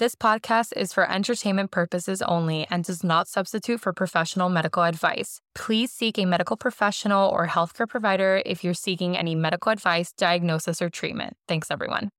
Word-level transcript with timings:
This 0.00 0.16
podcast 0.16 0.72
is 0.76 0.92
for 0.92 1.08
entertainment 1.08 1.70
purposes 1.70 2.20
only 2.20 2.66
and 2.68 2.82
does 2.82 3.04
not 3.04 3.28
substitute 3.28 3.80
for 3.80 3.92
professional 3.92 4.48
medical 4.48 4.82
advice. 4.82 5.40
Please 5.54 5.92
seek 5.92 6.18
a 6.18 6.24
medical 6.24 6.56
professional 6.56 7.30
or 7.30 7.46
healthcare 7.46 7.88
provider 7.88 8.42
if 8.44 8.64
you're 8.64 8.74
seeking 8.74 9.16
any 9.16 9.36
medical 9.36 9.70
advice, 9.70 10.12
diagnosis, 10.12 10.82
or 10.82 10.90
treatment. 10.90 11.36
Thanks, 11.46 11.70
everyone. 11.70 12.10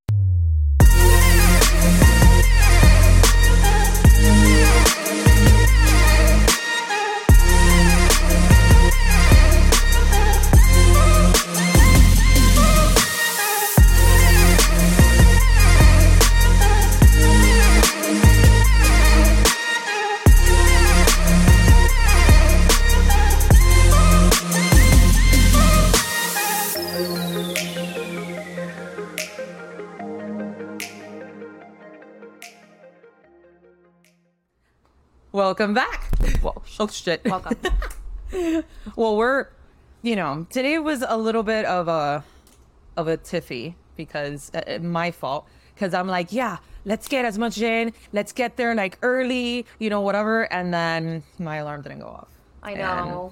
Welcome 35.45 35.76
back. 35.76 36.09
Well, 36.41 36.63
oh 36.80 36.88
shit. 36.88 37.22
Welcome. 37.23 37.55
well, 38.95 39.16
we're, 39.16 39.45
you 40.02 40.16
know, 40.16 40.48
today 40.49 40.80
was 40.80 41.04
a 41.08 41.16
little 41.16 41.44
bit 41.44 41.66
of 41.66 41.88
a, 41.88 42.23
of 42.98 43.08
a 43.08 43.18
tiffy 43.18 43.76
because 43.95 44.49
uh, 44.55 44.80
my 44.81 45.12
fault. 45.12 45.48
Because 45.76 45.94
I'm 45.94 46.08
like, 46.08 46.31
yeah, 46.31 46.58
let's 46.84 47.08
get 47.08 47.26
as 47.26 47.38
much 47.38 47.62
in. 47.62 47.94
Let's 48.12 48.31
get 48.31 48.58
there 48.58 48.73
like 48.73 48.98
early, 49.04 49.68
you 49.77 49.91
know, 49.91 50.02
whatever. 50.02 50.52
And 50.52 50.73
then 50.73 51.21
my 51.38 51.57
alarm 51.57 51.84
didn't 51.84 51.99
go 51.99 52.07
off. 52.07 52.29
I 52.63 52.71
And 52.71 53.12
know. 53.12 53.32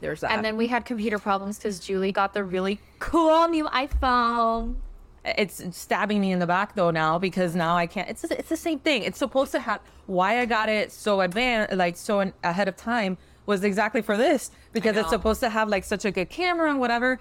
there's 0.00 0.20
that. 0.20 0.30
And 0.30 0.44
then 0.44 0.56
we 0.56 0.68
had 0.68 0.84
computer 0.84 1.18
problems 1.18 1.58
because 1.58 1.80
Julie 1.80 2.12
got 2.12 2.32
the 2.32 2.44
really 2.44 2.78
cool 3.00 3.48
new 3.48 3.64
iPhone. 3.64 4.76
It's 5.24 5.62
stabbing 5.76 6.20
me 6.20 6.32
in 6.32 6.38
the 6.38 6.46
back 6.46 6.74
though 6.74 6.90
now 6.90 7.18
because 7.18 7.54
now 7.54 7.76
I 7.76 7.86
can't. 7.86 8.08
It's 8.08 8.24
it's 8.24 8.48
the 8.48 8.56
same 8.56 8.78
thing. 8.78 9.02
It's 9.02 9.18
supposed 9.18 9.52
to 9.52 9.60
have. 9.60 9.80
Why 10.06 10.40
I 10.40 10.46
got 10.46 10.68
it 10.68 10.90
so 10.90 11.20
advanced, 11.20 11.74
like 11.74 11.96
so 11.96 12.20
in, 12.20 12.32
ahead 12.42 12.68
of 12.68 12.76
time, 12.76 13.16
was 13.46 13.62
exactly 13.62 14.02
for 14.02 14.16
this 14.16 14.50
because 14.72 14.96
it's 14.96 15.10
supposed 15.10 15.40
to 15.40 15.50
have 15.50 15.68
like 15.68 15.84
such 15.84 16.04
a 16.04 16.10
good 16.10 16.30
camera 16.30 16.70
and 16.70 16.80
whatever. 16.80 17.20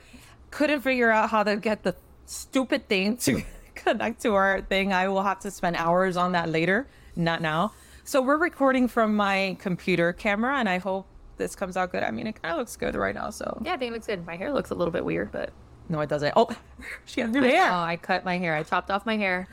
Couldn't 0.52 0.82
figure 0.82 1.12
out 1.12 1.30
how 1.30 1.44
to 1.44 1.56
get 1.58 1.84
the 1.84 1.96
stupid 2.26 2.88
thing 2.88 3.18
to 3.18 3.44
connect 3.76 4.22
to 4.22 4.36
our 4.36 4.62
thing. 4.62 4.94
I 4.94 5.08
will 5.08 5.24
have 5.24 5.40
to 5.40 5.52
spend 5.52 5.76
hours 5.76 6.18
on 6.18 6.34
that 6.34 6.50
later, 6.50 6.88
not 7.16 7.42
now. 7.42 7.74
So 8.04 8.22
we're 8.22 8.38
recording 8.38 8.88
from 8.88 9.16
my 9.16 9.56
computer 9.60 10.14
camera, 10.14 10.58
and 10.58 10.68
I 10.68 10.80
hope 10.80 11.06
this 11.38 11.56
comes 11.56 11.78
out 11.78 11.92
good. 11.92 12.04
I 12.04 12.12
mean, 12.12 12.28
it 12.28 12.42
kind 12.42 12.54
of 12.54 12.60
looks 12.60 12.76
good 12.76 12.96
right 12.96 13.16
now. 13.16 13.30
So 13.30 13.62
Yeah, 13.64 13.74
I 13.74 13.78
think 13.78 13.92
it 13.92 13.94
looks 13.94 14.08
good. 14.08 14.26
My 14.26 14.36
hair 14.36 14.52
looks 14.52 14.72
a 14.72 14.76
little 14.76 14.92
bit 14.92 15.06
weird, 15.06 15.32
but 15.32 15.52
no, 15.90 16.00
it 16.02 16.10
doesn't. 16.10 16.34
Oh, 16.36 16.50
she 17.06 17.22
has 17.22 17.30
new 17.32 17.42
hair. 17.42 17.70
oh, 17.72 17.76
I 17.80 17.98
cut 17.98 18.24
my 18.24 18.38
hair. 18.38 18.56
I 18.56 18.64
chopped 18.64 18.90
off 18.92 19.06
my 19.06 19.18
hair. 19.18 19.48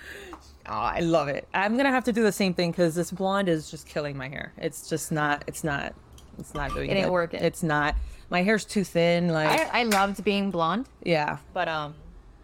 Oh, 0.69 0.73
I 0.73 1.01
love 1.01 1.29
it. 1.29 1.49
I'm 1.55 1.77
gonna 1.77 1.91
have 1.91 2.05
to 2.05 2.13
do 2.13 2.23
the 2.23 2.33
same 2.33 2.53
thing 2.55 2.71
because 2.73 2.95
this 2.95 3.11
blonde 3.11 3.49
is 3.49 3.71
just 3.71 3.87
killing 3.87 4.17
my 4.17 4.29
hair. 4.29 4.53
It's 4.59 4.89
just 4.89 5.11
not. 5.13 5.45
It's 5.47 5.65
not. 5.65 5.95
It's 6.39 6.55
not 6.55 6.75
doing. 6.75 6.91
It 6.91 6.95
ain't 6.95 7.07
good. 7.07 7.13
working. 7.13 7.41
It's 7.43 7.63
not. 7.63 7.95
My 8.31 8.43
hair's 8.43 8.65
too 8.65 8.85
thin. 8.85 9.29
Like 9.29 9.49
I, 9.73 9.81
I 9.81 9.83
loved 9.85 10.23
being 10.25 10.51
blonde, 10.51 10.89
yeah. 11.05 11.39
but 11.55 11.69
um, 11.69 11.95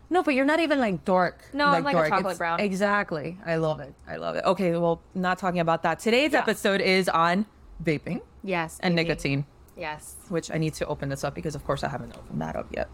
No, 0.08 0.22
but 0.22 0.34
you're 0.34 0.44
not 0.44 0.60
even 0.60 0.78
like 0.78 1.04
dark. 1.04 1.42
No, 1.52 1.66
I'm 1.66 1.82
like 1.82 1.96
a 1.96 2.08
chocolate 2.08 2.20
It's- 2.20 2.38
brown. 2.38 2.60
Exactly. 2.60 3.36
I 3.44 3.56
love 3.56 3.80
it. 3.80 3.92
I 4.06 4.16
love 4.16 4.36
it. 4.36 4.44
Okay, 4.44 4.70
well, 4.76 5.02
not 5.14 5.38
talking 5.38 5.60
about 5.60 5.82
that. 5.82 5.98
Today's 5.98 6.32
Yeah. 6.32 6.38
episode 6.38 6.80
is 6.80 7.08
on 7.08 7.46
vaping 7.82 8.20
yes, 8.44 8.78
and 8.80 8.94
baby. 8.94 9.08
nicotine, 9.08 9.46
Yes. 9.76 10.14
which 10.28 10.52
I 10.52 10.58
need 10.58 10.74
to 10.74 10.86
open 10.86 11.08
this 11.08 11.24
up 11.24 11.34
because, 11.34 11.56
of 11.56 11.64
course, 11.64 11.82
I 11.82 11.88
haven't 11.88 12.16
opened 12.16 12.40
that 12.40 12.54
up 12.54 12.68
yet. 12.70 12.88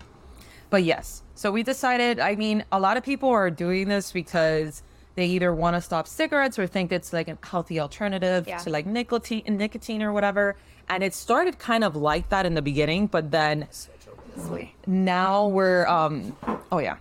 But 0.71 0.85
yes, 0.85 1.23
so 1.35 1.51
we 1.51 1.63
decided. 1.63 2.21
I 2.21 2.35
mean, 2.37 2.65
a 2.73 2.79
lot 2.81 2.97
of 2.97 3.03
people 3.03 3.29
are 3.31 3.51
doing 3.51 3.89
this 3.89 4.13
because 4.13 4.83
they 5.15 5.27
either 5.27 5.53
want 5.55 5.75
to 5.77 5.81
stop 5.81 6.07
cigarettes 6.07 6.59
or 6.59 6.67
think 6.67 6.93
it's 6.93 7.13
like 7.13 7.29
a 7.29 7.37
healthy 7.43 7.81
alternative 7.81 8.47
Yeah. 8.47 8.59
to 8.59 8.71
like 8.71 8.87
nicotine, 8.87 9.43
nicotine 9.49 10.03
or 10.03 10.13
whatever. 10.13 10.57
And 10.89 11.03
it 11.03 11.15
started 11.15 11.59
kind 11.59 11.85
of 11.85 11.97
like 11.97 12.29
that 12.31 12.47
in 12.47 12.55
the 12.55 12.63
beginning, 12.63 13.07
but 13.09 13.31
then 13.31 13.67
now 14.87 15.47
we're 15.49 15.87
um 15.87 16.37
oh 16.71 16.79
yeah 16.79 16.97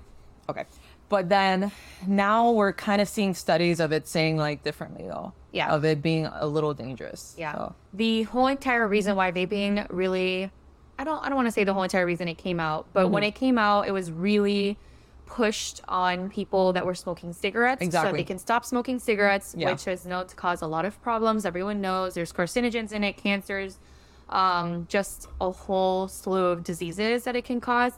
okay 0.50 0.66
but 1.10 1.30
then 1.30 1.72
now 2.08 2.52
we're 2.52 2.74
kind 2.74 3.00
of 3.02 3.08
seeing 3.08 3.34
studies 3.34 3.80
of 3.80 3.92
it 3.92 4.08
saying 4.08 4.38
like 4.38 4.64
differently 4.64 5.06
though 5.08 5.32
Yeah. 5.52 5.70
of 5.74 5.86
it 5.86 6.02
being 6.02 6.26
a 6.26 6.48
little 6.48 6.74
dangerous 6.74 7.36
Yeah. 7.38 7.54
so. 7.54 7.76
The 7.94 8.24
whole 8.24 8.48
entire 8.48 8.88
reason 8.88 9.16
why 9.16 9.32
vaping 9.32 9.86
really 9.90 10.52
I 11.00 11.04
don't 11.04 11.24
I 11.24 11.30
don't 11.30 11.36
want 11.36 11.48
to 11.48 11.52
say 11.52 11.64
the 11.64 11.74
whole 11.74 11.84
entire 11.84 12.06
reason 12.06 12.28
it 12.28 12.38
came 12.38 12.60
out, 12.60 12.88
but 12.94 13.06
Mm-hmm. 13.06 13.14
when 13.14 13.24
it 13.24 13.36
came 13.36 13.58
out, 13.58 13.88
it 13.88 13.92
was 13.92 14.12
really 14.12 14.78
pushed 15.26 15.82
on 15.90 16.30
people 16.30 16.72
that 16.74 16.86
were 16.86 16.96
smoking 16.96 17.34
cigarettes 17.34 17.82
so 17.82 17.86
Exactly. 17.86 18.20
they 18.20 18.24
can 18.24 18.40
stop 18.40 18.64
smoking 18.64 18.98
cigarettes, 18.98 19.54
Yeah. 19.58 19.72
which 19.72 19.86
is 19.88 20.06
known 20.06 20.26
to 20.28 20.36
cause 20.36 20.62
a 20.62 20.68
lot 20.68 20.86
of 20.86 21.02
problems. 21.02 21.46
Everyone 21.46 21.82
knows 21.82 22.14
there's 22.14 22.32
carcinogens 22.32 22.94
in 22.94 23.04
it, 23.04 23.18
cancers, 23.18 23.78
um, 24.30 24.88
just 24.90 25.28
a 25.42 25.52
whole 25.52 26.08
slew 26.08 26.46
of 26.46 26.64
diseases 26.64 27.26
that 27.26 27.36
it 27.36 27.44
can 27.44 27.60
cause. 27.60 27.94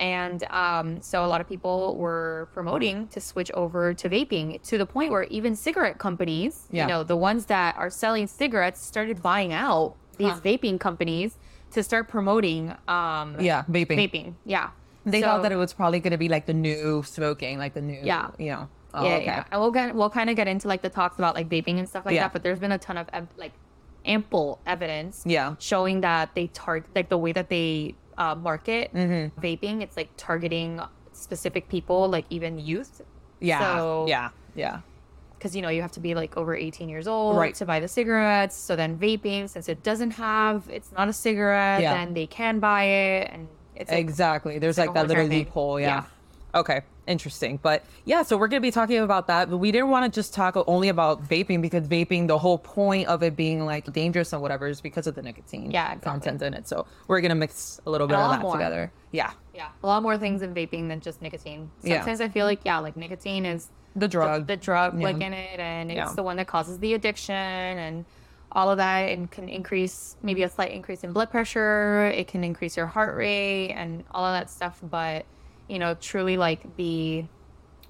And 0.00 0.42
um, 0.44 1.02
so 1.02 1.22
a 1.22 1.28
lot 1.28 1.42
of 1.42 1.48
people 1.48 1.96
were 1.98 2.48
promoting 2.54 3.08
to 3.08 3.20
switch 3.20 3.50
over 3.52 3.92
to 3.92 4.08
vaping 4.08 4.62
to 4.62 4.78
the 4.78 4.86
point 4.86 5.10
where 5.10 5.24
even 5.24 5.54
cigarette 5.54 5.98
companies, 5.98 6.66
Yeah. 6.70 6.84
you 6.84 6.88
know, 6.88 7.02
the 7.04 7.16
ones 7.16 7.44
that 7.46 7.76
are 7.76 7.90
selling 7.90 8.26
cigarettes 8.26 8.80
started 8.80 9.20
buying 9.22 9.52
out 9.52 9.96
these 10.16 10.30
Huh. 10.32 10.40
vaping 10.40 10.80
companies 10.80 11.36
to 11.72 11.82
start 11.82 12.08
promoting 12.08 12.70
um, 12.88 13.36
yeah 13.40 13.64
vaping 13.70 13.98
vaping. 13.98 14.34
Yeah. 14.44 14.70
they 15.06 15.20
So- 15.20 15.26
thought 15.26 15.42
that 15.42 15.52
it 15.52 15.56
was 15.56 15.72
probably 15.72 16.00
going 16.00 16.12
to 16.12 16.18
be 16.18 16.28
like 16.28 16.46
the 16.46 16.54
new 16.54 17.02
smoking 17.04 17.58
like 17.58 17.74
the 17.74 17.80
new 17.82 18.00
Yeah. 18.02 18.30
you 18.38 18.50
know 18.50 18.68
oh, 18.94 19.04
yeah, 19.06 19.14
okay. 19.16 19.24
yeah. 19.24 19.44
And 19.50 19.60
we'll 19.60 19.70
get 19.70 19.94
we'll 19.94 20.10
kind 20.10 20.28
of 20.30 20.36
get 20.36 20.48
into 20.48 20.68
like 20.68 20.82
the 20.82 20.88
talks 20.90 21.16
about 21.18 21.34
like 21.34 21.48
vaping 21.48 21.78
and 21.78 21.88
stuff 21.88 22.04
like 22.06 22.14
Yeah. 22.14 22.22
that. 22.24 22.32
But 22.32 22.42
there's 22.42 22.58
been 22.58 22.72
a 22.72 22.78
ton 22.78 22.96
of 22.98 23.08
ev- 23.12 23.28
like 23.36 23.52
ample 24.04 24.58
evidence, 24.66 25.22
Yeah. 25.26 25.54
showing 25.58 26.00
that 26.00 26.34
they 26.34 26.46
target 26.48 26.90
like 26.94 27.08
the 27.08 27.18
way 27.18 27.32
that 27.32 27.48
they 27.48 27.94
uh, 28.18 28.34
market 28.34 28.92
Mm-hmm. 28.92 29.40
vaping. 29.40 29.82
It's 29.82 29.96
like 29.96 30.10
targeting 30.16 30.80
specific 31.12 31.68
people, 31.68 32.08
like 32.08 32.24
even 32.30 32.58
youth. 32.58 33.02
yeah 33.40 33.60
So- 33.76 34.06
yeah 34.08 34.28
yeah 34.54 34.80
Because 35.40 35.56
you 35.56 35.62
know 35.62 35.70
you 35.70 35.80
have 35.80 35.92
to 35.92 36.00
be 36.00 36.14
like 36.14 36.36
over 36.36 36.54
18 36.54 36.90
years 36.90 37.08
old 37.08 37.34
Right. 37.38 37.54
to 37.54 37.64
buy 37.64 37.80
the 37.80 37.88
cigarettes. 37.88 38.54
So 38.54 38.76
then 38.76 38.98
vaping, 38.98 39.48
since 39.48 39.70
it 39.70 39.82
doesn't 39.82 40.10
have, 40.12 40.68
it's 40.70 40.92
not 40.92 41.08
a 41.08 41.14
cigarette, 41.14 41.80
Yeah. 41.80 41.94
then 41.94 42.12
they 42.12 42.26
can 42.26 42.58
buy 42.60 42.84
it, 42.84 43.30
and 43.32 43.48
it's 43.74 43.90
like, 43.90 44.00
exactly 44.00 44.58
there's 44.58 44.76
like 44.76 44.88
like, 44.88 44.94
that 44.94 45.08
little 45.08 45.24
loophole 45.24 45.80
yeah. 45.80 46.04
okay 46.54 46.82
interesting 47.06 47.58
but 47.62 47.82
yeah 48.04 48.22
so 48.22 48.36
we're 48.36 48.46
going 48.46 48.60
to 48.60 48.66
be 48.66 48.70
talking 48.70 48.98
about 48.98 49.26
that 49.26 49.48
but 49.48 49.56
we 49.56 49.72
didn't 49.72 49.88
want 49.88 50.04
to 50.04 50.14
just 50.20 50.34
talk 50.34 50.54
only 50.66 50.90
about 50.90 51.26
vaping 51.26 51.62
because 51.62 51.88
vaping 51.88 52.28
the 52.28 52.36
whole 52.36 52.58
point 52.58 53.08
of 53.08 53.22
it 53.22 53.34
being 53.34 53.64
like 53.64 53.90
dangerous 53.94 54.34
and 54.34 54.42
whatever 54.42 54.66
is 54.66 54.82
because 54.82 55.06
of 55.06 55.14
the 55.14 55.22
nicotine 55.22 55.70
Yeah, 55.70 55.86
exactly. 55.94 56.10
content 56.10 56.42
in 56.42 56.52
it 56.52 56.68
so 56.68 56.84
we're 57.08 57.22
going 57.22 57.30
to 57.30 57.34
mix 57.36 57.80
a 57.86 57.90
little 57.90 58.06
bit 58.06 58.16
A 58.18 58.20
of 58.20 58.30
that 58.32 58.42
more. 58.42 58.52
together 58.52 58.92
yeah 59.12 59.32
Yeah, 59.54 59.68
a 59.82 59.86
lot 59.86 60.02
more 60.02 60.18
things 60.18 60.42
in 60.42 60.52
vaping 60.54 60.88
than 60.88 61.00
just 61.00 61.22
nicotine. 61.22 61.70
Yeah. 61.82 61.96
Sometimes 62.00 62.20
I 62.20 62.28
feel 62.28 62.44
like 62.44 62.60
yeah, 62.64 62.78
like 62.80 62.96
nicotine 62.98 63.46
is 63.46 63.68
the 64.00 64.08
drug 64.08 64.46
the 64.46 64.56
drug 64.56 64.98
Yeah. 64.98 65.04
like 65.04 65.20
in 65.20 65.32
it, 65.32 65.60
and 65.60 65.90
it's 65.90 65.96
Yeah. 65.96 66.12
the 66.14 66.22
one 66.22 66.36
that 66.36 66.46
causes 66.46 66.78
the 66.78 66.94
addiction 66.94 67.34
and 67.34 68.04
all 68.52 68.70
of 68.70 68.78
that, 68.78 69.10
and 69.12 69.30
can 69.30 69.48
increase 69.48 70.16
maybe 70.22 70.42
a 70.42 70.48
slight 70.48 70.72
increase 70.72 71.04
in 71.04 71.12
blood 71.12 71.30
pressure. 71.30 72.06
It 72.06 72.26
can 72.26 72.42
increase 72.42 72.76
your 72.76 72.86
heart 72.86 73.16
rate 73.16 73.70
and 73.70 74.02
all 74.10 74.24
of 74.24 74.32
that 74.38 74.50
stuff. 74.50 74.80
But 74.82 75.24
you 75.68 75.78
know, 75.78 75.94
truly 76.00 76.36
like 76.36 76.76
the 76.76 77.24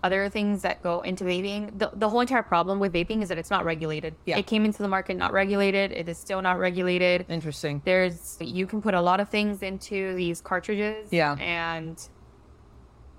other 0.03 0.29
things 0.31 0.63
that 0.63 0.83
go 0.83 1.01
into 1.03 1.25
vaping, 1.25 1.79
the, 1.79 1.91
the 1.95 2.09
whole 2.09 2.21
entire 2.21 2.43
problem 2.43 2.79
with 2.79 2.91
vaping 2.93 3.23
is 3.23 3.29
that 3.29 3.37
it's 3.37 3.51
not 3.51 3.65
regulated. 3.67 4.15
Yeah. 4.25 4.39
It 4.39 4.47
came 4.47 4.65
into 4.65 4.83
the 4.83 4.89
market 4.89 5.17
not 5.17 5.31
regulated. 5.33 5.93
It 5.93 6.09
is 6.09 6.17
still 6.19 6.41
not 6.43 6.59
regulated 6.59 7.27
interesting 7.29 7.83
there's 7.85 8.39
you 8.41 8.67
can 8.67 8.81
put 8.83 8.95
a 8.95 9.01
lot 9.01 9.21
of 9.21 9.29
things 9.29 9.63
into 9.63 10.15
these 10.15 10.41
cartridges 10.41 11.09
Yeah. 11.13 11.37
and 11.39 12.03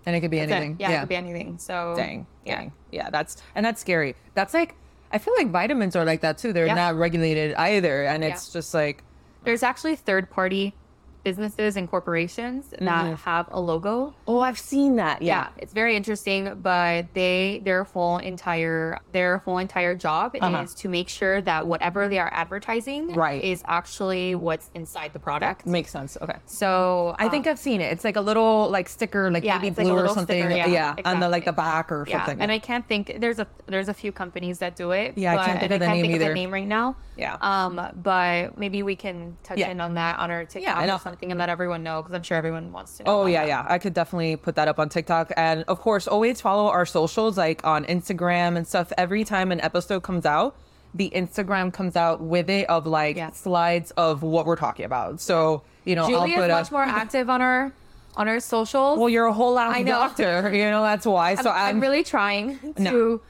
and 0.05 0.15
it 0.15 0.21
could 0.21 0.31
be 0.31 0.39
that's 0.39 0.51
anything. 0.51 0.77
Yeah, 0.79 0.91
it 0.91 0.99
could 1.01 1.09
be 1.09 1.15
anything. 1.15 1.57
So 1.57 1.93
dang 1.95 2.25
yeah. 2.45 2.55
dang. 2.57 2.71
Yeah 2.91 3.09
that's 3.09 3.41
and 3.55 3.65
that's 3.65 3.81
scary. 3.81 4.15
That's 4.33 4.53
like 4.53 4.75
i 5.13 5.17
feel 5.17 5.33
like 5.37 5.49
vitamins 5.49 5.95
are 5.95 6.05
like 6.05 6.21
that 6.21 6.37
too. 6.37 6.53
They're 6.53 6.67
Yeah. 6.67 6.75
not 6.75 6.95
regulated 6.95 7.53
either. 7.55 8.03
And 8.03 8.23
Yeah. 8.23 8.29
it's 8.29 8.51
just 8.51 8.73
like 8.73 9.03
there's 9.43 9.63
actually 9.63 9.95
third 9.95 10.29
party 10.29 10.73
businesses 11.23 11.77
and 11.77 11.89
corporations 11.89 12.69
that 12.71 12.79
Mm-hmm. 12.81 13.13
have 13.15 13.47
a 13.51 13.59
logo. 13.59 14.13
Oh, 14.27 14.39
I've 14.39 14.59
seen 14.59 14.95
that. 14.97 15.21
Yeah, 15.21 15.47
it's 15.57 15.73
very 15.73 15.95
interesting, 15.95 16.55
but 16.61 17.05
they 17.13 17.61
their 17.63 17.85
full 17.85 18.17
entire 18.17 18.99
their 19.11 19.37
whole 19.39 19.57
entire 19.59 19.95
job 19.95 20.35
Uh-huh. 20.39 20.63
is 20.63 20.73
to 20.75 20.89
make 20.89 21.09
sure 21.09 21.41
that 21.41 21.67
whatever 21.67 22.07
they 22.07 22.19
are 22.19 22.29
advertising 22.33 23.13
Right. 23.13 23.43
is 23.43 23.63
actually 23.67 24.35
what's 24.35 24.69
inside 24.73 25.13
the 25.13 25.19
product. 25.19 25.65
Makes 25.65 25.91
sense. 25.91 26.17
Okay. 26.21 26.37
So 26.45 27.15
I 27.19 27.29
think 27.29 27.47
I've 27.47 27.59
seen 27.59 27.81
it. 27.81 27.91
It's 27.91 28.03
like 28.03 28.15
a 28.15 28.21
little 28.21 28.69
like 28.69 28.89
sticker, 28.89 29.29
like 29.31 29.43
Yeah, 29.43 29.57
baby 29.57 29.67
it's 29.69 29.77
like 29.77 29.87
blue 29.87 29.97
or 29.97 30.07
something. 30.09 30.41
sticker, 30.43 30.55
yeah, 30.55 30.95
yeah, 30.95 30.95
on 31.05 31.19
the 31.19 31.29
like 31.29 31.45
the 31.45 31.53
back 31.53 31.91
or 31.91 32.05
yeah, 32.07 32.17
something. 32.25 32.41
and 32.41 32.51
I 32.51 32.59
can't 32.59 32.87
think 32.87 33.17
there's 33.19 33.39
a 33.39 33.47
there's 33.67 33.89
a 33.89 33.93
few 33.93 34.11
companies 34.11 34.59
that 34.59 34.75
do 34.75 34.91
it. 34.91 35.17
Yeah, 35.17 35.33
I 35.33 35.35
but, 35.37 35.45
can't 35.45 35.59
think 35.59 35.71
of 35.71 35.79
the 35.79 35.85
I 35.85 35.89
can't 35.89 35.97
name 35.97 36.03
think 36.05 36.15
of 36.15 36.21
either. 36.21 36.29
the 36.31 36.35
name 36.35 36.51
right 36.51 36.67
now. 36.67 36.95
Yeah. 37.17 37.37
Um, 37.41 37.79
but 38.01 38.57
maybe 38.57 38.83
we 38.83 38.95
can 38.95 39.37
touch 39.43 39.57
Yeah. 39.59 39.69
in 39.69 39.79
on 39.81 39.93
that 39.95 40.17
on 40.19 40.31
our 40.31 40.45
TikTok 40.45 40.77
I 40.77 40.85
know. 40.85 40.95
or 40.95 41.10
something 41.11 41.31
and 41.31 41.39
let 41.39 41.49
everyone 41.49 41.83
know 41.83 42.01
because 42.01 42.15
I'm 42.15 42.23
sure 42.23 42.37
everyone 42.37 42.71
wants 42.71 42.97
to 42.97 43.03
know. 43.03 43.21
Oh 43.21 43.25
yeah, 43.25 43.41
that. 43.41 43.47
yeah. 43.47 43.65
I 43.67 43.77
could 43.77 43.93
definitely 43.93 44.35
put 44.37 44.55
that 44.55 44.67
up 44.67 44.79
on 44.79 44.89
TikTok, 44.89 45.31
and 45.37 45.63
of 45.67 45.79
course, 45.81 46.07
always 46.07 46.39
follow 46.41 46.67
our 46.69 46.85
socials, 46.85 47.37
like 47.37 47.65
on 47.65 47.85
Instagram 47.85 48.55
and 48.57 48.65
stuff. 48.67 48.91
Every 48.97 49.23
time 49.23 49.51
an 49.51 49.61
episode 49.61 50.03
comes 50.03 50.25
out, 50.25 50.55
the 50.93 51.11
Instagram 51.13 51.71
comes 51.73 51.95
out 51.95 52.21
with 52.21 52.49
it 52.49 52.69
of 52.69 52.87
like 52.87 53.17
Yeah. 53.17 53.31
slides 53.31 53.91
of 53.91 54.23
what 54.23 54.45
we're 54.45 54.55
talking 54.55 54.85
about. 54.85 55.19
So 55.21 55.63
you 55.85 55.95
know, 55.95 56.07
Julie 56.07 56.35
I'll 56.35 56.43
is 56.43 56.49
much 56.49 56.65
up. 56.67 56.71
more 56.71 56.83
active 57.01 57.29
on 57.29 57.41
our 57.41 57.71
on 58.15 58.27
our 58.27 58.39
socials. 58.39 58.99
Well, 58.99 59.09
you're 59.09 59.25
a 59.25 59.33
whole 59.33 59.57
ass 59.59 59.75
I 59.75 59.83
know. 59.83 59.91
doctor, 59.91 60.51
you 60.53 60.63
know 60.69 60.81
that's 60.83 61.05
why. 61.05 61.35
So 61.35 61.49
I'm, 61.49 61.75
I'm 61.77 61.79
really 61.81 62.03
trying 62.03 62.59
No. 62.77 62.91
to 62.91 63.21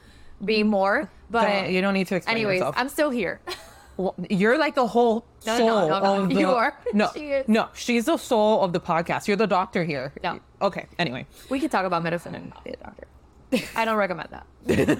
be 0.44 0.62
more, 0.62 1.08
but 1.30 1.44
Don't- 1.48 1.70
you 1.72 1.80
don't 1.80 1.94
need 1.94 2.08
to 2.08 2.16
explain 2.16 2.36
anyways, 2.36 2.58
yourself. 2.58 2.74
I'm 2.78 2.88
still 2.88 3.10
here. 3.10 3.40
You're 4.30 4.58
like 4.58 4.74
the 4.74 4.86
whole 4.86 5.26
No, 5.46 5.56
soul 5.58 5.88
no, 5.88 6.00
no, 6.00 6.22
of 6.22 6.28
the. 6.34 6.34
you 6.40 6.50
are. 6.50 6.76
No, 6.94 7.10
She 7.14 7.42
no, 7.46 7.68
she's 7.74 8.06
the 8.06 8.16
soul 8.16 8.62
of 8.62 8.72
the 8.72 8.80
podcast. 8.80 9.28
You're 9.28 9.36
the 9.36 9.46
doctor 9.46 9.84
here. 9.84 10.12
No. 10.22 10.40
Okay. 10.60 10.86
Anyway, 10.98 11.26
We 11.50 11.60
can 11.60 11.68
talk 11.68 11.84
about 11.84 12.02
medicine 12.02 12.34
and 12.34 12.50
not 12.50 12.64
be 12.64 12.70
a 12.70 12.76
doctor. 12.76 13.06
I 13.76 13.84
don't 13.84 13.96
recommend 13.96 14.30
that. 14.30 14.46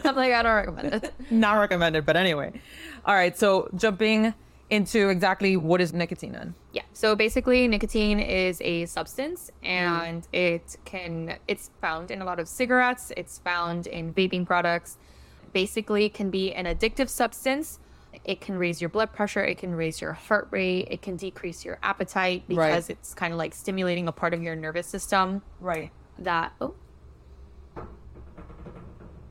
I'm 0.07 0.15
like, 0.17 0.33
I 0.33 0.43
don't 0.43 0.55
recommend 0.55 0.93
it. 0.95 1.15
not 1.31 1.55
recommended, 1.55 2.05
but 2.05 2.17
anyway. 2.17 2.53
All 3.07 3.15
right. 3.15 3.37
So 3.39 3.71
jumping 3.77 4.35
into 4.69 5.09
exactly 5.09 5.57
what 5.57 5.81
is 5.81 5.93
nicotine 5.95 6.33
then? 6.33 6.55
Yeah. 6.73 6.83
So 6.93 7.15
basically, 7.17 7.67
nicotine 7.69 8.21
is 8.21 8.61
a 8.63 8.85
substance, 8.87 9.51
and 9.63 10.27
it 10.33 10.77
can 10.85 11.37
it's 11.49 11.71
found 11.81 12.11
in 12.11 12.21
a 12.21 12.25
lot 12.27 12.39
of 12.41 12.47
cigarettes. 12.49 13.11
It's 13.17 13.39
found 13.39 13.87
in 13.87 14.13
vaping 14.13 14.45
products. 14.47 14.99
Basically, 15.55 16.09
can 16.09 16.29
be 16.31 16.53
an 16.55 16.67
addictive 16.67 17.09
substance. 17.09 17.79
It 18.25 18.41
can 18.41 18.57
raise 18.57 18.81
your 18.81 18.89
blood 18.91 19.13
pressure. 19.13 19.43
It 19.45 19.59
can 19.59 19.75
raise 19.75 20.01
your 20.01 20.13
heart 20.13 20.49
rate. 20.51 20.89
It 20.91 21.03
can 21.03 21.17
decrease 21.17 21.65
your 21.65 21.79
appetite 21.83 22.45
because 22.47 22.89
it's 22.89 23.15
kind 23.15 23.33
of 23.33 23.39
like 23.39 23.55
stimulating 23.55 24.07
a 24.09 24.13
part 24.13 24.33
of 24.33 24.43
your 24.43 24.55
nervous 24.55 24.87
system 24.87 25.43
Right. 25.61 25.91
that. 26.21 26.53
Oh, 26.61 26.75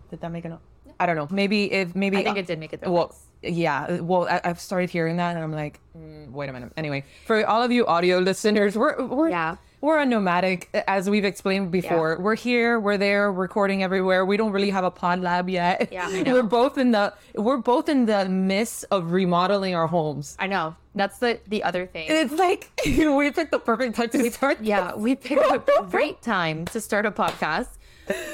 Did 0.09 0.19
that 0.21 0.31
make 0.31 0.45
a 0.45 0.59
I 0.99 1.07
don't 1.07 1.15
know. 1.15 1.27
Maybe 1.31 1.71
if 1.71 1.95
maybe 1.95 2.17
I 2.17 2.23
think 2.23 2.37
it 2.37 2.45
did 2.45 2.59
make 2.59 2.73
it. 2.73 2.81
Well, 2.85 3.15
yeah. 3.41 4.01
Well, 4.01 4.27
I, 4.27 4.39
I've 4.43 4.59
started 4.59 4.91
hearing 4.91 5.17
that, 5.17 5.35
and 5.35 5.43
I'm 5.43 5.51
like, 5.51 5.79
mm, 5.97 6.29
wait 6.29 6.47
a 6.47 6.53
minute. 6.53 6.73
Anyway, 6.77 7.05
for 7.25 7.43
all 7.47 7.63
of 7.63 7.71
you 7.71 7.87
audio 7.87 8.19
listeners, 8.19 8.77
we're 8.77 9.03
we're 9.07 9.29
Yeah. 9.29 9.55
We're 9.81 9.97
a 9.99 10.05
nomadic, 10.05 10.69
as 10.87 11.09
we've 11.09 11.25
explained 11.25 11.71
before. 11.71 12.17
We're 12.19 12.35
here, 12.35 12.79
we're 12.79 12.97
there, 12.97 13.31
recording 13.31 13.83
everywhere. 13.83 14.25
We 14.25 14.37
don't 14.37 14.51
really 14.51 14.69
have 14.69 14.83
a 14.83 14.91
pod 14.91 15.19
lab 15.21 15.49
yet. 15.49 15.89
Yeah, 15.91 16.07
we're 16.31 16.43
both 16.43 16.77
in 16.77 16.91
the 16.91 17.13
we're 17.35 17.57
both 17.57 17.89
in 17.89 18.05
the 18.05 18.29
midst 18.29 18.85
of 18.91 19.11
remodeling 19.11 19.75
our 19.75 19.87
homes. 19.87 20.37
I 20.39 20.47
know. 20.47 20.75
That's 20.93 21.17
the 21.17 21.39
the 21.47 21.63
other 21.63 21.87
thing. 21.87 22.05
It's 22.09 22.33
like 22.33 22.69
we 22.85 23.31
picked 23.31 23.51
the 23.51 23.59
perfect 23.59 23.95
time 23.95 24.09
to 24.09 24.31
start. 24.31 24.61
Yeah, 24.61 24.95
we 24.95 25.15
picked 25.15 25.41
a 25.41 25.61
great 25.89 26.21
time 26.21 26.65
to 26.65 26.79
start 26.79 27.05
a 27.05 27.11
podcast. 27.11 27.69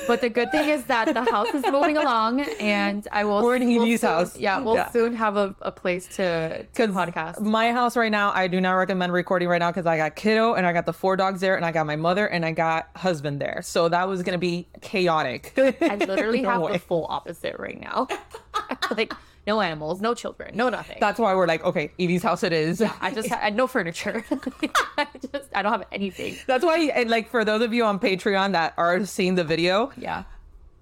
But 0.08 0.22
the 0.22 0.30
good 0.30 0.52
thing 0.52 0.70
is 0.70 0.84
that 0.86 1.14
the 1.14 1.24
house 1.30 1.48
is 1.54 1.64
moving 1.72 1.98
along, 1.98 2.42
and 2.60 3.08
I 3.12 3.24
will. 3.26 3.44
We're 3.44 3.56
in 3.58 3.68
we'll 3.68 3.98
soon- 3.98 4.10
house. 4.10 4.38
Yeah, 4.38 4.60
we'll 4.60 4.76
Yeah. 4.76 4.90
soon 4.92 5.14
have 5.16 5.36
a, 5.38 5.56
a 5.62 5.72
place 5.72 6.08
to, 6.16 6.64
to 6.66 6.88
podcast. 6.88 7.42
My 7.42 7.72
house 7.72 7.98
right 7.98 8.12
now, 8.12 8.32
I 8.34 8.48
do 8.48 8.62
not 8.62 8.74
recommend 8.74 9.12
recording 9.14 9.48
right 9.50 9.60
now 9.60 9.70
because 9.72 9.86
I 9.86 9.98
got 9.98 10.16
kiddo 10.16 10.54
and 10.54 10.66
I 10.66 10.74
got 10.74 10.86
the 10.86 10.94
four 10.94 11.16
dogs 11.18 11.42
there 11.42 11.56
and 11.56 11.66
I 11.66 11.72
got 11.72 11.86
my 11.86 11.96
mother 11.96 12.26
and 12.28 12.46
I 12.46 12.52
got 12.52 12.90
husband 12.96 13.42
there. 13.42 13.62
So 13.64 13.90
that 13.90 14.08
was 14.08 14.24
gonna 14.24 14.38
be 14.38 14.68
chaotic. 14.82 15.54
I 15.58 15.96
literally 15.96 16.42
No 16.48 16.50
have 16.50 16.62
way. 16.62 16.74
the 16.74 16.80
full 16.80 17.06
opposite 17.10 17.58
right 17.60 17.80
now. 17.80 18.08
like 18.96 19.14
no 19.48 19.62
animals, 19.62 20.02
no 20.02 20.14
children, 20.14 20.56
no 20.56 20.70
nothing. 20.70 20.98
That's 21.00 21.20
why 21.20 21.34
we're 21.34 21.48
like, 21.48 21.64
okay, 21.64 21.92
Evie's 21.98 22.22
house 22.22 22.44
it 22.44 22.54
is. 22.54 22.82
I 22.82 23.12
just 23.14 23.30
had 23.30 23.56
no 23.56 23.66
furniture. 23.66 24.24
I 24.98 25.08
just 25.32 25.50
I 25.56 25.62
don't 25.64 25.72
have 25.72 25.86
anything. 25.92 26.36
That's 26.46 26.64
why, 26.66 26.78
and 26.94 27.10
like 27.10 27.30
for 27.30 27.44
those 27.46 27.62
of 27.62 27.74
you 27.74 27.86
on 27.86 27.98
Patreon 28.00 28.52
that 28.52 28.74
are 28.78 29.06
seeing 29.06 29.36
the 29.36 29.44
video, 29.46 29.92
Yeah. 29.98 30.24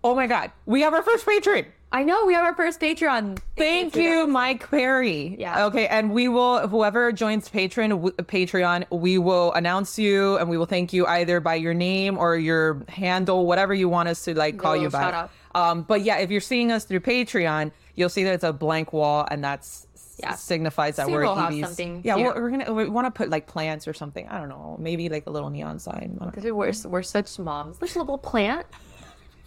oh 0.04 0.16
my 0.16 0.28
god, 0.28 0.52
we 0.66 0.82
have 0.82 0.94
our 0.94 1.04
first 1.04 1.26
patron. 1.26 1.68
I 1.92 2.04
know 2.04 2.26
we 2.26 2.34
have 2.34 2.44
our 2.44 2.56
first 2.56 2.82
Patreon. 2.82 3.40
Thank 3.56 3.96
you, 3.96 4.28
Mike 4.28 4.70
Perry. 4.70 5.38
Yeah. 5.40 5.68
Okay, 5.68 5.88
and 5.88 6.12
we 6.12 6.28
will 6.28 6.68
whoever 6.68 7.14
joins 7.14 7.48
patron 7.48 7.92
w- 7.92 8.12
Patreon, 8.18 8.84
we 8.92 9.18
will 9.18 9.54
announce 9.54 9.98
you 9.98 10.36
and 10.38 10.50
we 10.50 10.58
will 10.58 10.66
thank 10.66 10.92
you 10.92 11.06
either 11.06 11.40
by 11.40 11.56
your 11.56 11.74
name 11.74 12.18
or 12.18 12.36
your 12.36 12.84
handle, 12.90 13.46
whatever 13.46 13.74
you 13.74 13.88
want 13.88 14.10
us 14.10 14.24
to 14.26 14.34
like 14.38 14.58
call 14.58 14.76
you 14.76 14.90
by. 14.90 15.00
shout 15.04 15.14
out. 15.14 15.32
Um, 15.56 15.82
but 15.84 16.02
yeah, 16.02 16.18
if 16.18 16.30
you're 16.30 16.42
seeing 16.42 16.72
us 16.72 16.84
through 16.86 17.00
Patreon, 17.00 17.72
you'll 17.96 18.10
see 18.10 18.24
that 18.26 18.34
it's 18.34 18.44
a 18.44 18.54
blank 18.54 18.92
wall, 18.94 19.26
and 19.32 19.44
that's 19.44 19.88
Yeah. 20.20 20.34
signifies 20.36 20.98
that 20.98 21.06
Soon 21.06 21.14
we're 21.16 21.22
we'll 21.24 21.36
have 21.36 21.52
EVs. 21.54 21.66
something 21.66 22.02
Yeah, 22.04 22.18
here. 22.18 22.34
we're, 22.34 22.42
we're 22.42 22.50
gonna 22.52 22.74
we 22.74 22.90
want 22.90 23.06
to 23.08 23.12
put 23.12 23.30
like 23.30 23.48
plants 23.48 23.88
or 23.88 23.94
something. 23.94 24.28
I 24.28 24.38
don't 24.40 24.50
know, 24.50 24.76
maybe 24.80 25.08
like 25.10 25.26
a 25.28 25.30
little 25.32 25.50
neon 25.50 25.80
sign. 25.80 26.18
I. 26.22 26.52
We're, 26.52 26.72
we're 26.86 27.04
such 27.04 27.40
moms. 27.40 27.80
There's 27.80 27.96
a 27.96 28.00
little 28.00 28.18
plant. 28.18 28.68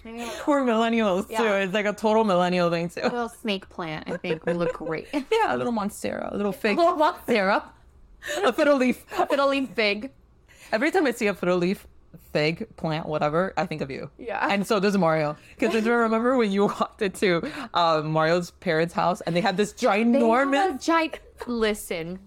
We're 0.04 0.62
millennials 0.72 1.28
too. 1.28 1.44
It's 1.44 1.74
like 1.74 1.84
a 1.84 1.92
total 1.92 2.24
millennial 2.24 2.70
thing 2.70 2.88
too. 2.88 3.00
A 3.02 3.04
little 3.04 3.28
snake 3.28 3.68
plant. 3.68 4.08
I 4.10 4.16
think 4.16 4.46
would 4.46 4.56
look 4.56 4.72
great. 4.74 5.08
Yeah, 5.12 5.54
a 5.54 5.56
little 5.56 5.72
monstera, 5.72 6.32
a 6.32 6.36
little 6.36 6.50
A 6.50 6.54
fig, 6.54 6.78
little 6.78 6.96
monk 6.96 7.16
syrup. 7.26 7.68
a 8.44 8.52
fiddle 8.52 8.76
leaf. 8.78 9.04
A 9.18 9.26
fiddle 9.26 9.48
leaf 9.48 9.68
fig. 9.74 10.10
Every 10.72 10.90
time 10.90 11.06
I 11.06 11.10
see 11.12 11.26
a 11.26 11.34
fiddle 11.34 11.58
leaf, 11.58 11.86
fig, 12.32 12.76
plant, 12.76 13.06
whatever, 13.06 13.52
I 13.56 13.66
think 13.66 13.80
of 13.80 13.90
you. 13.90 14.10
Yeah. 14.18 14.46
And 14.50 14.66
so 14.66 14.80
does 14.80 14.96
Mario. 14.96 15.36
Because 15.58 15.74
I 15.74 15.88
remember 15.88 16.36
when 16.36 16.52
you 16.52 16.66
walked 16.66 17.02
into 17.02 17.42
uh, 17.74 18.02
Mario's 18.04 18.50
parents' 18.52 18.94
house 18.94 19.20
and 19.22 19.34
they 19.34 19.40
had 19.40 19.56
this 19.56 19.72
ginormous. 19.74 20.84
giant. 20.84 21.20
Listen, 21.46 22.18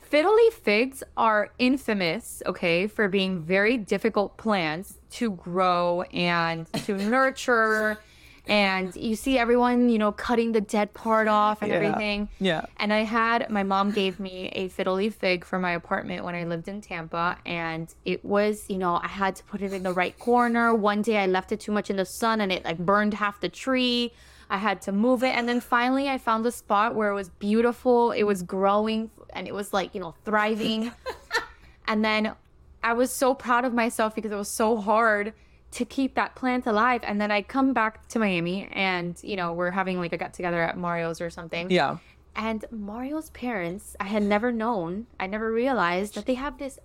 fiddle 0.00 0.34
leaf 0.34 0.54
figs 0.54 1.02
are 1.16 1.50
infamous, 1.58 2.42
okay, 2.46 2.86
for 2.86 3.08
being 3.08 3.42
very 3.42 3.76
difficult 3.76 4.36
plants 4.36 4.98
to 5.10 5.30
grow 5.32 6.02
and 6.12 6.72
to 6.84 6.96
nurture. 6.96 7.98
And 8.46 8.94
you 8.94 9.16
see 9.16 9.38
everyone, 9.38 9.88
you 9.88 9.98
know, 9.98 10.12
cutting 10.12 10.52
the 10.52 10.60
dead 10.60 10.92
part 10.92 11.28
off 11.28 11.62
and 11.62 11.70
Yeah. 11.70 11.76
everything. 11.78 12.28
Yeah. 12.38 12.66
And 12.76 12.92
I 12.92 13.00
had 13.04 13.48
my 13.48 13.62
mom 13.62 13.90
gave 13.90 14.20
me 14.20 14.50
a 14.52 14.68
fiddle 14.68 14.94
leaf 14.96 15.14
fig 15.14 15.44
for 15.44 15.58
my 15.58 15.70
apartment 15.72 16.24
when 16.24 16.34
I 16.34 16.44
lived 16.44 16.68
in 16.68 16.80
Tampa. 16.82 17.38
And 17.46 17.92
it 18.04 18.22
was, 18.24 18.68
you 18.68 18.76
know, 18.76 19.00
I 19.02 19.08
had 19.08 19.34
to 19.36 19.44
put 19.44 19.62
it 19.62 19.72
in 19.72 19.82
the 19.82 19.92
right 19.92 20.18
corner. 20.18 20.74
One 20.74 21.00
day 21.00 21.16
I 21.18 21.26
left 21.26 21.52
it 21.52 21.60
too 21.60 21.72
much 21.72 21.88
in 21.88 21.96
the 21.96 22.04
sun 22.04 22.40
and 22.42 22.52
it 22.52 22.64
like 22.64 22.78
burned 22.78 23.14
half 23.14 23.40
the 23.40 23.48
tree. 23.48 24.12
I 24.50 24.58
had 24.58 24.82
to 24.82 24.92
move 24.92 25.22
it. 25.24 25.34
And 25.34 25.48
then 25.48 25.60
finally 25.60 26.10
I 26.10 26.18
found 26.18 26.44
a 26.44 26.52
spot 26.52 26.94
where 26.94 27.08
it 27.10 27.14
was 27.14 27.30
beautiful. 27.30 28.12
It 28.12 28.24
was 28.24 28.42
growing 28.42 29.10
and 29.32 29.48
it 29.48 29.54
was 29.54 29.72
like, 29.72 29.94
you 29.94 30.02
know, 30.02 30.14
thriving. 30.26 30.92
and 31.88 32.04
then 32.04 32.34
I 32.82 32.92
was 32.92 33.10
so 33.10 33.32
proud 33.32 33.64
of 33.64 33.72
myself 33.72 34.14
because 34.14 34.30
it 34.32 34.36
was 34.36 34.50
so 34.50 34.76
hard 34.76 35.32
to 35.74 35.84
keep 35.84 36.14
that 36.14 36.34
plant 36.34 36.66
alive. 36.66 37.00
And 37.04 37.20
then 37.20 37.30
I 37.30 37.42
come 37.42 37.72
back 37.72 38.06
to 38.08 38.18
Miami 38.18 38.68
and, 38.72 39.18
you 39.22 39.36
know, 39.36 39.52
we're 39.52 39.72
having 39.72 39.98
like 39.98 40.12
a 40.12 40.16
get 40.16 40.32
together 40.34 40.62
at 40.62 40.76
Mario's 40.78 41.20
or 41.20 41.30
something. 41.30 41.70
Yeah. 41.70 41.98
And 42.36 42.64
Mario's 42.70 43.30
parents, 43.30 43.94
I 44.00 44.04
had 44.04 44.22
never 44.22 44.50
known, 44.52 45.06
I 45.20 45.26
never 45.26 45.52
realized 45.52 46.14
that 46.14 46.26
they 46.26 46.34
have 46.34 46.58
this 46.58 46.78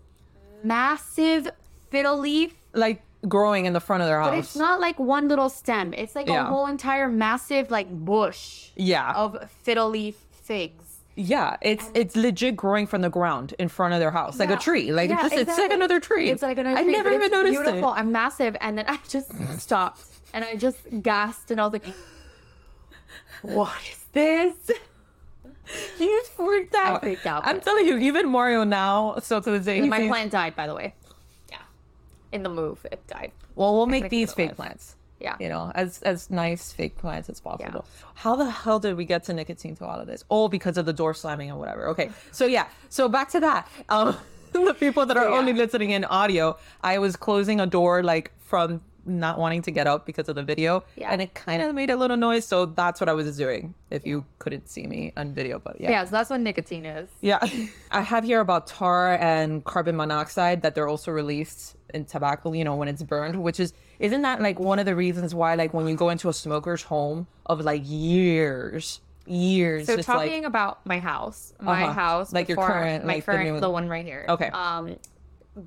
massive 0.63 1.49
fiddle 1.89 2.17
leaf. 2.19 2.53
Like 2.73 3.01
growing 3.27 3.65
in 3.65 3.73
the 3.73 3.79
front 3.79 4.01
of 4.01 4.07
their 4.07 4.19
house. 4.21 4.29
But 4.29 4.37
it's 4.39 4.55
not 4.55 4.79
like 4.79 4.97
one 4.99 5.27
little 5.27 5.49
stem. 5.49 5.93
It's 5.93 6.15
like 6.15 6.27
Yeah. 6.27 6.43
a 6.43 6.45
whole 6.45 6.67
entire 6.67 7.09
massive 7.09 7.69
like 7.71 7.89
bush 7.89 8.69
Yeah. 8.75 9.11
of 9.13 9.49
fiddle 9.63 9.89
leaf 9.89 10.15
figs. 10.31 10.88
Yeah, 11.21 11.57
it's 11.61 11.91
it's 11.93 12.15
legit 12.15 12.55
growing 12.55 12.87
from 12.87 13.01
the 13.01 13.09
ground 13.09 13.53
in 13.59 13.67
front 13.67 13.93
of 13.93 13.99
their 13.99 14.11
house, 14.11 14.39
like 14.39 14.49
a 14.49 14.55
tree. 14.55 14.93
Like 14.93 15.09
Yeah, 15.09 15.21
just 15.23 15.35
it's 15.35 15.57
like 15.57 15.71
another 15.73 15.99
tree. 15.99 16.29
It's 16.29 16.41
like 16.41 16.57
another 16.57 16.77
I 16.79 16.83
tree, 16.83 16.93
never 16.93 17.09
but 17.09 17.15
even 17.15 17.25
it's 17.25 17.33
noticed 17.33 17.61
beautiful 17.61 17.93
it. 17.93 17.99
and 17.99 18.11
massive. 18.13 18.55
And 18.61 18.77
then 18.77 18.85
I 18.87 18.99
just 19.09 19.29
stopped 19.59 20.01
and 20.33 20.45
I 20.45 20.55
just 20.55 20.77
gasped 21.01 21.51
and 21.51 21.59
I 21.59 21.65
was 21.65 21.73
like, 21.73 21.85
"What 23.41 23.73
is 23.91 24.05
this?" 24.13 24.71
You 25.99 26.23
freaked 26.35 26.73
out. 26.73 26.95
Oh, 26.95 26.99
freaked 26.99 27.27
out, 27.27 27.45
I'm 27.45 27.59
telling 27.61 27.85
you, 27.85 27.97
even 27.99 28.27
Mario 28.29 28.63
now, 28.63 29.17
still 29.19 29.39
to 29.39 29.51
this 29.51 29.65
day, 29.65 29.81
My 29.81 30.07
plant 30.07 30.31
died, 30.31 30.55
by 30.55 30.65
the 30.65 30.73
way. 30.73 30.95
Yeah, 31.51 31.57
in 32.31 32.41
the 32.41 32.49
move, 32.49 32.83
it 32.91 33.05
died. 33.05 33.33
Well, 33.55 33.75
we'll 33.75 33.85
make 33.85 34.09
these 34.09 34.33
fake 34.33 34.47
alive. 34.47 34.55
plants. 34.55 34.95
Yeah. 35.19 35.35
You 35.39 35.49
know, 35.49 35.71
as 35.75 36.01
as 36.03 36.29
nice 36.29 36.71
fake 36.71 36.97
plants 36.97 37.29
as 37.29 37.39
possible. 37.39 37.85
How 38.15 38.35
the 38.35 38.49
hell 38.49 38.79
did 38.79 38.95
we 38.95 39.05
get 39.05 39.23
to 39.25 39.33
nicotine 39.33 39.75
to 39.77 39.85
all 39.85 39.99
of 39.99 40.07
this? 40.07 40.23
Oh, 40.29 40.47
because 40.47 40.77
of 40.77 40.85
the 40.85 40.93
door 40.93 41.13
slamming 41.13 41.49
and 41.49 41.59
whatever. 41.59 41.87
Okay. 41.89 42.09
So 42.31 42.45
yeah. 42.45 42.67
So 42.89 43.09
back 43.09 43.29
to 43.31 43.39
that. 43.41 43.67
Um 43.89 44.15
the 44.53 44.73
people 44.73 45.05
that 45.05 45.15
are 45.17 45.25
So, 45.25 45.31
yeah. 45.33 45.37
only 45.39 45.53
listening 45.53 45.91
in 45.91 46.05
audio, 46.05 46.57
I 46.81 46.97
was 46.99 47.15
closing 47.15 47.59
a 47.59 47.67
door 47.67 48.01
like 48.03 48.31
from 48.39 48.81
not 49.05 49.39
wanting 49.39 49.61
to 49.63 49.71
get 49.71 49.87
up 49.87 50.05
because 50.05 50.29
of 50.29 50.35
the 50.35 50.43
video, 50.43 50.83
Yeah. 50.95 51.09
and 51.11 51.21
it 51.21 51.33
kind 51.33 51.61
of 51.63 51.73
made 51.73 51.89
a 51.89 51.95
little 51.95 52.17
noise. 52.17 52.45
So 52.45 52.65
that's 52.65 52.99
what 53.01 53.09
I 53.09 53.13
was 53.13 53.37
doing. 53.37 53.73
If 53.89 54.05
you 54.05 54.25
couldn't 54.37 54.69
see 54.69 54.85
me 54.85 55.13
on 55.17 55.33
video, 55.33 55.57
but 55.59 55.79
yeah. 55.81 55.89
Yeah, 55.91 56.03
so 56.05 56.11
that's 56.11 56.29
what 56.29 56.41
nicotine 56.41 56.85
is. 56.85 57.09
Yeah. 57.21 57.39
I 57.91 58.01
have 58.01 58.23
here 58.23 58.39
about 58.39 58.67
tar 58.67 59.15
and 59.15 59.63
carbon 59.63 59.95
monoxide 59.95 60.61
that 60.63 60.75
they're 60.75 60.87
also 60.87 61.11
released 61.11 61.75
in 61.93 62.05
tobacco, 62.05 62.53
you 62.53 62.63
know, 62.63 62.75
when 62.75 62.87
it's 62.87 63.03
burned, 63.03 63.41
which 63.41 63.59
is, 63.59 63.73
isn't 63.99 64.21
that 64.21 64.41
like 64.41 64.59
one 64.59 64.79
of 64.79 64.85
the 64.85 64.95
reasons 64.95 65.33
why, 65.35 65.55
like, 65.55 65.73
when 65.73 65.87
you 65.87 65.95
go 65.95 66.09
into 66.09 66.29
a 66.29 66.33
smoker's 66.33 66.83
home 66.83 67.27
of 67.45 67.61
like 67.61 67.81
years, 67.85 69.01
years, 69.25 69.85
So 69.87 69.97
talking 69.97 70.41
like, 70.41 70.47
about 70.47 70.85
my 70.85 70.99
house, 70.99 71.53
my 71.61 71.83
Uh-huh. 71.83 71.93
house, 71.93 72.33
Like 72.33 72.47
your 72.49 72.57
current, 72.57 73.05
my 73.05 73.15
like, 73.15 73.25
the 73.25 73.31
current, 73.31 73.53
new- 73.53 73.59
the, 73.59 73.69
one 73.69 73.87
right 73.89 74.05
here. 74.05 74.25
Okay. 74.29 74.47
Um, 74.49 74.95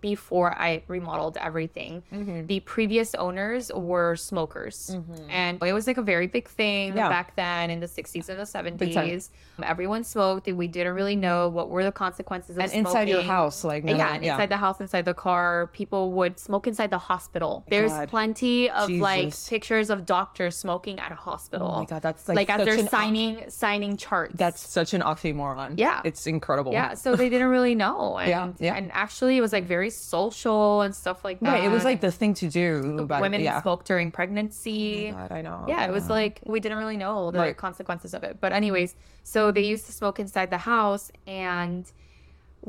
before 0.00 0.52
I 0.56 0.82
remodeled 0.88 1.36
everything, 1.36 2.02
Mm-hmm. 2.12 2.46
the 2.46 2.60
previous 2.60 3.14
owners 3.14 3.70
were 3.74 4.16
smokers, 4.16 4.96
and 5.28 5.62
it 5.62 5.72
was 5.72 5.86
like 5.86 5.98
a 5.98 6.02
very 6.02 6.26
big 6.26 6.48
thing 6.48 6.96
Yeah. 6.96 7.08
back 7.08 7.36
then 7.36 7.70
in 7.70 7.80
the 7.80 7.86
'60s 7.86 8.28
and 8.28 8.38
the 8.38 8.46
time. 8.46 8.66
'70s. 8.78 9.30
Everyone 9.62 10.02
smoked, 10.04 10.48
and 10.48 10.56
we 10.56 10.66
didn't 10.68 10.94
really 10.94 11.16
know 11.16 11.48
what 11.48 11.68
were 11.68 11.84
the 11.84 11.92
consequences 11.92 12.56
of 12.56 12.62
and 12.64 12.72
inside 12.72 13.08
your 13.08 13.22
house, 13.22 13.64
like, 13.64 13.84
no, 13.84 13.94
yeah, 13.96 14.14
and 14.14 14.24
inside 14.24 14.48
the 14.48 14.56
house, 14.56 14.80
inside 14.80 15.04
the 15.04 15.14
car, 15.14 15.68
people 15.72 16.12
would 16.12 16.38
smoke 16.38 16.66
inside 16.66 16.90
the 16.90 16.98
hospital. 16.98 17.64
There's 17.68 17.92
God. 17.92 18.08
plenty 18.08 18.70
of 18.70 18.88
like 18.90 19.32
pictures 19.48 19.90
of 19.90 20.06
doctors 20.06 20.56
smoking 20.56 20.98
at 20.98 21.12
a 21.12 21.16
hospital. 21.16 21.70
Oh 21.74 21.78
my 21.80 21.84
God, 21.84 22.02
that's, 22.02 22.28
like, 22.28 22.36
like 22.36 22.50
as 22.50 22.64
they're 22.64 22.86
signing 22.88 23.44
signing 23.48 23.96
charts. 23.96 24.34
That's 24.36 24.66
such 24.66 24.94
an 24.94 25.02
oxymoron. 25.02 25.74
Yeah. 25.76 26.00
It's 26.04 26.26
incredible. 26.26 26.72
yeah. 26.72 26.94
So 26.94 27.14
they 27.16 27.28
didn't 27.28 27.48
really 27.48 27.74
know. 27.74 28.16
And, 28.22 28.28
Yeah, 28.28 28.52
yeah. 28.58 28.74
And 28.74 28.90
actually, 28.92 29.36
it 29.36 29.40
was 29.40 29.52
like 29.52 29.64
very 29.76 29.90
social 29.90 30.82
and 30.84 30.92
stuff 31.02 31.18
like 31.28 31.38
that. 31.40 31.52
Right. 31.54 31.64
It 31.64 31.72
was 31.76 31.84
like 31.90 32.00
the 32.00 32.12
thing 32.20 32.32
to 32.42 32.46
do. 32.60 33.06
But 33.10 33.20
women 33.26 33.40
yeah. 33.40 33.62
smoke 33.62 33.82
during 33.90 34.08
pregnancy. 34.18 35.10
Oh 35.10 35.16
God, 35.20 35.32
I 35.38 35.40
know. 35.46 35.64
Yeah, 35.72 35.86
it 35.88 35.92
was 35.98 36.06
like 36.18 36.34
we 36.54 36.58
didn't 36.60 36.78
really 36.82 36.96
know 37.04 37.30
the 37.30 37.38
Right. 37.38 37.56
consequences 37.66 38.12
of 38.16 38.22
it. 38.28 38.34
But 38.42 38.50
anyways, 38.60 38.90
so 39.34 39.40
they 39.56 39.64
used 39.74 39.86
to 39.86 39.92
smoke 40.00 40.18
inside 40.24 40.48
the 40.56 40.62
house 40.74 41.10
and 41.26 41.82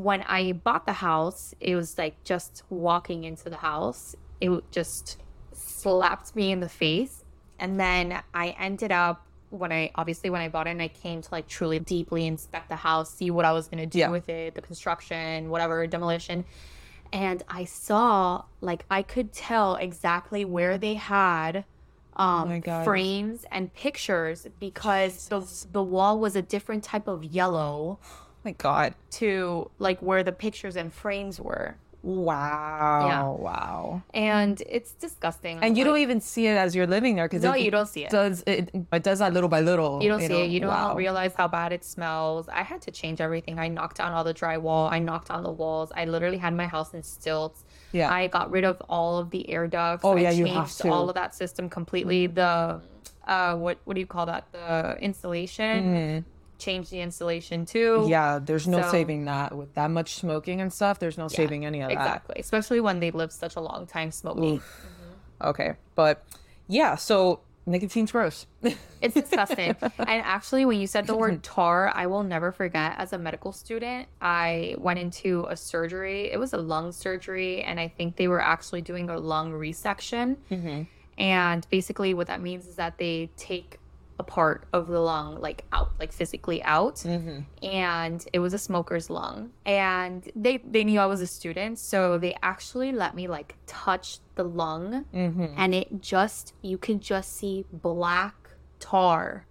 when 0.07 0.22
I 0.39 0.53
bought 0.53 0.86
the 0.91 0.98
house, 1.10 1.53
it 1.60 1.75
was 1.75 1.89
like 2.03 2.15
just 2.24 2.63
walking 2.69 3.19
into 3.29 3.48
the 3.55 3.62
house, 3.72 4.15
it 4.41 4.50
just 4.72 5.05
slapped 5.53 6.36
me 6.36 6.51
in 6.51 6.60
the 6.62 6.69
face. 6.69 7.15
And 7.60 7.79
then 7.79 8.05
I 8.33 8.55
ended 8.67 8.91
up 8.91 9.17
when 9.62 9.72
I 9.72 9.91
obviously 9.93 10.29
when 10.31 10.41
I 10.41 10.50
bought 10.50 10.65
it 10.65 10.72
and 10.72 10.81
I 10.81 10.88
came 10.88 11.22
to 11.22 11.29
like 11.38 11.48
truly 11.48 11.77
deeply 11.79 12.25
inspect 12.25 12.69
the 12.69 12.75
house, 12.89 13.13
see 13.19 13.29
what 13.29 13.45
I 13.45 13.51
was 13.51 13.67
gonna 13.67 13.86
do 13.86 14.00
Yeah. 14.00 14.10
with 14.10 14.27
it, 14.29 14.55
the 14.55 14.62
construction, 14.62 15.50
whatever, 15.53 15.86
demolition. 15.86 16.43
And 17.13 17.43
I 17.48 17.63
saw 17.65 18.43
like 18.60 18.86
I 18.89 19.03
could 19.03 19.32
tell 19.32 19.75
exactly 19.75 20.43
where 20.43 20.77
they 20.77 20.96
had 20.96 21.63
um 22.15 22.60
God. 22.60 22.84
frames 22.84 23.46
and 23.51 23.74
pictures 23.74 24.48
because 24.60 25.27
the 25.29 25.48
the 25.72 25.82
wall 25.84 26.20
was 26.20 26.36
a 26.36 26.41
different 26.41 26.84
type 26.84 27.08
of 27.08 27.24
yellow 27.24 28.00
Oh 28.03 28.27
my 28.43 28.51
God. 28.51 28.93
to 29.12 29.70
like 29.79 30.01
where 30.01 30.24
the 30.24 30.32
pictures 30.34 30.75
and 30.75 30.91
frames 30.91 31.39
were. 31.39 31.75
Wow. 32.03 33.07
Yeah. 33.07 33.43
Wow. 33.43 34.01
And 34.13 34.62
it's 34.69 34.91
disgusting. 34.91 35.60
And 35.63 35.77
you 35.77 35.83
Like, 35.86 35.91
don't 35.91 36.00
even 36.00 36.19
see 36.22 36.48
it 36.48 36.57
as 36.57 36.75
you're 36.75 36.86
living 36.86 37.15
there 37.15 37.25
because 37.29 37.41
No, 37.43 37.53
you 37.55 37.72
don't 37.72 37.88
see 37.88 38.03
it. 38.03 38.12
Does 38.12 38.43
it? 38.45 38.69
It 38.91 39.03
does 39.03 39.19
that 39.19 39.33
little 39.33 39.48
by 39.50 39.62
little. 39.62 40.03
you 40.03 40.10
don't 40.10 40.19
see 40.19 40.27
know? 40.27 40.43
it. 40.43 40.48
You 40.48 40.60
don't 40.60 40.69
Wow. 40.69 40.95
realize 40.95 41.33
how 41.33 41.48
bad 41.48 41.72
it 41.72 41.83
smells. 41.86 42.50
I 42.50 42.63
had 42.63 42.81
to 42.83 42.91
change 42.91 43.22
everything. 43.22 43.57
I 43.57 43.69
knocked 43.69 43.98
down 43.98 44.12
all 44.12 44.25
the 44.25 44.33
drywall. 44.33 44.91
I 44.91 45.00
knocked 45.00 45.31
on 45.31 45.43
the 45.43 45.51
walls. 45.51 45.91
I 45.95 46.03
literally 46.05 46.38
had 46.38 46.53
my 46.53 46.67
house 46.67 46.93
in 46.93 47.03
stilts. 47.03 47.63
Yeah. 47.93 48.12
I 48.12 48.27
got 48.27 48.51
rid 48.51 48.65
of 48.65 48.81
all 48.89 49.17
of 49.17 49.29
the 49.29 49.50
air 49.50 49.67
ducts. 49.67 50.03
Oh, 50.03 50.17
I 50.17 50.22
yeah, 50.22 50.31
you 50.31 50.45
changed 50.45 50.57
have 50.60 50.77
to. 50.77 50.89
all 50.91 51.07
of 51.10 51.15
that 51.15 51.33
system 51.33 51.69
completely. 51.69 52.27
The 52.27 52.81
uh 53.25 53.55
what 53.55 53.77
what 53.86 53.93
do 53.93 54.01
you 54.01 54.07
call 54.07 54.25
that? 54.25 54.51
The 54.51 54.98
installation. 55.00 56.25
Changed 56.63 56.91
the 56.91 57.01
installation 57.01 57.65
too. 57.65 57.98
Mm-hmm. 58.00 58.10
Yeah, 58.10 58.39
there's 58.39 58.67
no 58.67 58.82
So- 58.82 58.91
saving 58.91 59.25
that 59.25 59.55
with 59.55 59.74
that 59.75 59.91
much 59.91 60.15
smoking 60.15 60.62
and 60.62 60.72
stuff. 60.72 61.00
There's 61.00 61.17
no 61.17 61.27
saving 61.27 61.65
any 61.65 61.82
of 61.82 61.89
that. 61.89 61.98
Exactly. 61.98 62.36
Especially 62.39 62.79
when 62.79 63.00
they 63.00 63.12
live 63.12 63.32
such 63.32 63.55
a 63.55 63.60
long 63.60 63.86
time 63.88 64.12
smoking. 64.12 64.62
Okay, 65.41 65.74
but 65.96 66.24
yeah, 66.67 66.96
so 66.96 67.41
nicotine's 67.65 68.12
gross. 68.12 68.46
It's 69.03 69.15
disgusting. 69.15 69.75
and 69.82 70.08
actually, 70.36 70.63
when 70.63 70.79
you 70.79 70.88
said 70.88 71.08
the 71.08 71.17
word 71.17 71.43
tar, 71.55 71.91
I 71.93 72.05
will 72.08 72.24
never 72.24 72.53
forget. 72.53 72.96
As 72.98 73.12
a 73.12 73.17
medical 73.17 73.51
student, 73.51 74.08
I 74.22 74.75
went 74.77 74.98
into 75.00 75.46
a 75.50 75.58
surgery. 75.58 76.32
It 76.32 76.39
was 76.39 76.53
a 76.53 76.58
lung 76.58 76.93
surgery, 76.93 77.62
and 77.63 77.82
I 77.82 77.89
think 77.89 78.15
they 78.15 78.29
were 78.29 78.39
actually 78.39 78.82
doing 78.82 79.10
a 79.10 79.17
lung 79.17 79.51
resection. 79.51 80.38
And 81.17 81.67
basically, 81.70 82.13
what 82.13 82.27
that 82.27 82.41
means 82.41 82.65
is 82.65 82.75
that 82.77 82.98
they 82.98 83.29
take 83.36 83.77
a 84.20 84.24
part 84.24 84.67
of 84.74 84.88
the 84.88 85.00
lung, 85.00 85.39
like 85.41 85.65
out, 85.72 85.91
like 86.00 86.12
physically 86.12 86.62
out. 86.63 86.98
Mm-hmm. 86.98 87.39
And 87.65 88.25
it 88.32 88.39
was 88.39 88.53
a 88.53 88.58
smoker's 88.58 89.10
lung. 89.10 89.51
And 89.65 90.29
they 90.36 90.58
they 90.58 90.84
knew 90.84 91.00
I 91.00 91.05
was 91.05 91.22
a 91.22 91.27
student, 91.27 91.79
so 91.79 92.17
they 92.17 92.36
actually 92.43 92.91
let 92.91 93.15
me 93.15 93.27
like 93.27 93.55
touch 93.65 94.20
the 94.36 94.43
lung, 94.43 95.05
mm-hmm. 95.13 95.53
and 95.58 95.75
it 95.75 96.01
just 96.01 96.53
you 96.62 96.77
can 96.77 97.00
just 97.00 97.36
see 97.36 97.65
black 97.72 98.36
tar 98.79 99.48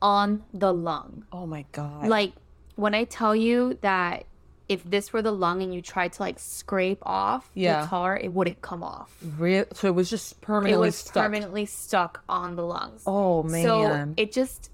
on 0.00 0.42
the 0.52 0.72
lung. 0.72 1.24
oh 1.32 1.46
my 1.46 1.64
god. 1.72 2.08
Like 2.08 2.32
when 2.76 2.94
I 2.94 3.04
tell 3.04 3.36
you 3.36 3.78
that 3.82 4.24
if 4.72 4.82
this 4.84 5.12
were 5.12 5.22
the 5.22 5.32
lung 5.32 5.62
and 5.62 5.74
you 5.74 5.82
tried 5.82 6.12
to 6.14 6.22
like 6.22 6.38
scrape 6.38 6.98
off 7.02 7.50
Yeah. 7.54 7.82
the 7.82 7.86
tar, 7.88 8.16
it 8.16 8.32
wouldn't 8.32 8.60
come 8.62 8.82
off. 8.82 9.14
Real, 9.38 9.64
so 9.72 9.88
it 9.88 9.94
was 9.94 10.08
just 10.10 10.40
permanently. 10.40 10.72
It 10.72 10.80
was 10.88 10.96
stuck. 10.96 11.14
permanently 11.24 11.66
stuck 11.66 12.22
on 12.28 12.56
the 12.56 12.64
lungs. 12.64 13.02
Oh 13.06 13.42
man! 13.42 13.62
So 13.64 14.14
it 14.16 14.32
just, 14.32 14.70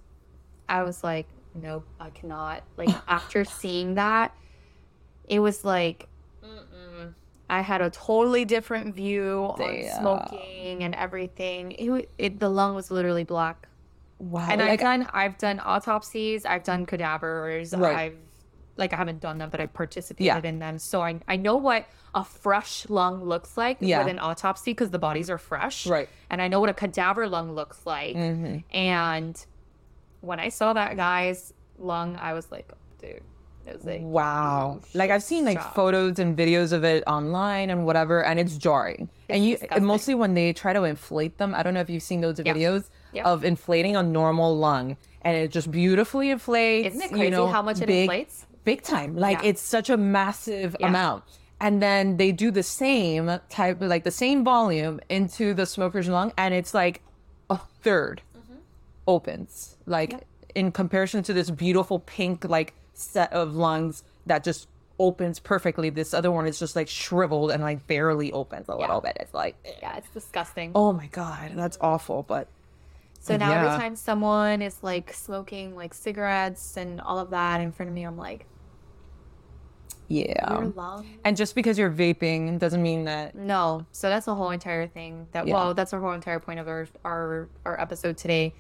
I 0.69 0.83
was 0.83 1.03
like, 1.05 1.27
nope, 1.55 1.87
I 2.01 2.11
cannot. 2.11 2.63
Like 2.77 2.91
after 3.09 3.45
seeing 3.45 3.95
that, 3.95 4.35
it 5.29 5.41
was 5.41 5.65
like, 5.65 6.09
mm-mm. 6.45 7.15
I 7.51 7.61
had 7.63 7.81
a 7.81 7.91
totally 7.91 8.45
different 8.45 8.95
view 8.95 9.55
on 9.59 9.85
smoking 9.99 10.85
and 10.85 10.95
everything. 10.95 11.73
It, 11.73 12.09
it 12.19 12.41
the 12.41 12.49
lung 12.49 12.75
was 12.75 12.91
literally 12.91 13.25
black. 13.25 13.69
wow. 14.19 14.47
And 14.51 14.61
I've 14.63 14.69
like, 14.71 14.81
done 14.81 15.09
I've 15.13 15.39
done 15.39 15.59
autopsies, 15.61 16.45
I've 16.45 16.63
done 16.65 16.87
cadavers, 16.87 17.75
Right. 17.75 17.97
I've 17.97 18.17
like 18.79 18.93
I 18.93 18.97
haven't 18.97 19.21
done 19.21 19.39
them, 19.39 19.51
but 19.51 19.61
I've 19.61 19.73
participated 19.75 20.45
in 20.45 20.59
them. 20.61 20.79
So 20.79 21.03
I 21.03 21.21
I 21.29 21.37
know 21.37 21.57
what 21.57 21.87
a 22.15 22.25
fresh 22.25 22.89
lung 22.89 23.25
looks 23.25 23.57
like 23.57 23.77
Yeah. 23.81 23.99
with 23.99 24.09
an 24.09 24.19
autopsy 24.19 24.71
because 24.71 24.91
the 24.91 24.99
bodies 24.99 25.29
are 25.29 25.37
fresh. 25.39 25.87
Right. 25.87 26.09
And 26.31 26.41
I 26.41 26.49
know 26.49 26.61
what 26.61 26.71
a 26.71 26.75
cadaver 26.75 27.29
lung 27.29 27.53
looks 27.55 27.85
like. 27.85 28.17
Mhm. 28.17 28.65
And 28.73 29.45
when 30.21 30.41
I 30.41 30.49
saw 30.49 30.73
that 30.73 30.97
guy's 30.97 31.53
lung, 31.79 32.17
I 32.21 32.33
was 32.33 32.51
like, 32.51 32.71
dude, 33.01 33.21
it 33.67 33.75
was 33.77 33.85
like 33.85 34.01
Wow. 34.03 34.81
Like 34.95 35.11
I've 35.11 35.23
seen 35.23 35.45
like 35.45 35.61
photos 35.75 36.19
and 36.19 36.37
videos 36.37 36.73
of 36.73 36.83
it 36.85 37.05
online 37.07 37.69
and 37.71 37.85
whatever, 37.85 38.25
and 38.25 38.41
it's 38.41 38.57
jarring. 38.57 39.09
and 39.31 39.45
you 39.45 39.59
disgusting. 39.59 39.85
mostly 39.85 40.15
when 40.15 40.33
they 40.33 40.55
try 40.55 40.73
to 40.73 40.85
inflate 40.85 41.37
them. 41.37 41.55
I 41.55 41.63
don't 41.63 41.75
know 41.75 41.81
if 41.81 41.91
you've 41.91 42.03
seen 42.03 42.23
those 42.23 42.39
videos 42.39 42.89
Yeah. 43.13 43.25
of 43.25 43.45
inflating 43.45 43.95
a 43.95 44.03
normal 44.03 44.57
lung, 44.57 44.97
and 45.21 45.37
it 45.37 45.51
just 45.51 45.71
beautifully 45.71 46.31
inflates. 46.31 46.89
Isn't 46.95 47.03
it 47.03 47.11
you 47.11 47.17
crazy 47.19 47.31
know, 47.31 47.47
how 47.49 47.61
much 47.61 47.83
it 47.83 47.87
big, 47.87 48.05
inflates? 48.09 48.47
Big 48.65 48.83
time. 48.83 49.17
Like 49.17 49.43
Yeah. 49.43 49.51
it's 49.51 49.63
such 49.63 49.89
a 49.91 49.97
massive 49.97 50.77
Yeah. 50.81 50.89
amount. 50.89 51.25
And 51.61 51.83
then 51.83 52.19
they 52.19 52.31
do 52.33 52.51
the 52.51 52.63
same 52.63 53.41
type, 53.49 53.79
like 53.81 54.05
the 54.05 54.11
same 54.13 54.45
volume 54.45 55.01
into 55.09 55.55
the 55.55 55.67
smoker's 55.67 56.09
lung, 56.09 56.33
and 56.39 56.55
it's 56.55 56.73
like 56.75 57.03
a 57.51 57.59
3rd 57.83 58.21
Mm-hmm. 58.37 58.55
opens. 59.07 59.77
Like 59.87 60.25
in 60.55 60.73
comparison 60.73 61.23
to 61.25 61.33
this 61.33 61.51
beautiful 61.51 61.99
pink 62.01 62.45
like 62.45 62.75
set 62.95 63.33
of 63.33 63.55
lungs 63.55 64.03
that 64.27 64.45
just 64.45 64.69
opens 65.01 65.39
perfectly. 65.39 65.91
This 65.91 66.13
other 66.13 66.31
one 66.31 66.47
is 66.47 66.59
just 66.59 66.75
like 66.77 66.89
shriveled 66.89 67.51
and 67.53 67.63
like 67.63 67.87
barely 67.87 68.33
opens 68.33 68.69
a 68.69 68.75
little 68.77 69.01
bit. 69.01 69.17
It's 69.21 69.33
like, 69.35 69.55
yeah, 69.81 69.97
it's 69.97 70.09
disgusting. 70.11 70.73
oh 70.75 70.93
my 70.93 71.07
god, 71.07 71.53
that's 71.55 71.79
awful. 71.81 72.23
But 72.25 72.49
So 73.21 73.37
now 73.37 73.51
Yeah. 73.51 73.65
every 73.67 73.79
time 73.79 73.97
someone 73.97 74.63
is 74.63 74.83
like 74.83 75.13
smoking 75.13 75.75
like 75.77 75.93
cigarettes 75.95 76.77
and 76.77 77.01
all 77.01 77.19
of 77.19 77.31
that 77.31 77.61
in 77.61 77.73
front 77.73 77.89
of 77.89 77.95
me, 77.95 78.05
I'm 78.05 78.17
like, 78.17 78.47
yeah. 80.09 80.71
And 81.25 81.37
just 81.37 81.55
because 81.55 81.79
you're 81.79 81.91
vaping 81.91 82.59
doesn't 82.59 82.83
mean 82.83 83.05
that 83.05 83.35
No. 83.35 83.85
So 83.93 84.09
that's 84.09 84.27
a 84.27 84.35
whole 84.35 84.51
entire 84.51 84.87
thing. 84.87 85.27
That 85.33 85.47
Yeah. 85.47 85.55
well, 85.55 85.75
that's 85.75 85.93
our 85.93 86.01
whole 86.01 86.13
entire 86.13 86.41
point 86.41 86.61
of 86.61 86.69
our 86.69 86.89
our, 87.05 87.49
our 87.67 87.79
episode 87.81 88.17
today. 88.17 88.55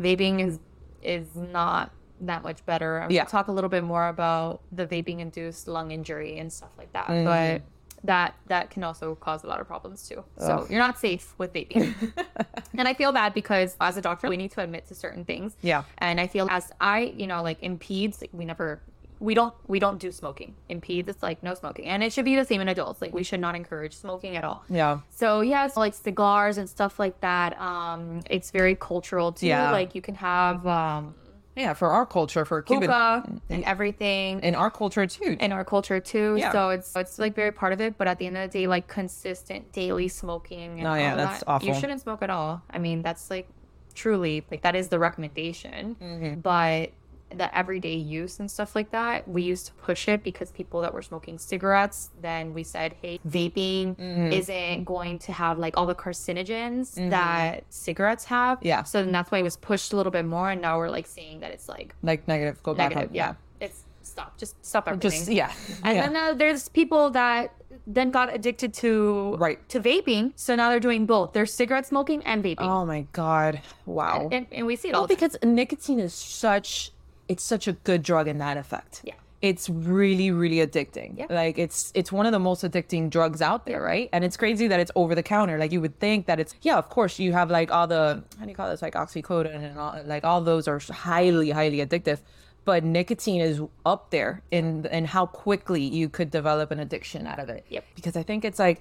Vaping 0.00 0.40
is 0.40 0.60
is 1.02 1.34
not 1.34 1.90
that 2.20 2.42
much 2.44 2.64
better. 2.64 3.02
I'm 3.02 3.10
Yeah. 3.10 3.24
talk 3.24 3.48
a 3.48 3.52
little 3.52 3.68
bit 3.68 3.82
more 3.82 4.08
about 4.08 4.60
the 4.70 4.86
vaping 4.86 5.18
induced 5.18 5.66
lung 5.66 5.90
injury 5.90 6.38
and 6.38 6.52
stuff 6.52 6.70
like 6.78 6.92
that. 6.92 7.08
Mm-hmm. 7.08 7.24
But 7.24 7.62
that 8.04 8.34
that 8.46 8.70
can 8.70 8.84
also 8.84 9.14
cause 9.14 9.42
a 9.44 9.46
lot 9.46 9.60
of 9.60 9.66
problems 9.66 10.06
too. 10.08 10.24
So 10.38 10.66
you're 10.68 10.78
not 10.78 10.98
safe 10.98 11.34
with 11.38 11.52
vaping. 11.52 11.94
and 12.78 12.86
I 12.86 12.94
feel 12.94 13.12
bad 13.12 13.34
because 13.34 13.76
as 13.80 13.96
a 13.96 14.02
doctor, 14.02 14.28
we 14.28 14.36
need 14.36 14.52
to 14.52 14.60
admit 14.60 14.86
to 14.88 14.94
certain 14.94 15.24
things. 15.24 15.56
Yeah. 15.62 15.84
And 15.98 16.20
I 16.20 16.26
feel 16.26 16.46
as 16.50 16.70
I, 16.80 17.14
you 17.16 17.26
know, 17.26 17.42
like 17.42 17.62
in 17.62 17.78
peds, 17.78 18.20
like 18.20 18.30
we 18.32 18.44
never 18.44 18.82
we 19.20 19.32
don't 19.32 19.54
we 19.66 19.78
don't 19.78 19.98
do 19.98 20.12
smoking 20.12 20.54
in 20.68 20.80
peds. 20.80 21.08
It's 21.08 21.22
like 21.22 21.42
no 21.42 21.54
smoking, 21.54 21.86
and 21.86 22.04
it 22.04 22.12
should 22.12 22.26
be 22.26 22.36
the 22.36 22.44
same 22.44 22.60
in 22.60 22.68
adults. 22.68 23.00
Like 23.00 23.14
we 23.14 23.22
should 23.22 23.40
not 23.40 23.54
encourage 23.54 23.94
smoking 23.94 24.36
at 24.36 24.44
all. 24.44 24.64
Yeah. 24.68 25.00
So 25.08 25.40
yes, 25.40 25.76
like 25.76 25.94
cigars 25.94 26.58
and 26.58 26.68
stuff 26.68 26.98
like 26.98 27.20
that. 27.20 27.58
Um, 27.58 28.20
it's 28.28 28.50
very 28.50 28.74
cultural 28.74 29.32
too. 29.32 29.46
Yeah. 29.46 29.70
Like 29.70 29.94
you 29.94 30.02
can 30.02 30.16
have 30.16 30.66
um, 30.66 31.14
Yeah, 31.56 31.72
for 31.74 31.90
our 31.90 32.04
culture, 32.04 32.44
for 32.44 32.62
Cuban, 32.62 32.88
hookah 32.88 33.40
and 33.48 33.64
everything 33.64 34.40
in 34.40 34.54
our 34.54 34.70
culture 34.70 35.06
too. 35.06 35.36
in 35.38 35.52
our 35.52 35.64
culture 35.64 36.00
too. 36.00 36.36
Yeah. 36.36 36.50
So 36.50 36.70
it's 36.70 36.94
it's 36.96 37.18
like 37.18 37.34
very 37.34 37.52
part 37.52 37.72
of 37.72 37.80
it. 37.80 37.96
But 37.96 38.08
at 38.08 38.18
the 38.18 38.26
end 38.26 38.36
of 38.36 38.50
the 38.50 38.58
day, 38.58 38.66
like 38.66 38.88
consistent 38.88 39.72
daily 39.72 40.08
smoking. 40.08 40.80
And 40.80 40.88
Oh, 40.88 40.94
yeah, 40.94 41.12
all 41.12 41.16
that's 41.16 41.38
that, 41.40 41.48
awful. 41.48 41.68
You 41.68 41.74
shouldn't 41.74 42.00
smoke 42.00 42.22
at 42.22 42.30
all. 42.30 42.62
I 42.70 42.78
mean, 42.78 43.02
that's 43.02 43.30
like 43.30 43.48
truly 43.94 44.44
like 44.50 44.62
that 44.62 44.74
is 44.74 44.88
the 44.88 44.98
recommendation. 44.98 45.96
Mm-hmm. 46.02 46.40
But 46.40 46.90
the 47.38 47.56
everyday 47.56 47.94
use 47.94 48.40
and 48.40 48.50
stuff 48.50 48.74
like 48.74 48.90
that, 48.92 49.26
we 49.28 49.42
used 49.42 49.66
to 49.66 49.72
push 49.74 50.08
it 50.08 50.22
because 50.22 50.50
people 50.50 50.80
that 50.82 50.92
were 50.94 51.02
smoking 51.02 51.38
cigarettes, 51.38 52.10
then 52.20 52.54
we 52.54 52.62
said, 52.62 52.94
hey, 53.02 53.18
vaping 53.28 53.96
Mm-hmm. 53.96 54.32
isn't 54.32 54.84
going 54.84 55.18
to 55.20 55.32
have 55.32 55.58
like 55.58 55.76
all 55.76 55.86
the 55.86 55.94
carcinogens 55.94 56.94
that 57.10 57.64
cigarettes 57.70 58.24
have. 58.26 58.58
Yeah. 58.62 58.82
So 58.82 59.02
then 59.02 59.12
that's 59.12 59.30
why 59.30 59.38
it 59.38 59.42
was 59.42 59.56
pushed 59.56 59.92
a 59.92 59.96
little 59.96 60.12
bit 60.12 60.24
more. 60.24 60.50
And 60.50 60.60
now 60.62 60.78
we're 60.78 60.90
like 60.90 61.06
saying 61.06 61.40
that 61.40 61.50
it's 61.52 61.68
like 61.68 61.94
like 62.02 62.26
negative, 62.28 62.62
go 62.62 62.74
back 62.74 62.90
negative. 62.90 63.10
on. 63.10 63.14
Yeah. 63.14 63.34
It's 63.60 63.84
stop. 64.02 64.36
Just 64.38 64.64
stop 64.64 64.88
everything. 64.88 65.10
Just 65.10 65.28
yeah. 65.30 65.52
And 65.82 65.96
yeah. 65.96 66.06
then 66.06 66.16
uh, 66.16 66.34
there's 66.34 66.68
people 66.68 67.10
that 67.10 67.54
then 67.86 68.10
got 68.10 68.32
addicted 68.34 68.72
to 68.74 69.36
Right. 69.36 69.66
to 69.68 69.80
vaping. 69.80 70.32
So 70.36 70.54
now 70.54 70.70
they're 70.70 70.80
doing 70.80 71.06
both. 71.06 71.32
They're 71.32 71.46
cigarette 71.46 71.86
smoking 71.86 72.22
and 72.24 72.42
vaping. 72.44 72.60
oh 72.60 72.84
my 72.86 73.06
god. 73.12 73.60
Wow. 73.86 74.28
and, 74.32 74.46
and 74.52 74.66
we 74.66 74.76
see 74.76 74.88
it 74.88 74.94
all 74.94 75.02
Well, 75.02 75.08
time. 75.08 75.16
because 75.16 75.36
nicotine 75.42 75.98
is 76.00 76.14
such 76.14 76.92
it's 77.28 77.42
such 77.42 77.68
a 77.68 77.72
good 77.72 78.02
drug 78.02 78.28
in 78.28 78.38
that 78.38 78.56
effect. 78.56 79.00
Yeah. 79.04 79.14
It's 79.42 79.68
really, 79.68 80.30
really 80.30 80.66
addicting. 80.66 81.18
Yeah. 81.18 81.26
Like 81.28 81.58
it's 81.58 81.92
it's 81.94 82.10
one 82.10 82.24
of 82.24 82.32
the 82.32 82.38
most 82.38 82.64
addicting 82.64 83.10
drugs 83.10 83.42
out 83.42 83.66
there, 83.66 83.82
right? 83.82 84.08
And 84.12 84.24
it's 84.24 84.38
crazy 84.38 84.68
that 84.68 84.80
it's 84.80 84.90
over 84.94 85.14
the 85.14 85.22
counter. 85.22 85.58
Like 85.58 85.70
you 85.70 85.82
would 85.82 85.98
think 86.00 86.26
that 86.26 86.40
it's 86.40 86.54
yeah, 86.62 86.78
of 86.78 86.88
course 86.88 87.18
you 87.18 87.32
have 87.32 87.50
like 87.50 87.70
all 87.70 87.86
the 87.86 88.24
how 88.38 88.44
do 88.44 88.50
you 88.50 88.56
call 88.56 88.70
this 88.70 88.80
like 88.80 88.94
oxycodone 88.94 89.62
and 89.62 89.78
all 89.78 90.00
like 90.06 90.24
all 90.24 90.40
those 90.40 90.66
are 90.66 90.78
highly, 90.78 91.50
highly 91.50 91.78
addictive. 91.78 92.20
But 92.64 92.84
nicotine 92.84 93.42
is 93.42 93.60
up 93.84 94.10
there 94.10 94.42
in 94.50 94.86
in 94.86 95.04
how 95.04 95.26
quickly 95.26 95.82
you 95.82 96.08
could 96.08 96.30
develop 96.30 96.70
an 96.70 96.80
addiction 96.80 97.26
out 97.26 97.38
of 97.38 97.50
it. 97.50 97.66
Yep. 97.68 97.84
Because 97.96 98.16
I 98.16 98.22
think 98.22 98.46
it's 98.46 98.58
like 98.58 98.80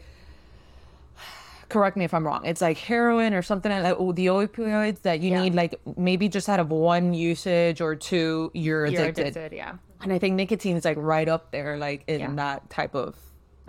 correct 1.70 1.98
me 1.98 2.06
if 2.06 2.14
I'm 2.14 2.26
wrong. 2.26 2.46
It's 2.46 2.62
like 2.62 2.78
heroin 2.78 3.34
or 3.34 3.42
something 3.42 3.72
like. 3.72 3.96
Oh, 3.98 4.12
the 4.12 4.28
opioids 4.28 5.02
that 5.04 5.20
you 5.22 5.32
Yeah. 5.32 5.42
need, 5.44 5.56
like 5.56 5.80
maybe 5.98 6.30
just 6.30 6.48
out 6.50 6.60
of 6.60 6.70
one 6.70 7.14
usage 7.14 7.82
or 7.82 7.96
two, 7.96 8.52
you're 8.54 8.86
You're 8.86 9.02
addicted. 9.04 9.28
addicted, 9.28 9.56
yeah. 9.56 9.74
And 10.02 10.12
I 10.12 10.20
think 10.20 10.36
nicotine 10.36 10.76
is 10.76 10.86
like 10.86 10.98
right 11.00 11.28
up 11.30 11.52
there, 11.52 11.78
like 11.78 12.04
in 12.08 12.20
Yeah. 12.20 12.32
that 12.36 12.70
type 12.70 12.96
of 12.96 13.16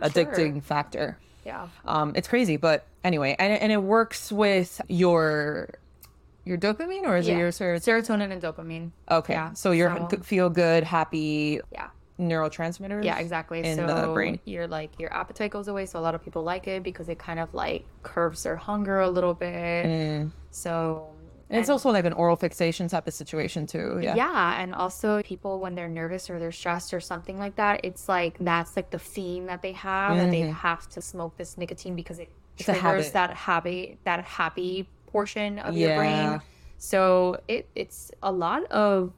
addicting 0.01 0.63
factor. 0.63 1.19
Yeah. 1.47 1.69
Um, 1.85 2.13
it's 2.17 2.27
crazy, 2.27 2.57
but 2.57 2.87
anyway, 3.05 3.37
and, 3.39 3.53
and 3.61 3.71
it 3.73 3.83
works 3.83 4.33
with 4.33 4.81
your 4.89 5.69
your 6.47 6.59
dopamine 6.59 7.05
or 7.05 7.17
is 7.17 7.27
Yeah. 7.27 7.37
it 7.37 7.39
your 7.39 7.51
serotonin? 7.51 8.05
Serotonin 8.05 8.31
and 8.33 8.43
dopamine. 8.43 8.91
Okay, 9.11 9.33
Yeah, 9.33 9.53
so 9.55 9.71
you 9.71 9.87
so, 10.11 10.19
feel 10.23 10.51
good, 10.51 10.85
happy 10.85 11.61
Yeah. 11.73 11.89
Neurotransmitters. 12.19 13.05
Yeah, 13.05 13.19
exactly. 13.19 13.63
In 13.65 13.77
so 13.77 13.87
the 13.87 14.13
brain. 14.13 14.39
your 14.45 14.67
like 14.67 14.99
your 14.99 15.13
appetite 15.13 15.51
goes 15.51 15.69
away. 15.69 15.87
So 15.87 15.99
a 15.99 16.01
lot 16.03 16.15
of 16.15 16.25
people 16.25 16.43
like 16.43 16.67
it 16.69 16.83
because 16.83 17.09
it 17.09 17.19
kind 17.19 17.41
of 17.41 17.53
like 17.55 17.85
curbs 18.03 18.43
their 18.43 18.57
hunger 18.57 19.01
a 19.01 19.09
little 19.11 19.35
bit. 19.35 19.87
Mm. 19.87 20.31
So 20.51 21.09
And 21.51 21.61
it's 21.61 21.69
also 21.69 21.91
like 21.91 22.05
an 22.05 22.13
oral 22.13 22.37
fixation 22.37 22.89
type 22.89 23.07
of 23.07 23.15
situation 23.15 23.67
too. 23.67 23.99
Yeah. 24.01 24.15
Yeah, 24.15 24.61
and 24.61 24.75
also 24.75 25.23
people 25.23 25.61
when 25.61 25.75
they're 25.75 25.89
nervous 25.89 26.31
or 26.31 26.39
they're 26.39 26.53
stressed 26.53 26.95
or 26.95 27.01
something 27.01 27.39
like 27.39 27.57
that, 27.57 27.81
it's 27.85 28.09
like 28.09 28.37
that's 28.41 28.77
like 28.77 28.91
the 28.91 28.99
theme 28.99 29.47
that 29.47 29.63
they 29.63 29.73
have 29.73 30.17
that 30.17 30.31
they 30.31 30.41
have 30.41 30.89
to 30.91 31.03
smoke 31.03 31.37
this 31.37 31.59
nicotine 31.59 31.97
because 31.97 32.19
it 32.19 32.29
Mm-hmm. 32.59 32.71
It's 32.71 32.81
triggers 32.81 33.07
habit. 33.07 33.13
that 33.15 33.31
happy 33.35 33.99
that 34.05 34.25
happy 34.25 34.89
portion 35.07 35.59
of 35.59 35.77
your 35.77 35.97
brain. 35.97 36.41
So 36.79 37.41
it 37.49 37.69
it's 37.75 38.13
a 38.23 38.31
lot 38.31 38.65
of 38.71 39.13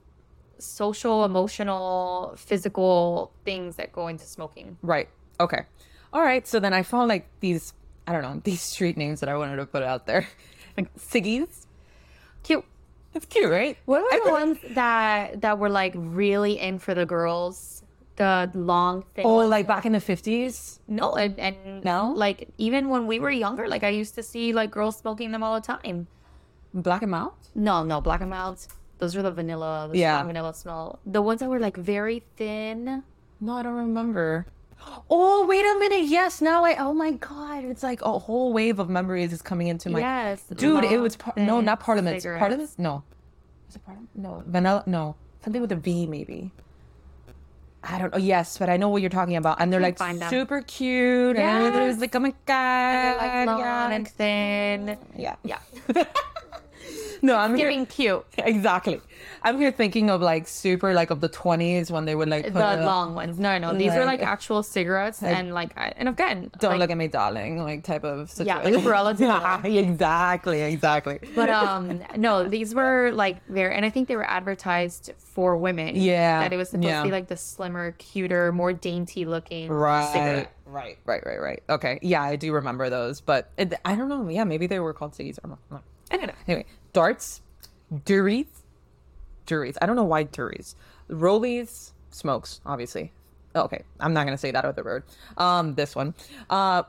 social, 0.58 1.25
emotional, 1.25 2.34
physical 2.36 3.32
things 3.44 3.76
that 3.76 3.92
go 3.92 4.08
into 4.08 4.25
smoking. 4.25 4.76
Right. 4.82 5.08
Okay. 5.40 5.62
All 6.12 6.22
right. 6.22 6.46
So 6.46 6.60
then 6.60 6.72
I 6.72 6.82
found 6.82 7.08
like 7.08 7.28
these, 7.40 7.72
I 8.06 8.12
don't 8.12 8.22
know, 8.22 8.40
these 8.44 8.62
street 8.62 8.96
names 8.96 9.20
that 9.20 9.28
I 9.28 9.36
wanted 9.36 9.56
to 9.56 9.66
put 9.66 9.82
out 9.82 10.06
there. 10.06 10.26
Like 10.76 10.94
Siggies. 10.96 11.66
Cute. 12.42 12.64
That's 13.12 13.26
cute, 13.26 13.50
right? 13.50 13.78
What 13.86 14.02
were 14.02 14.25
the 14.25 14.30
ones 14.30 14.58
that 14.75 15.40
that 15.40 15.58
were 15.58 15.70
like 15.70 15.94
really 15.96 16.58
in 16.60 16.78
for 16.78 16.94
the 16.94 17.06
girls? 17.06 17.82
The 18.16 18.50
long 18.54 19.04
thing. 19.14 19.25
Oh, 19.26 19.36
like 19.47 19.66
back 19.66 19.84
in 19.84 19.92
the 19.92 19.99
50s? 19.99 20.78
No, 20.88 21.14
and, 21.16 21.38
and 21.38 21.84
No? 21.84 22.12
like 22.16 22.49
even 22.58 22.88
when 22.88 23.06
we 23.06 23.19
were 23.19 23.30
younger, 23.30 23.69
like 23.69 23.84
I 23.84 23.88
used 23.90 24.14
to 24.14 24.23
see 24.23 24.52
like 24.52 24.71
girls 24.71 24.97
smoking 24.97 25.32
them 25.32 25.42
all 25.42 25.54
the 25.54 25.66
time. 25.66 26.06
Black 26.73 27.02
and 27.02 27.10
Mount? 27.10 27.34
No, 27.54 27.82
no, 27.84 28.00
black 28.00 28.21
and 28.21 28.30
milds. 28.30 28.69
Those 28.99 29.15
are 29.17 29.23
the 29.23 29.30
vanilla, 29.30 29.89
the 29.91 29.99
Yeah. 29.99 30.17
strong 30.17 30.26
vanilla 30.28 30.54
smell. 30.54 30.99
The 31.04 31.21
ones 31.23 31.41
that 31.41 31.49
were 31.49 31.59
like 31.61 31.76
very 31.76 32.25
thin. 32.37 33.02
No, 33.41 33.52
I 33.54 33.63
don't 33.63 33.75
remember. 33.75 34.47
Oh, 35.11 35.47
wait 35.47 35.65
a 35.65 35.78
minute. 35.78 36.04
Yes. 36.09 36.41
Now 36.41 36.65
I, 36.65 36.76
oh 36.78 36.93
my 36.95 37.13
God. 37.13 37.65
It's 37.65 37.82
like 37.82 38.00
a 38.02 38.19
whole 38.19 38.52
wave 38.52 38.78
of 38.78 38.89
memories 38.89 39.32
is 39.32 39.43
coming 39.43 39.69
into 39.69 39.91
my. 39.91 40.00
yes, 40.00 40.43
Dude, 40.54 40.85
it 40.85 40.99
was, 40.99 41.17
par- 41.17 41.35
no, 41.37 41.61
not 41.61 41.80
Parliament. 41.80 42.21
cigarettes. 42.23 42.41
Parliament? 42.41 42.71
No. 42.78 43.02
Was 43.67 43.76
it 43.76 43.85
Parliament? 43.85 44.11
No. 44.15 44.43
Vanilla? 44.47 44.82
No. 44.87 45.17
Something 45.43 45.61
with 45.63 45.73
a 45.73 45.76
V, 45.76 46.06
maybe. 46.06 46.52
I 47.89 47.99
don't 47.99 48.13
know. 48.13 48.19
Yes, 48.19 48.59
but 48.59 48.69
I 48.69 48.76
know 48.76 48.89
what 48.89 49.00
you're 49.00 49.11
talking 49.11 49.37
about. 49.37 49.61
And 49.61 49.73
they're 49.73 49.80
like 49.80 49.99
super 50.28 50.61
cute. 50.63 51.37
And 51.37 51.75
it 51.75 51.87
was 51.87 51.99
like, 51.99 52.15
oh 52.17 52.19
my 52.19 52.35
God. 52.45 52.93
They're 52.95 53.17
like 53.17 53.47
long 53.47 53.61
yeah. 53.61 53.91
and 53.91 54.09
thin. 54.09 54.99
Yeah. 55.17 55.37
Yeah, 55.45 55.59
No, 57.22 57.36
I'm 57.36 57.56
here. 57.56 57.68
giving 57.70 57.86
cute. 57.86 58.24
Exactly. 58.38 59.00
I'm 59.42 59.58
here 59.58 59.70
thinking 59.72 60.10
of 60.10 60.20
like 60.22 60.46
super 60.48 60.92
like 60.94 61.10
of 61.10 61.20
the 61.20 61.28
20s 61.28 61.90
when 61.90 62.04
they 62.04 62.14
would 62.14 62.28
like 62.28 62.44
put 62.44 62.54
The 62.54 62.82
a- 62.82 62.86
long 62.86 63.14
ones. 63.14 63.38
No, 63.38 63.58
no, 63.58 63.74
these 63.74 63.92
are 63.92 64.04
Like- 64.04 64.20
like 64.20 64.28
actual 64.28 64.62
cigarettes, 64.62 65.22
and 65.22 65.52
like, 65.54 65.70
and 65.76 66.08
again, 66.08 66.50
don't 66.58 66.72
like, 66.72 66.80
look 66.80 66.90
at 66.90 66.96
me, 66.96 67.08
darling, 67.08 67.62
like 67.62 67.84
type 67.84 68.04
of 68.04 68.28
Yeah, 68.28 68.56
situation. 68.56 68.64
like 68.64 68.74
umbrella 68.74 69.14
yeah, 69.18 69.66
exactly, 69.66 70.62
exactly. 70.62 71.18
But 71.34 71.50
um, 71.50 72.02
no, 72.16 72.48
these 72.48 72.74
were 72.74 73.10
like 73.12 73.44
very, 73.48 73.74
and 73.74 73.84
I 73.84 73.90
think 73.90 74.08
they 74.08 74.16
were 74.16 74.28
advertised 74.28 75.12
for 75.18 75.56
women. 75.56 75.96
Yeah, 75.96 76.40
that 76.40 76.52
it 76.52 76.56
was 76.56 76.70
supposed 76.70 76.88
yeah. 76.88 77.02
to 77.02 77.08
be 77.08 77.12
like 77.12 77.28
the 77.28 77.36
slimmer, 77.36 77.92
cuter, 77.92 78.52
more 78.52 78.72
dainty 78.72 79.24
looking 79.24 79.68
right, 79.70 80.12
cigarette. 80.12 80.52
right, 80.66 80.98
right, 81.04 81.22
right, 81.26 81.40
right. 81.40 81.62
Okay, 81.68 81.98
yeah, 82.02 82.22
I 82.22 82.36
do 82.36 82.52
remember 82.52 82.90
those, 82.90 83.20
but 83.20 83.50
it, 83.56 83.74
I 83.84 83.94
don't 83.96 84.08
know. 84.08 84.28
Yeah, 84.28 84.44
maybe 84.44 84.66
they 84.66 84.80
were 84.80 84.92
called 84.92 85.12
ciggies. 85.12 85.38
I 85.44 85.48
don't 85.48 85.58
know. 85.70 85.80
I 86.10 86.16
don't 86.16 86.26
know. 86.28 86.32
Anyway, 86.46 86.66
darts, 86.97 87.43
durries, 88.06 88.47
durries. 89.45 89.76
I 89.82 89.87
don't 89.87 89.97
know 89.97 90.04
why 90.04 90.23
durries. 90.23 90.75
Rollies, 91.11 91.93
smokes, 92.11 92.63
obviously. 92.65 93.13
Okay, 93.54 93.82
I'm 94.00 94.15
not 94.15 94.25
gonna 94.25 94.39
say 94.39 94.50
that 94.50 94.65
other 94.65 94.82
word. 94.82 95.02
Um, 95.37 95.75
this 95.75 95.95
one, 95.95 96.15
uh, 96.49 96.85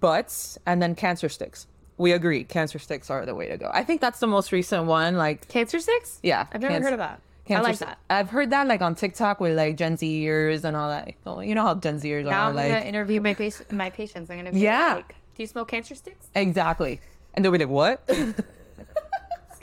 butts, 0.00 0.58
and 0.64 0.80
then 0.82 0.94
cancer 0.94 1.28
sticks. 1.28 1.66
We 1.98 2.12
agree, 2.12 2.44
cancer 2.44 2.78
sticks 2.78 3.10
are 3.10 3.26
the 3.26 3.34
way 3.34 3.48
to 3.48 3.58
go. 3.58 3.70
I 3.74 3.84
think 3.84 4.00
that's 4.00 4.20
the 4.20 4.26
most 4.26 4.52
recent 4.52 4.86
one. 4.86 5.16
Like, 5.18 5.46
Cancer 5.48 5.78
sticks? 5.80 6.18
yeah, 6.22 6.46
I've 6.50 6.62
never 6.62 6.72
cancer- 6.72 6.84
heard 6.86 6.92
of 6.94 6.98
that. 7.00 7.20
I 7.20 7.48
Cancer 7.48 7.62
like 7.64 7.76
sti- 7.76 7.86
that. 7.86 7.98
I've 8.08 8.30
heard 8.30 8.50
that 8.50 8.66
like 8.68 8.80
on 8.80 8.94
TikTok 8.94 9.38
with 9.38 9.54
like 9.56 9.76
Gen 9.76 9.96
Zers 9.98 10.64
and 10.64 10.74
all 10.76 10.88
that. 10.88 11.12
Oh, 11.26 11.40
You 11.40 11.54
know 11.54 11.62
how 11.64 11.74
Gen 11.74 12.00
Zers 12.00 12.24
Now 12.24 12.44
are 12.46 12.48
I'm 12.50 12.56
like 12.56 12.72
gonna 12.72 12.84
interview 12.86 13.20
my 13.20 13.34
pa- 13.34 13.64
my 13.70 13.90
patients. 13.90 14.30
I'm 14.30 14.38
gonna 14.38 14.52
be 14.52 14.60
Yeah. 14.60 14.94
like, 14.94 15.08
"Do 15.36 15.42
you 15.42 15.46
smoke 15.46 15.68
cancer 15.68 15.94
sticks?" 15.94 16.26
exactly, 16.34 17.00
and 17.34 17.44
they'll 17.44 17.52
be 17.52 17.58
like, 17.58 17.68
"What?" 17.68 18.08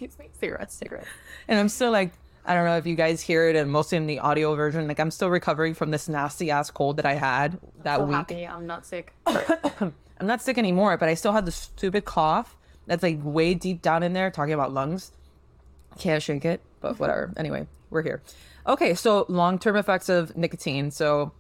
Excuse 0.02 0.18
me, 0.20 0.30
cigarettes, 0.40 0.76
cigarettes. 0.76 1.08
And 1.48 1.60
I'm 1.60 1.70
still 1.70 1.92
like, 1.92 2.14
I 2.46 2.54
don't 2.54 2.66
know 2.66 2.78
if 2.78 2.88
you 2.88 2.96
guys 2.96 3.22
hear 3.22 3.50
it, 3.50 3.56
and 3.56 3.70
mostly 3.70 3.98
in 3.98 4.08
the 4.08 4.20
audio 4.20 4.56
version. 4.56 4.88
Like, 4.88 5.00
I'm 5.00 5.12
still 5.12 5.30
recovering 5.30 5.74
from 5.74 5.92
this 5.92 6.08
nasty 6.08 6.50
ass 6.52 6.72
cold 6.72 6.98
that 6.98 7.06
I 7.06 7.16
had 7.16 7.60
that 7.84 7.98
So 7.98 8.06
week. 8.06 8.16
happy 8.16 8.48
I'm 8.48 8.66
not 8.66 8.86
sick. 8.86 9.14
I'm 9.28 9.94
not 10.22 10.42
sick 10.42 10.58
anymore, 10.58 10.98
but 10.98 11.10
I 11.10 11.14
still 11.16 11.34
had 11.34 11.46
the 11.46 11.52
stupid 11.52 12.06
cough 12.06 12.56
that's 12.88 13.04
like 13.04 13.20
way 13.22 13.54
deep 13.54 13.82
down 13.82 14.04
in 14.04 14.14
there, 14.14 14.32
talking 14.32 14.54
about 14.54 14.74
lungs. 14.74 15.12
Can't 15.98 16.24
shake 16.24 16.46
it, 16.46 16.62
but 16.82 16.98
whatever. 17.00 17.34
anyway, 17.38 17.68
we're 17.90 18.04
here. 18.04 18.22
Okay, 18.68 18.94
so 18.94 19.26
long 19.28 19.60
term 19.60 19.76
effects 19.76 20.10
of 20.10 20.36
nicotine. 20.38 20.92
So, 20.92 21.32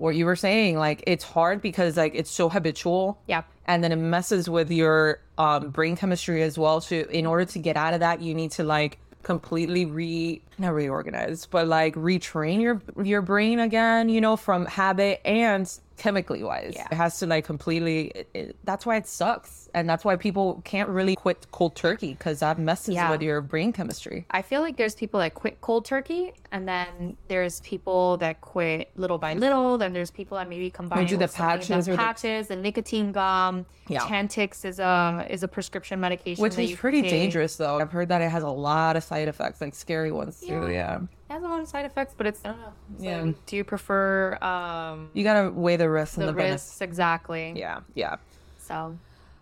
what 0.00 0.16
you 0.16 0.24
were 0.24 0.36
saying, 0.36 0.78
like, 0.78 1.04
it's 1.06 1.24
hard 1.24 1.60
because 1.60 1.96
like 1.96 2.14
it's 2.14 2.30
so 2.30 2.48
habitual. 2.48 3.20
Yeah. 3.26 3.42
And 3.66 3.84
then 3.84 3.92
it 3.92 3.96
messes 3.96 4.48
with 4.48 4.70
your 4.70 5.20
um, 5.38 5.70
brain 5.70 5.94
chemistry 5.94 6.42
as 6.42 6.58
well. 6.58 6.80
So, 6.80 6.96
in 6.96 7.26
order 7.26 7.44
to 7.44 7.58
get 7.58 7.76
out 7.76 7.94
of 7.94 8.00
that, 8.00 8.20
you 8.20 8.34
need 8.34 8.50
to 8.52 8.64
like 8.64 8.98
completely 9.22 9.84
re 9.84 10.42
not 10.58 10.74
reorganize, 10.74 11.46
but 11.46 11.68
like 11.68 11.94
retrain 11.94 12.60
your 12.60 12.80
your 13.04 13.22
brain 13.22 13.60
again. 13.60 14.08
You 14.08 14.20
know, 14.20 14.36
from 14.36 14.66
habit 14.66 15.20
and 15.24 15.70
chemically 15.98 16.42
wise. 16.42 16.72
Yeah. 16.74 16.88
It 16.90 16.94
has 16.94 17.18
to 17.18 17.26
like 17.26 17.44
completely. 17.44 18.08
It, 18.08 18.28
it, 18.34 18.56
that's 18.64 18.86
why 18.86 18.96
it 18.96 19.06
sucks, 19.06 19.59
and 19.74 19.88
that's 19.88 20.04
why 20.04 20.16
people 20.16 20.60
can't 20.64 20.88
really 20.88 21.14
quit 21.16 21.46
cold 21.52 21.74
turkey 21.76 22.14
because 22.14 22.40
that 22.40 22.58
messes 22.58 22.94
Yeah. 22.94 23.10
with 23.10 23.22
your 23.22 23.40
brain 23.40 23.72
chemistry. 23.72 24.26
I 24.30 24.42
feel 24.42 24.60
like 24.60 24.76
there's 24.76 24.94
people 24.94 25.20
that 25.20 25.34
quit 25.34 25.60
cold 25.60 25.84
turkey, 25.84 26.32
and 26.52 26.66
then 26.68 27.16
there's 27.28 27.60
people 27.60 28.16
that 28.18 28.40
quit 28.40 28.90
little 28.96 29.18
by 29.18 29.34
little. 29.34 29.78
Then 29.78 29.92
there's 29.92 30.10
people 30.10 30.36
that 30.38 30.48
maybe 30.48 30.70
combine 30.70 31.06
do 31.06 31.16
the 31.16 31.28
patches 31.28 31.86
the 31.86 31.92
or 31.92 31.96
the- 31.96 32.02
patches, 32.02 32.48
the 32.48 32.56
nicotine 32.56 33.12
gum. 33.12 33.66
Yeah. 33.88 34.00
Chantix 34.00 34.64
is 34.64 34.78
a 34.78 35.26
is 35.28 35.42
a 35.42 35.48
prescription 35.48 36.00
medication, 36.00 36.40
Which 36.42 36.56
is 36.58 36.72
pretty 36.76 37.02
take. 37.02 37.10
dangerous, 37.10 37.56
though. 37.56 37.78
I've 37.80 37.90
heard 37.90 38.08
that 38.08 38.22
it 38.22 38.30
has 38.30 38.42
a 38.42 38.48
lot 38.48 38.96
of 38.96 39.02
side 39.02 39.26
effects, 39.28 39.60
like 39.60 39.74
scary 39.74 40.12
ones 40.12 40.40
too. 40.40 40.68
Yeah. 40.70 41.00
It 41.28 41.32
has 41.34 41.42
a 41.42 41.46
lot 41.48 41.60
of 41.60 41.68
side 41.68 41.84
effects, 41.84 42.14
but 42.16 42.26
it's 42.26 42.40
I 42.44 42.48
don't 42.48 42.60
know. 42.60 42.72
It's 42.94 43.04
Yeah. 43.04 43.22
like, 43.22 43.46
do 43.46 43.56
you 43.56 43.64
prefer 43.64 44.36
um 44.42 45.10
You 45.12 45.24
gotta 45.24 45.50
weigh 45.50 45.76
the 45.76 45.88
risks 45.90 46.16
and 46.16 46.22
the 46.22 46.32
the, 46.32 46.36
benefits. 46.36 46.64
risks 46.64 46.80
exactly? 46.80 47.52
Yeah, 47.56 47.80
yeah. 47.94 48.16
So 48.58 48.96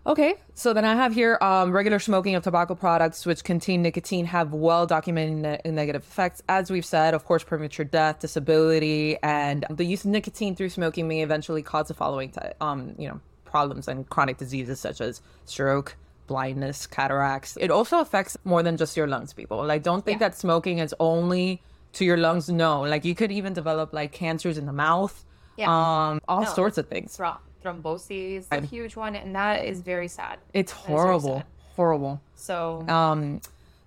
Okay, 0.06 0.36
so 0.54 0.72
then 0.72 0.86
I 0.86 0.94
have 0.94 1.12
here 1.12 1.36
um, 1.42 1.70
regular 1.70 1.98
smoking 1.98 2.34
of 2.34 2.42
tobacco 2.42 2.74
products 2.74 3.26
which 3.26 3.44
contain 3.44 3.82
nicotine 3.82 4.24
have 4.24 4.54
well 4.54 4.86
documented 4.86 5.62
ne- 5.64 5.70
negative 5.70 6.02
effects. 6.02 6.42
As 6.48 6.70
we've 6.70 6.84
said, 6.86 7.12
of 7.12 7.26
course, 7.26 7.44
premature 7.44 7.84
death, 7.84 8.20
disability, 8.20 9.18
and 9.22 9.66
the 9.68 9.84
use 9.84 10.04
of 10.06 10.10
nicotine 10.10 10.56
through 10.56 10.70
smoking 10.70 11.08
may 11.08 11.22
eventually 11.22 11.62
cause 11.62 11.88
the 11.88 11.94
following, 11.94 12.30
ty- 12.30 12.54
um, 12.62 12.94
you 12.96 13.06
know, 13.08 13.20
problems 13.44 13.86
and 13.86 14.08
chronic 14.08 14.38
diseases 14.38 14.80
such 14.80 15.02
as 15.02 15.20
stroke, 15.44 15.94
blindness, 16.26 16.86
cataracts. 16.86 17.58
It 17.60 17.70
also 17.70 18.00
affects 18.00 18.36
more 18.44 18.62
than 18.62 18.78
just 18.78 18.96
your 18.96 19.08
lungs, 19.08 19.34
people. 19.34 19.62
Like, 19.64 19.82
don't 19.82 20.04
think 20.06 20.20
Yeah. 20.22 20.28
that 20.28 20.38
smoking 20.38 20.78
is 20.78 20.94
only 21.00 21.60
to 21.94 22.04
your 22.06 22.16
lungs. 22.16 22.48
No, 22.48 22.80
like 22.80 23.04
you 23.04 23.14
could 23.14 23.32
even 23.32 23.52
develop 23.52 23.92
like 23.92 24.12
cancers 24.12 24.56
in 24.56 24.64
the 24.64 24.72
mouth, 24.72 25.22
Yeah. 25.58 25.66
um, 25.68 26.20
all 26.28 26.42
No, 26.44 26.48
sorts 26.48 26.78
of 26.78 26.88
things. 26.88 27.14
thro- 27.16 27.36
thrombosis, 27.64 28.46
a 28.50 28.60
huge 28.60 28.96
one, 28.96 29.14
and 29.16 29.34
that 29.34 29.64
is 29.64 29.80
very 29.80 30.08
sad. 30.08 30.38
It's 30.54 30.72
That 30.72 30.78
horrible, 30.80 31.36
sad. 31.38 31.46
horrible. 31.76 32.20
So 32.34 32.84
Um, 32.88 33.40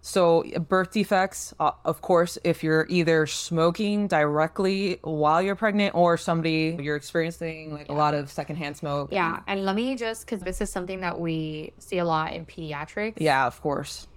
so 0.03 0.43
birth 0.67 0.91
defects, 0.91 1.53
uh, 1.59 1.71
of 1.85 2.01
course, 2.01 2.37
if 2.43 2.63
you're 2.63 2.87
either 2.89 3.27
smoking 3.27 4.07
directly 4.07 4.97
while 5.03 5.41
you're 5.41 5.55
pregnant 5.55 5.93
or 5.93 6.17
somebody 6.17 6.75
you're 6.81 6.95
experiencing 6.95 7.73
like 7.73 7.87
a 7.89 7.93
lot 7.93 8.13
of 8.15 8.31
secondhand 8.31 8.77
smoke. 8.77 9.09
yeah, 9.11 9.41
and 9.47 9.63
let 9.63 9.75
me 9.75 9.95
just 9.95 10.25
because 10.25 10.41
this 10.41 10.59
is 10.59 10.69
something 10.71 11.01
that 11.01 11.19
we 11.19 11.73
see 11.77 11.99
a 11.99 12.05
lot 12.05 12.33
in 12.33 12.45
pediatrics. 12.45 13.13
Yeah, 13.17 13.45
of 13.45 13.61
course. 13.61 14.07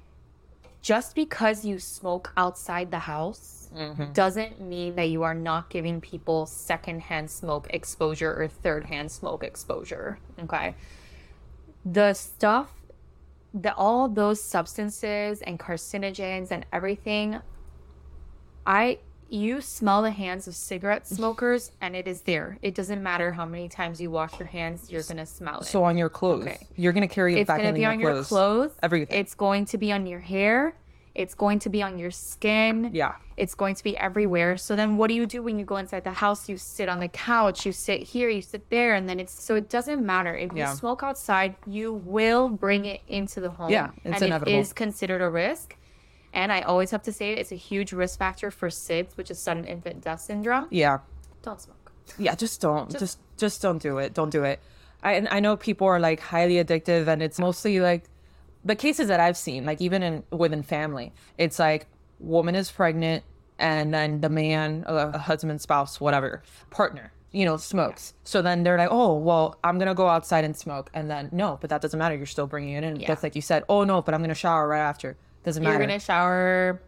Just 0.85 1.15
because 1.15 1.65
you 1.65 1.79
smoke 1.79 2.31
outside 2.37 2.91
the 2.91 2.99
house 2.99 3.71
mm-hmm. 3.75 4.13
doesn't 4.13 4.61
mean 4.61 4.95
that 4.97 5.09
you 5.09 5.23
are 5.23 5.33
not 5.33 5.71
giving 5.71 5.99
people 5.99 6.45
secondhand 6.45 7.31
smoke 7.31 7.67
exposure 7.71 8.35
or 8.39 8.47
third 8.47 8.85
hand 8.85 9.11
smoke 9.11 9.43
exposure. 9.43 10.19
Okay. 10.39 10.75
The 11.87 12.13
stuff 12.13 12.71
that 13.55 13.75
all 13.79 14.11
those 14.11 14.43
substances 14.43 15.41
and 15.41 15.59
carcinogens 15.59 16.51
and 16.51 16.67
everything, 16.71 17.41
I 18.67 18.99
you 19.29 19.61
smell 19.61 20.03
the 20.03 20.11
hands 20.11 20.47
of 20.47 20.55
cigarette 20.55 21.07
smokers 21.07 21.73
and 21.81 21.97
it 21.97 22.07
is 22.07 22.23
there. 22.23 22.59
It 22.63 22.75
doesn't 22.75 23.03
matter 23.03 23.33
how 23.33 23.45
many 23.47 23.69
times 23.69 24.01
you 24.01 24.11
wash 24.11 24.39
your 24.39 24.49
hands, 24.49 24.91
you're 24.91 25.03
gonna 25.03 25.27
smell 25.27 25.61
it. 25.61 25.67
So 25.67 25.83
on 25.85 25.97
your 25.97 26.09
clothes, 26.09 26.43
Okay. 26.47 26.59
you're 26.77 26.93
gonna 26.93 27.09
carry 27.09 27.35
it 27.35 27.41
It's 27.41 27.49
back 27.49 27.59
It's 27.59 27.65
going 27.65 27.75
to 27.75 27.79
be 27.81 27.85
on 27.87 28.01
your 28.01 28.13
clothes. 28.13 28.29
clothes. 28.29 28.71
Everything. 28.83 29.19
It's 29.19 29.35
going 29.35 29.65
to 29.67 29.79
be 29.79 29.93
on 29.93 30.07
your 30.07 30.21
hair. 30.21 30.75
It's 31.15 31.35
going 31.35 31.61
to 31.61 31.69
be 31.69 31.81
on 31.81 31.97
your 31.99 32.11
skin. 32.11 32.91
Yeah. 32.93 33.13
It's 33.37 33.55
going 33.55 33.77
to 33.77 33.85
be 33.85 33.97
everywhere. 33.97 34.57
So 34.57 34.75
then 34.75 34.97
what 34.97 35.09
do 35.09 35.15
you 35.15 35.27
do 35.27 35.43
when 35.45 35.59
you 35.61 35.65
go 35.65 35.77
inside 35.77 36.03
the 36.03 36.11
house? 36.13 36.49
You 36.49 36.57
sit 36.57 36.89
on 36.89 36.99
the 36.99 37.07
couch, 37.09 37.65
you 37.65 37.71
sit 37.73 38.03
here, 38.03 38.29
you 38.29 38.43
sit 38.43 38.69
there, 38.69 38.95
and 38.95 39.09
then 39.09 39.21
it's 39.21 39.33
so 39.33 39.55
it 39.55 39.69
doesn't 39.69 40.05
matter. 40.05 40.35
If 40.37 40.53
Yeah. 40.53 40.71
you 40.71 40.77
smoke 40.77 41.03
outside, 41.05 41.55
you 41.67 41.93
will 41.93 42.49
bring 42.49 42.85
it 42.85 43.01
into 43.07 43.41
the 43.41 43.51
home. 43.51 43.71
Yeah, 43.71 43.91
it's 44.05 44.17
and 44.17 44.23
inevitable. 44.25 44.53
it 44.57 44.61
is 44.61 44.73
considered 44.73 45.23
a 45.23 45.31
risk. 45.31 45.77
And 46.35 46.53
I 46.53 46.61
always 46.63 46.91
have 46.91 47.03
to 47.05 47.13
say 47.13 47.33
it's 47.33 47.53
a 47.53 47.57
huge 47.57 47.93
risk 47.93 48.19
factor 48.19 48.51
for 48.51 48.69
SIDS, 48.69 49.17
which 49.17 49.31
is 49.31 49.39
sudden 49.39 49.65
infant 49.65 50.03
death 50.03 50.21
syndrome. 50.21 50.67
yeah. 50.71 50.99
Don't 51.43 51.61
smoke. 51.61 51.93
Yeah, 52.19 52.35
just 52.35 52.61
don't. 52.61 52.91
Just 52.99 53.19
just 53.37 53.61
don't 53.63 53.81
do 53.81 53.99
it. 53.99 54.15
Don't 54.15 54.31
do 54.31 54.45
it. 54.45 54.61
I 55.03 55.13
and 55.15 55.29
I 55.31 55.41
know 55.41 55.57
people 55.57 55.87
are 55.87 56.01
like 56.01 56.21
highly 56.21 56.55
addictive 56.55 57.07
and 57.07 57.23
it's 57.23 57.39
mostly 57.39 57.81
like 57.81 58.05
the 58.65 58.75
cases 58.75 59.09
that 59.09 59.21
I've 59.21 59.37
seen, 59.37 59.65
like 59.67 59.81
even 59.81 60.03
in 60.03 60.23
within 60.31 60.63
family, 60.63 61.13
it's 61.39 61.59
like 61.59 61.87
woman 62.19 62.55
is 62.55 62.71
pregnant 62.71 63.25
and 63.59 63.93
then 63.93 64.21
the 64.23 64.31
man, 64.31 64.85
uh, 64.87 65.13
a 65.15 65.19
husband, 65.19 65.61
spouse, 65.61 66.01
whatever, 66.01 66.43
partner, 66.71 67.13
you 67.31 67.45
know, 67.45 67.59
smokes. 67.59 68.15
So 68.25 68.41
then 68.41 68.63
they're 68.63 68.79
like, 68.79 68.89
oh, 68.91 69.15
well, 69.19 69.59
I'm 69.63 69.79
gonna 69.79 69.95
go 69.95 70.09
outside 70.09 70.45
and 70.45 70.57
smoke, 70.57 70.91
and 70.95 71.11
then 71.11 71.29
no, 71.31 71.59
but 71.61 71.69
that 71.71 71.83
doesn't 71.83 71.99
matter. 71.99 72.17
You're 72.17 72.27
still 72.27 72.47
bringing 72.47 72.75
it 72.75 72.85
in. 72.85 72.97
Yeah. 73.01 73.09
Just 73.09 73.23
like 73.23 73.37
you 73.37 73.43
said, 73.43 73.65
oh 73.69 73.85
no, 73.85 74.01
but 74.01 74.15
I'm 74.15 74.23
gonna 74.23 74.35
shower 74.35 74.67
right 74.67 74.81
after. 74.81 75.17
Doesn't 75.45 75.63
You're 75.63 75.79
gonna 75.79 76.01
shower 76.01 76.81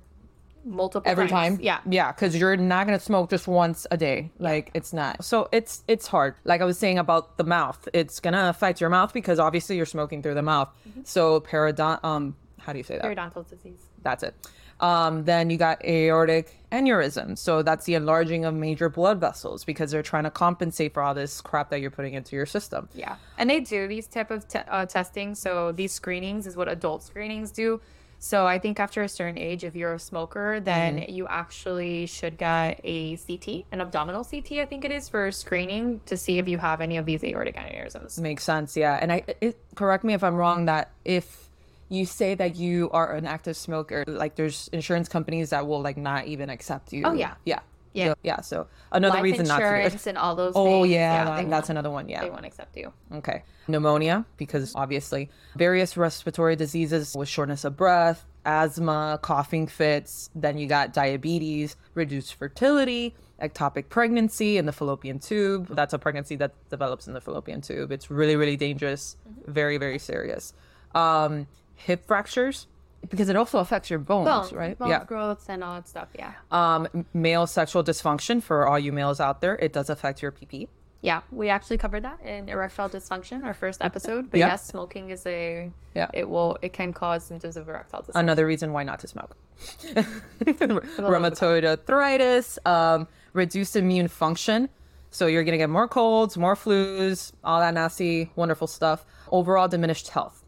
multiple 0.65 1.09
every 1.11 1.29
times. 1.29 1.57
time? 1.57 1.65
Yeah. 1.65 1.81
yeah 1.89 2.13
because 2.13 2.37
you're 2.37 2.57
not 2.57 2.87
gonna 2.87 2.99
smoke 2.99 3.31
just 3.31 3.47
once 3.47 3.87
a 3.91 3.97
day. 3.97 4.31
Like 4.39 4.71
it's 4.75 4.93
not. 4.93 5.25
So 5.25 5.49
it's 5.53 5.85
it's 5.87 6.07
hard. 6.07 6.35
Like 6.45 6.61
i 6.61 6.65
was 6.65 6.79
saying 6.79 6.99
about 6.99 7.37
the 7.37 7.45
mouth 7.45 7.89
it's 7.93 8.19
gonna 8.21 8.49
affect 8.49 8.81
your 8.81 8.91
mouth 8.91 9.13
because 9.13 9.39
obviously 9.39 9.77
you're 9.77 9.87
smoking 9.87 10.23
through 10.23 10.35
the 10.35 10.43
mouth. 10.43 10.69
So 11.05 11.41
peridon 11.41 12.03
um 12.05 12.35
how 12.59 12.73
do 12.73 12.79
you 12.79 12.85
say 12.85 12.97
that? 12.97 13.05
Periodontal 13.05 13.49
disease. 13.49 13.83
that's 14.03 14.23
it. 14.23 14.35
Um 14.81 15.25
then 15.25 15.51
you 15.51 15.57
got 15.57 15.85
aortic 15.85 16.59
aneurysm. 16.73 17.39
So 17.39 17.63
that's 17.63 17.85
the 17.85 17.95
enlarging 17.95 18.45
of 18.45 18.55
major 18.55 18.89
blood 18.89 19.21
vessels 19.21 19.65
because 19.65 19.91
they're 19.91 20.03
trying 20.03 20.25
to 20.25 20.31
compensate 20.31 20.95
for 20.95 21.03
all 21.03 21.15
this 21.15 21.41
crap 21.41 21.71
that 21.71 21.81
you're 21.81 21.91
putting 21.93 22.15
into 22.15 22.35
your 22.35 22.47
system. 22.47 22.89
Yeah, 22.95 23.17
and 23.39 23.49
they 23.49 23.61
do 23.61 23.87
these 23.87 24.07
type 24.07 24.31
of 24.31 24.49
te- 24.49 24.59
uh, 24.69 24.87
testing. 24.87 25.35
So 25.35 25.73
these 25.73 25.93
screenings 25.93 26.47
is 26.47 26.57
what 26.57 26.69
adult 26.69 27.03
screenings 27.05 27.51
do. 27.53 27.81
So 28.19 28.47
I 28.47 28.59
think 28.59 28.81
after 28.81 29.03
a 29.03 29.09
certain 29.09 29.39
age, 29.39 29.65
if 29.65 29.77
you're 29.77 29.95
a 29.95 29.99
smoker, 29.99 30.61
then 30.61 30.99
mm-hmm. 30.99 31.13
you 31.13 31.27
actually 31.29 32.07
should 32.07 32.39
get 32.39 32.81
a 32.83 33.17
CT, 33.17 33.67
an 33.73 33.81
abdominal 33.81 34.25
CT, 34.25 34.53
I 34.53 34.67
think 34.67 34.85
it 34.85 34.91
is, 34.91 35.09
for 35.09 35.31
screening 35.31 36.01
to 36.07 36.17
see 36.17 36.39
if 36.39 36.49
you 36.49 36.59
have 36.59 36.81
any 36.81 36.97
of 36.97 37.07
these 37.07 37.23
aortic 37.23 37.57
aneurysms. 37.57 38.19
Makes 38.19 38.45
sense, 38.45 38.77
yeah. 38.77 38.99
And 39.01 39.13
I 39.13 39.25
it, 39.41 39.59
correct 39.75 40.05
me 40.05 40.15
if 40.15 40.25
I'm 40.25 40.35
wrong 40.35 40.67
that 40.67 40.91
if 41.05 41.49
you 41.89 42.05
say 42.05 42.35
that 42.35 42.57
you 42.57 42.91
are 42.91 43.15
an 43.15 43.27
active 43.27 43.57
smoker, 43.57 44.05
like 44.07 44.35
there's 44.35 44.69
insurance 44.73 45.09
companies 45.09 45.51
that 45.51 45.67
will 45.67 45.81
like 45.81 45.97
not 45.97 46.27
even 46.27 46.51
accept 46.51 46.93
you. 46.93 47.05
Oh, 47.05 47.13
yeah. 47.13 47.35
yeah, 47.45 47.61
Yeah. 47.97 48.09
So, 48.09 48.15
yeah. 48.23 48.41
So 48.43 48.67
another 48.93 49.15
Life 49.17 49.25
reason 49.25 49.47
not 49.47 49.59
to 49.59 49.65
insurance 49.65 50.07
and 50.07 50.19
all 50.19 50.37
those. 50.37 50.53
Oh 50.55 50.83
things, 50.83 50.93
yeah, 50.95 51.25
that- 51.25 51.51
that's 51.51 51.71
another 51.71 51.91
one. 51.91 52.09
Yeah, 52.09 52.21
They 52.21 52.27
Yeah. 52.27 52.33
won't 52.33 52.45
accept 52.47 52.77
you. 52.77 52.93
Okay. 53.15 53.43
Pneumonia, 53.69 54.25
because 54.37 54.73
obviously 54.77 55.29
various 55.57 55.97
respiratory 55.97 56.55
diseases 56.57 57.15
with 57.17 57.29
shortness 57.29 57.65
of 57.65 57.77
breath, 57.77 58.25
asthma, 58.45 59.19
coughing 59.23 59.67
fits. 59.67 60.31
Then 60.35 60.57
you 60.59 60.67
got 60.69 60.93
diabetes, 60.93 61.75
reduced 61.95 62.35
fertility, 62.35 63.15
ectopic 63.43 63.89
pregnancy 63.89 64.57
in 64.57 64.67
the 64.67 64.73
fallopian 64.73 65.19
tube. 65.19 65.69
That's 65.75 65.93
a 65.93 65.99
pregnancy 65.99 66.37
that 66.37 66.53
develops 66.71 67.07
in 67.09 67.13
the 67.15 67.21
fallopian 67.21 67.61
tube. 67.61 67.91
It's 67.93 68.11
really, 68.11 68.37
really 68.37 68.57
dangerous, 68.57 69.17
very, 69.47 69.79
very 69.79 69.99
serious. 69.99 70.55
Um, 70.95 71.47
hip 71.75 72.07
fractures, 72.07 72.67
because 73.09 73.29
it 73.29 73.37
also 73.37 73.59
affects 73.59 73.89
your 73.91 73.99
bones, 73.99 74.27
Bones, 74.27 74.53
right? 74.53 74.79
bones 74.79 74.91
yeah. 74.91 75.05
growths 75.05 75.49
and 75.49 75.63
all 75.65 75.75
that 75.75 75.89
stuff. 75.89 76.09
Yeah. 76.19 76.33
Um, 76.51 77.07
male 77.15 77.47
sexual 77.47 77.83
dysfunction 77.85 78.43
for 78.43 78.67
all 78.67 78.79
you 78.79 78.93
males 78.93 79.21
out 79.21 79.41
there, 79.41 79.57
it 79.57 79.73
does 79.73 79.91
affect 79.91 80.23
your 80.23 80.33
PP. 80.33 80.69
Yeah, 81.03 81.21
we 81.31 81.51
actually 81.51 81.79
covered 81.79 82.03
that 82.05 82.21
in 82.23 82.49
erectile 82.49 82.89
dysfunction, 82.89 83.45
our 83.45 83.55
first 83.55 83.83
episode. 83.85 84.31
But 84.31 84.41
Yeah. 84.41 84.49
yes, 84.49 84.67
smoking 84.67 85.11
is 85.11 85.25
a 85.27 85.71
Yeah. 85.95 86.09
It 86.13 86.29
will 86.29 86.59
it 86.63 86.73
can 86.73 86.93
cause 86.93 87.25
symptoms 87.25 87.57
of 87.57 87.69
erectile 87.69 88.03
dysfunction. 88.03 88.13
another 88.21 88.47
reason 88.47 88.73
why 88.73 88.83
not 88.83 88.99
to 89.01 89.07
smoke. 89.07 89.37
Rheumatoid 90.41 91.65
arthritis, 91.65 92.59
um, 92.65 93.07
reduced 93.33 93.77
immune 93.77 94.09
function. 94.09 94.69
So 95.11 95.27
you're 95.27 95.45
gonna 95.45 95.57
get 95.59 95.71
more 95.71 95.89
colds, 95.89 96.37
more 96.37 96.55
flus, 96.57 97.33
all 97.45 97.61
that 97.61 97.75
nasty, 97.75 98.31
wonderful 98.37 98.67
stuff. 98.67 99.05
Overall 99.31 99.69
diminished 99.69 100.09
health. 100.09 100.43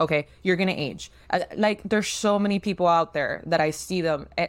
Okay, 0.00 0.26
you're 0.42 0.56
gonna 0.56 0.74
age. 0.76 1.10
Like 1.56 1.82
there's 1.84 2.08
so 2.08 2.38
many 2.38 2.58
people 2.58 2.86
out 2.86 3.12
there 3.14 3.42
that 3.46 3.60
I 3.60 3.70
see 3.70 4.00
them. 4.00 4.28
eh, 4.38 4.48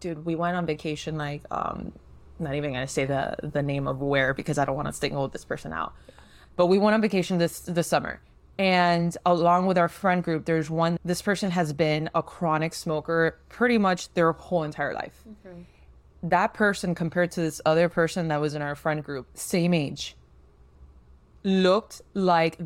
dude, 0.00 0.24
we 0.24 0.34
went 0.34 0.56
on 0.56 0.66
vacation. 0.66 1.16
Like, 1.16 1.42
um, 1.50 1.92
not 2.38 2.54
even 2.54 2.72
gonna 2.72 2.88
say 2.88 3.04
the 3.04 3.36
the 3.42 3.62
name 3.62 3.86
of 3.86 4.00
where 4.00 4.34
because 4.34 4.58
I 4.58 4.64
don't 4.64 4.76
want 4.76 4.88
to 4.88 4.92
single 4.92 5.28
this 5.28 5.44
person 5.44 5.72
out. 5.72 5.94
But 6.56 6.66
we 6.66 6.78
went 6.78 6.94
on 6.94 7.00
vacation 7.02 7.38
this 7.38 7.60
this 7.60 7.86
summer, 7.86 8.20
and 8.58 9.16
along 9.26 9.66
with 9.66 9.78
our 9.78 9.88
friend 9.88 10.22
group, 10.22 10.44
there's 10.44 10.70
one. 10.70 10.98
This 11.04 11.22
person 11.22 11.50
has 11.50 11.72
been 11.72 12.10
a 12.14 12.22
chronic 12.22 12.74
smoker 12.74 13.38
pretty 13.48 13.78
much 13.78 14.12
their 14.14 14.32
whole 14.32 14.62
entire 14.62 14.94
life. 14.94 15.24
That 16.22 16.54
person 16.54 16.94
compared 16.94 17.32
to 17.32 17.40
this 17.40 17.60
other 17.66 17.88
person 17.88 18.28
that 18.28 18.40
was 18.40 18.54
in 18.54 18.62
our 18.62 18.74
friend 18.74 19.04
group, 19.04 19.26
same 19.34 19.74
age, 19.74 20.16
looked 21.42 22.00
like 22.14 22.58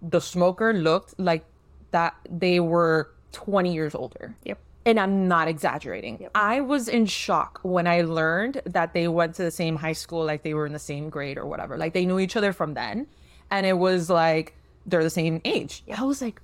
the 0.00 0.20
smoker 0.20 0.72
looked 0.72 1.18
like 1.18 1.44
that 1.92 2.14
they 2.28 2.60
were 2.60 3.10
20 3.32 3.72
years 3.72 3.94
older. 3.94 4.34
Yep. 4.44 4.58
And 4.84 4.98
I'm 4.98 5.28
not 5.28 5.46
exaggerating. 5.46 6.28
I 6.34 6.60
was 6.60 6.88
in 6.88 7.06
shock 7.06 7.60
when 7.62 7.86
I 7.86 8.02
learned 8.02 8.62
that 8.66 8.92
they 8.92 9.06
went 9.06 9.36
to 9.36 9.44
the 9.44 9.50
same 9.50 9.76
high 9.76 9.92
school, 9.92 10.24
like 10.24 10.42
they 10.42 10.54
were 10.54 10.66
in 10.66 10.72
the 10.72 10.80
same 10.80 11.08
grade 11.08 11.38
or 11.38 11.46
whatever. 11.46 11.78
Like 11.78 11.92
they 11.92 12.04
knew 12.04 12.18
each 12.18 12.36
other 12.36 12.52
from 12.52 12.74
then. 12.74 13.06
And 13.50 13.64
it 13.64 13.78
was 13.78 14.10
like 14.10 14.56
they're 14.84 15.04
the 15.04 15.10
same 15.10 15.40
age. 15.44 15.84
I 15.96 16.02
was 16.02 16.20
like, 16.20 16.40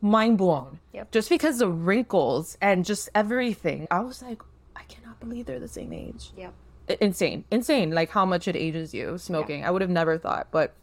mind 0.00 0.38
blown. 0.38 0.78
Yep. 0.94 1.10
Just 1.10 1.28
because 1.28 1.58
the 1.58 1.68
wrinkles 1.68 2.56
and 2.62 2.84
just 2.84 3.10
everything. 3.14 3.86
I 3.90 4.00
was 4.00 4.22
like, 4.22 4.40
I 4.74 4.84
cannot 4.84 5.20
believe 5.20 5.44
they're 5.44 5.60
the 5.60 5.68
same 5.68 5.92
age. 5.92 6.30
Yep. 6.38 6.54
Insane. 7.00 7.44
Insane. 7.50 7.90
Like 7.90 8.10
how 8.10 8.24
much 8.24 8.48
it 8.48 8.56
ages 8.56 8.94
you 8.94 9.18
smoking. 9.18 9.64
I 9.66 9.70
would 9.70 9.82
have 9.82 9.90
never 9.90 10.16
thought, 10.16 10.48
but 10.50 10.74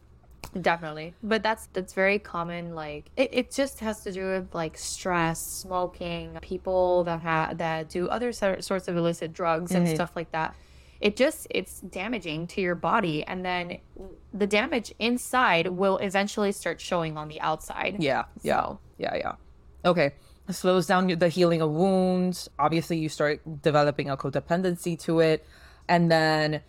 Definitely. 0.60 1.14
But 1.22 1.44
that's 1.44 1.68
that's 1.74 1.94
very 1.94 2.20
common. 2.20 2.74
Like 2.76 3.12
it, 3.16 3.30
it 3.32 3.52
just 3.52 3.80
has 3.82 4.04
to 4.04 4.12
do 4.12 4.26
with 4.26 4.54
like 4.54 4.78
stress, 4.78 5.40
smoking, 5.46 6.38
people 6.42 7.04
that 7.04 7.22
have 7.22 7.58
that 7.58 7.90
do 7.90 8.08
other 8.08 8.32
sor- 8.32 8.62
sorts 8.62 8.88
of 8.88 8.98
illicit 8.98 9.34
drugs 9.34 9.72
and 9.72 9.86
mm-hmm. 9.86 9.96
stuff 9.96 10.12
like 10.16 10.32
that. 10.32 10.56
It 11.00 11.16
just 11.16 11.48
it's 11.50 11.82
damaging 11.82 12.48
to 12.48 12.62
your 12.62 12.76
body 12.76 13.24
and 13.24 13.46
then 13.46 13.78
the 14.34 14.48
damage 14.48 14.94
inside 15.00 15.68
will 15.68 15.98
eventually 15.98 16.52
start 16.52 16.82
showing 16.82 17.18
on 17.18 17.28
the 17.28 17.40
outside. 17.42 17.98
yeah, 18.00 18.26
yeah, 18.42 18.76
yeah, 18.98 19.16
yeah. 19.16 19.34
Okay. 19.86 20.14
It 20.50 20.54
slows 20.54 20.88
down 20.88 21.08
the 21.08 21.28
healing 21.28 21.62
of 21.62 21.72
wounds. 21.72 22.50
Obviously, 22.58 22.98
you 22.98 23.10
start 23.10 23.42
developing 23.62 24.10
a 24.10 24.16
codependency 24.16 24.98
to 25.02 25.20
it. 25.20 25.46
And 25.90 26.10
then 26.10 26.62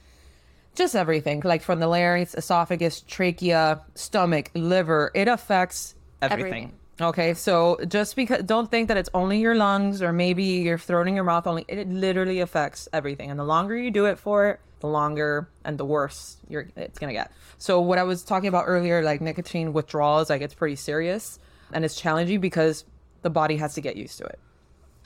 just 0.79 0.95
everything 0.95 1.43
like 1.45 1.63
from 1.63 1.81
the 1.81 1.87
larynx, 1.87 2.35
esophagus, 2.35 3.03
trachea, 3.03 3.83
stomach, 3.95 4.51
liver, 4.55 5.11
it 5.15 5.29
affects 5.29 5.95
everything. 6.23 6.47
Everything. 6.47 6.73
Okay, 7.01 7.35
so 7.35 7.79
just 7.87 8.17
because 8.17 8.43
don't 8.43 8.71
think 8.71 8.89
that 8.89 8.97
it's 8.97 9.11
only 9.15 9.39
your 9.39 9.55
lungs 9.55 10.03
or 10.03 10.13
maybe 10.13 10.45
your 10.45 10.79
throat 10.79 11.07
and 11.07 11.15
your 11.15 11.25
mouth 11.25 11.47
only. 11.47 11.65
It 11.69 11.89
literally 11.89 12.41
affects 12.41 12.89
everything, 12.93 13.31
and 13.31 13.39
the 13.39 13.45
longer 13.45 13.77
you 13.77 13.91
do 13.91 14.07
it 14.07 14.19
for, 14.19 14.59
the 14.81 14.89
longer 14.89 15.49
and 15.65 15.79
the 15.79 15.85
worse 15.85 16.39
you're 16.49 16.69
it's 16.77 16.99
gonna 16.99 17.13
get. 17.13 17.31
So 17.59 17.81
what 17.81 17.99
I 17.99 18.05
was 18.05 18.25
talking 18.25 18.49
about 18.49 18.65
earlier, 18.67 19.03
like 19.03 19.21
nicotine 19.21 19.73
withdrawals, 19.73 20.31
like 20.31 20.43
it's 20.43 20.55
pretty 20.55 20.77
serious 20.77 21.39
and 21.73 21.85
it's 21.85 22.01
challenging 22.01 22.41
because 22.41 22.85
the 23.23 23.31
body 23.31 23.57
has 23.57 23.75
to 23.75 23.81
get 23.81 23.97
used 23.97 24.19
to 24.19 24.25
it. 24.25 24.39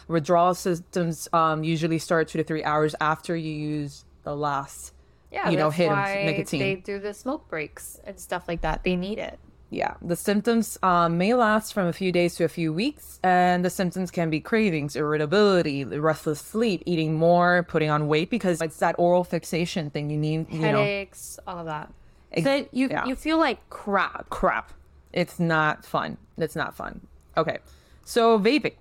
Withdrawal 0.08 0.54
symptoms 0.54 1.28
um, 1.32 1.64
usually 1.64 1.98
start 1.98 2.28
two 2.28 2.38
to 2.38 2.44
three 2.44 2.62
hours 2.64 2.94
after 3.00 3.36
you 3.36 3.52
use 3.52 4.04
the 4.24 4.36
last, 4.36 4.92
Yeah, 5.32 5.48
you 5.50 5.56
know, 5.56 5.70
hit 5.70 5.90
of 5.90 5.96
nicotine. 5.98 6.60
They 6.60 6.74
do 6.76 6.98
the 6.98 7.14
smoke 7.14 7.48
breaks 7.48 7.98
and 8.04 8.20
stuff 8.20 8.46
like 8.48 8.60
that. 8.60 8.84
They 8.84 8.96
need 8.96 9.18
it. 9.18 9.38
Yeah, 9.70 9.94
the 10.02 10.16
symptoms 10.16 10.78
um, 10.82 11.16
may 11.16 11.32
last 11.32 11.72
from 11.72 11.86
a 11.86 11.94
few 11.94 12.12
days 12.12 12.34
to 12.34 12.44
a 12.44 12.48
few 12.48 12.74
weeks, 12.74 13.18
and 13.22 13.64
the 13.64 13.70
symptoms 13.70 14.10
can 14.10 14.28
be 14.28 14.38
cravings, 14.38 14.94
irritability, 14.96 15.84
restless 15.84 16.40
sleep, 16.40 16.82
eating 16.84 17.14
more, 17.14 17.62
putting 17.62 17.88
on 17.88 18.06
weight 18.06 18.28
because 18.28 18.60
it's 18.60 18.76
that 18.80 18.94
oral 18.98 19.24
fixation 19.24 19.88
thing. 19.88 20.10
You 20.10 20.18
need, 20.18 20.52
you 20.52 20.58
know, 20.58 20.66
Headaches, 20.84 21.38
all 21.46 21.58
of 21.60 21.64
that. 21.66 21.90
Ex- 22.32 22.44
So 22.44 22.68
you 22.72 22.88
yeah. 22.90 23.06
you 23.06 23.16
feel 23.16 23.38
like 23.38 23.66
crap. 23.70 24.28
crap. 24.28 24.74
It's 25.14 25.40
not 25.40 25.86
fun. 25.86 26.18
It's 26.36 26.54
not 26.56 26.76
fun. 26.76 27.06
Okay, 27.38 27.56
so 28.04 28.38
vaping. 28.38 28.74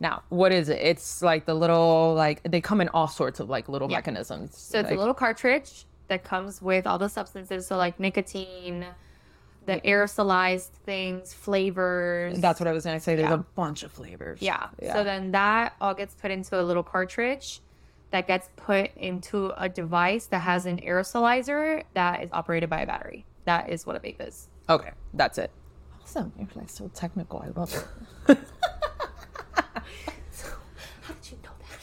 Now, 0.00 0.22
what 0.30 0.50
is 0.50 0.68
it? 0.70 0.78
It's 0.80 1.20
like 1.22 1.44
the 1.44 1.54
little 1.54 2.14
like 2.14 2.42
they 2.44 2.60
come 2.60 2.80
in 2.80 2.88
all 2.88 3.06
sorts 3.08 3.38
of 3.38 3.48
like 3.50 3.68
little 3.68 3.88
mechanisms. 3.88 4.56
So 4.56 4.80
it's 4.80 4.88
like, 4.88 4.96
a 4.96 4.98
little 4.98 5.14
cartridge 5.14 5.84
that 6.08 6.24
comes 6.24 6.62
with 6.62 6.86
all 6.86 6.98
the 6.98 7.08
substances. 7.08 7.66
So 7.66 7.76
like 7.76 8.00
nicotine, 8.00 8.86
the 9.66 9.78
aerosolized 9.82 10.70
things, 10.86 11.34
flavors. 11.34 12.40
That's 12.40 12.58
what 12.58 12.66
I 12.66 12.72
was 12.72 12.84
gonna 12.84 12.98
say. 12.98 13.14
There's 13.14 13.28
Yeah. 13.28 13.34
a 13.34 13.38
bunch 13.38 13.82
of 13.82 13.92
flavors. 13.92 14.40
yeah. 14.40 14.68
Yeah. 14.82 14.94
So 14.94 15.04
then 15.04 15.32
that 15.32 15.74
all 15.82 15.92
gets 15.94 16.14
put 16.14 16.30
into 16.30 16.58
a 16.58 16.62
little 16.62 16.82
cartridge 16.82 17.60
that 18.10 18.26
gets 18.26 18.48
put 18.56 18.90
into 18.96 19.52
a 19.56 19.68
device 19.68 20.26
that 20.26 20.40
has 20.40 20.64
an 20.66 20.78
aerosolizer 20.78 21.84
that 21.94 22.22
is 22.24 22.30
operated 22.32 22.70
by 22.70 22.80
a 22.80 22.86
battery. 22.86 23.24
That 23.44 23.68
is 23.68 23.86
what 23.86 23.96
a 23.96 24.00
vape 24.00 24.26
is. 24.26 24.48
Okay, 24.68 24.90
that's 25.12 25.36
it. 25.38 25.50
Awesome. 26.02 26.32
You're 26.38 26.48
like 26.56 26.70
so 26.70 26.88
technical. 26.94 27.40
I 27.46 27.48
love 27.58 27.72
it. 28.28 28.38
How 31.02 31.14
did 31.14 31.30
you 31.30 31.38
know 31.42 31.50
that? 31.60 31.80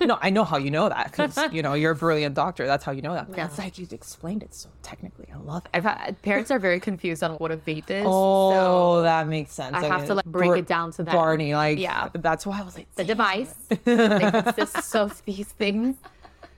No, 0.00 0.18
I 0.20 0.30
know 0.30 0.44
how 0.44 0.56
you 0.56 0.70
know 0.70 0.88
that 0.88 1.10
because 1.10 1.38
you 1.52 1.62
know 1.62 1.74
you're 1.74 1.92
a 1.92 1.96
brilliant 1.96 2.34
doctor. 2.34 2.66
That's 2.66 2.84
how 2.84 2.92
you 2.92 3.02
know 3.02 3.14
that. 3.14 3.28
It's 3.36 3.58
like 3.58 3.78
you 3.78 3.86
explained 3.90 4.42
it 4.42 4.54
so 4.54 4.68
technically. 4.82 5.26
I 5.32 5.38
love 5.38 5.64
it. 5.64 5.70
I've 5.74 5.84
had 5.84 6.20
parents 6.22 6.50
are 6.50 6.58
very 6.58 6.80
confused 6.80 7.22
on 7.22 7.32
what 7.32 7.50
a 7.50 7.56
vape 7.56 7.90
is. 7.90 8.04
Oh, 8.06 8.52
so 8.52 9.02
that 9.02 9.28
makes 9.28 9.52
sense. 9.52 9.74
I 9.74 9.84
have 9.86 10.06
to, 10.06 10.14
like, 10.14 10.24
break 10.26 10.56
it 10.56 10.66
down 10.66 10.92
to 10.92 11.02
them. 11.02 11.14
Barney, 11.14 11.54
like 11.54 11.78
Yeah. 11.78 12.08
That's 12.14 12.46
why 12.46 12.60
I 12.60 12.62
was 12.62 12.76
like, 12.76 12.92
the 12.94 13.04
device 13.04 13.54
that 13.68 14.44
consists 14.44 14.94
of 14.94 15.22
these 15.26 15.48
things. 15.48 15.96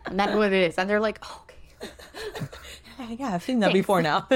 And 0.07 0.19
that's 0.19 0.35
what 0.35 0.53
it 0.53 0.71
is. 0.71 0.79
And 0.79 0.89
they're 0.89 1.01
like, 1.01 1.19
oh, 1.23 1.45
okay. 1.45 1.93
yeah, 3.19 3.35
I've 3.35 3.43
seen 3.43 3.61
that 3.61 3.73
before 3.73 4.03
now. 4.03 4.27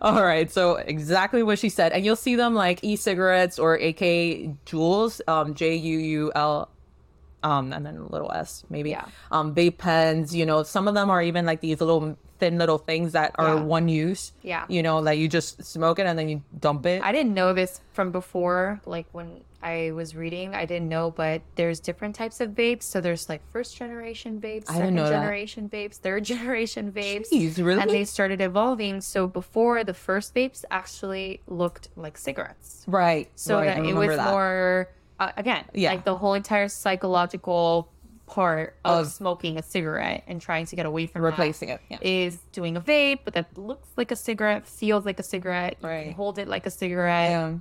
All 0.00 0.22
right, 0.22 0.50
so 0.50 0.76
exactly 0.76 1.42
what 1.42 1.58
she 1.58 1.68
said, 1.68 1.92
and 1.92 2.04
you'll 2.04 2.16
see 2.16 2.34
them 2.34 2.54
like 2.54 2.82
e-cigarettes 2.82 3.58
or 3.58 3.74
AK 3.74 4.00
Juuls, 4.66 5.20
um, 5.28 5.54
J 5.54 5.76
U 5.76 5.98
U 5.98 6.32
L, 6.34 6.68
um, 7.42 7.72
and 7.72 7.84
then 7.86 7.96
a 7.96 8.06
little 8.06 8.30
S 8.32 8.64
maybe. 8.70 8.90
Yeah. 8.90 9.04
Um, 9.30 9.54
vape 9.54 9.78
pens. 9.78 10.34
You 10.34 10.46
know, 10.46 10.62
some 10.62 10.88
of 10.88 10.94
them 10.94 11.10
are 11.10 11.22
even 11.22 11.46
like 11.46 11.60
these 11.60 11.80
little 11.80 12.16
thin 12.38 12.56
little 12.58 12.78
things 12.78 13.12
that 13.12 13.32
are 13.36 13.56
Yeah. 13.56 13.62
one 13.62 13.88
use. 13.88 14.32
Yeah. 14.42 14.64
You 14.68 14.82
know, 14.82 14.98
like 15.00 15.18
you 15.18 15.28
just 15.28 15.62
smoke 15.64 15.98
it 15.98 16.06
and 16.06 16.18
then 16.18 16.28
you 16.28 16.42
dump 16.58 16.86
it. 16.86 17.02
I 17.02 17.12
didn't 17.12 17.34
know 17.34 17.52
this 17.52 17.80
from 17.92 18.12
before. 18.12 18.80
Like 18.86 19.06
when 19.12 19.40
I 19.60 19.90
was 19.90 20.14
reading, 20.14 20.54
I 20.54 20.64
didn't 20.66 20.88
know, 20.88 21.10
but 21.10 21.42
there's 21.56 21.80
different 21.80 22.14
types 22.14 22.40
of 22.40 22.50
vapes. 22.50 22.84
So 22.84 23.00
there's 23.00 23.28
like 23.28 23.42
first 23.50 23.76
generation 23.76 24.40
vapes, 24.40 24.66
second 24.66 24.94
know 24.94 25.08
that. 25.08 25.10
generation 25.10 25.68
vapes, 25.68 25.96
third 25.96 26.24
generation 26.32 26.92
vapes. 26.92 27.28
Jeez, 27.32 27.58
really? 27.58 27.82
And 27.82 27.90
they 27.90 28.04
started 28.04 28.40
evolving. 28.40 29.00
So 29.00 29.26
before 29.26 29.82
the 29.82 29.94
first 29.94 30.32
vapes 30.32 30.64
actually 30.70 31.40
looked 31.48 31.88
like 31.96 32.16
cigarettes. 32.16 32.84
right. 32.86 33.28
So 33.34 33.56
right, 33.58 33.70
I 33.78 33.80
that 33.80 33.84
it 33.88 33.94
was 33.96 34.16
that. 34.16 34.30
more, 34.30 34.90
uh, 35.20 35.32
again, 35.36 35.64
Yeah. 35.74 35.90
like 35.90 36.04
the 36.04 36.16
whole 36.16 36.34
entire 36.34 36.68
psychological 36.68 37.90
part 38.26 38.76
of, 38.84 39.06
Of- 39.06 39.12
smoking 39.12 39.58
a 39.58 39.62
cigarette 39.62 40.22
and 40.26 40.40
trying 40.40 40.66
to 40.66 40.76
get 40.76 40.84
away 40.86 41.06
from 41.06 41.22
replacing 41.22 41.70
it. 41.70 41.80
Yeah. 41.88 41.98
is 42.02 42.36
doing 42.52 42.76
a 42.76 42.80
vape, 42.80 43.20
but 43.24 43.34
that 43.34 43.56
looks 43.56 43.88
like 43.96 44.10
a 44.10 44.16
cigarette, 44.16 44.66
feels 44.66 45.06
like 45.06 45.18
a 45.18 45.22
cigarette, 45.22 45.78
Right. 45.80 46.12
hold 46.14 46.38
it 46.38 46.46
like 46.48 46.66
a 46.66 46.70
cigarette. 46.70 47.30
Yeah. 47.30 47.54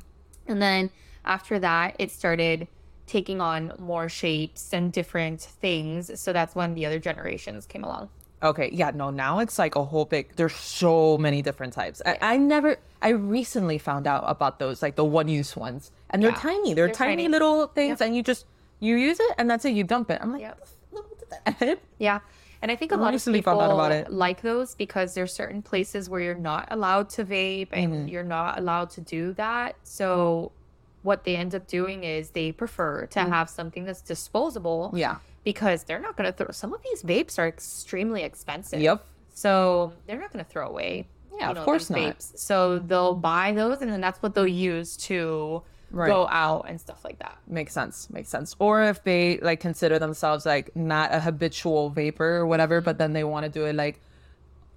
And 0.47 0.61
then 0.61 0.89
after 1.25 1.57
that, 1.59 1.95
it 1.99 2.11
started 2.11 2.67
taking 3.05 3.39
on 3.39 3.71
more 3.79 4.09
shapes 4.09 4.73
and 4.73 4.91
different 4.91 5.39
things. 5.41 6.19
So 6.19 6.33
that's 6.33 6.53
when 6.55 6.73
the 6.73 6.85
other 6.85 6.99
generations 6.99 7.65
came 7.65 7.83
along. 7.85 8.09
Okay, 8.43 8.69
yeah, 8.71 8.91
no, 8.93 9.09
now 9.09 9.39
it's 9.39 9.57
like 9.57 9.75
a 9.75 9.83
whole 9.83 10.05
big, 10.05 10.35
there's 10.35 10.53
so 10.55 11.17
many 11.17 11.41
different 11.41 11.73
types. 11.73 12.01
I, 12.05 12.17
I 12.21 12.37
never, 12.37 12.77
I 13.01 13.09
recently 13.09 13.79
found 13.79 14.05
out 14.05 14.23
about 14.27 14.59
those, 14.59 14.81
like 14.83 14.95
the 14.95 15.03
one 15.05 15.27
use 15.27 15.55
ones. 15.55 15.91
And 16.11 16.21
they're 16.21 16.29
Yeah, 16.31 16.37
tiny, 16.37 16.73
they're, 16.75 16.85
they're 16.87 16.93
tiny, 16.95 17.23
tiny. 17.23 17.27
little 17.29 17.67
things, 17.67 17.99
and 17.99 18.15
you 18.15 18.21
just, 18.21 18.45
you 18.79 18.95
use 18.95 19.19
it 19.19 19.31
and 19.39 19.49
that's 19.49 19.65
it, 19.65 19.71
you 19.73 19.83
dump 19.83 20.11
it. 20.11 20.19
I'm 20.21 20.31
like, 20.31 20.41
Yep. 20.41 20.67
"What 20.91 21.05
the 21.29 21.51
heck?" 21.51 21.79
Yeah. 21.97 22.19
And 22.61 22.71
I 22.71 22.75
think 22.75 22.91
a 22.91 22.95
lot 22.95 23.13
of 23.15 23.23
people 23.25 23.53
found 23.53 23.61
out 23.61 23.71
about 23.71 23.91
it. 23.91 24.11
like 24.11 24.41
those 24.41 24.75
because 24.75 25.13
there's 25.15 25.33
certain 25.33 25.61
places 25.63 26.07
where 26.09 26.21
you're 26.21 26.35
not 26.35 26.67
allowed 26.71 27.09
to 27.11 27.25
vape 27.25 27.69
and 27.71 27.91
Mm-hmm. 27.93 28.07
you're 28.07 28.23
not 28.23 28.59
allowed 28.59 28.89
to 28.91 29.01
do 29.01 29.33
that. 29.33 29.75
So 29.83 30.51
what 31.03 31.23
they 31.23 31.35
end 31.35 31.53
up 31.55 31.67
doing 31.67 32.03
is 32.03 32.31
they 32.31 32.51
prefer 32.51 33.05
to 33.07 33.19
have 33.21 33.49
something 33.49 33.83
that's 33.85 34.01
disposable. 34.01 34.91
Yeah. 34.95 35.17
Because 35.47 35.85
they're 35.85 36.01
not 36.01 36.17
going 36.17 36.29
to 36.29 36.35
throw 36.37 36.51
some 36.51 36.73
of 36.73 36.81
these 36.83 37.03
vapes 37.03 37.39
are 37.39 37.47
extremely 37.47 38.23
expensive. 38.23 38.81
Yep. 38.81 39.05
So 39.33 39.93
they're 40.05 40.19
not 40.19 40.33
going 40.33 40.43
to 40.43 40.51
throw 40.51 40.67
away. 40.67 41.07
Yeah, 41.39 41.51
of 41.51 41.63
course 41.63 41.89
not. 41.89 41.99
Vapes. 41.99 42.37
So 42.37 42.79
they'll 42.79 43.15
buy 43.15 43.53
those 43.53 43.81
and 43.81 43.89
then 43.89 44.01
that's 44.01 44.21
what 44.21 44.35
they'll 44.35 44.45
use 44.45 44.97
to 45.07 45.63
Right. 45.89 46.09
go 46.09 46.27
out 46.27 46.65
and 46.67 46.81
stuff 46.81 47.05
like 47.05 47.19
that. 47.19 47.37
Makes 47.47 47.71
sense, 47.71 48.09
makes 48.09 48.27
sense. 48.27 48.57
Or 48.59 48.83
if 48.83 49.05
they 49.05 49.37
like 49.37 49.61
consider 49.61 49.97
themselves 49.99 50.45
like 50.45 50.75
not 50.75 51.13
a 51.13 51.21
habitual 51.21 51.91
vapor 51.91 52.25
or 52.25 52.45
whatever, 52.45 52.79
mm-hmm. 52.79 52.85
but 52.85 52.97
then 52.97 53.13
they 53.13 53.23
want 53.23 53.45
to 53.45 53.49
do 53.49 53.63
it 53.63 53.73
like 53.73 54.01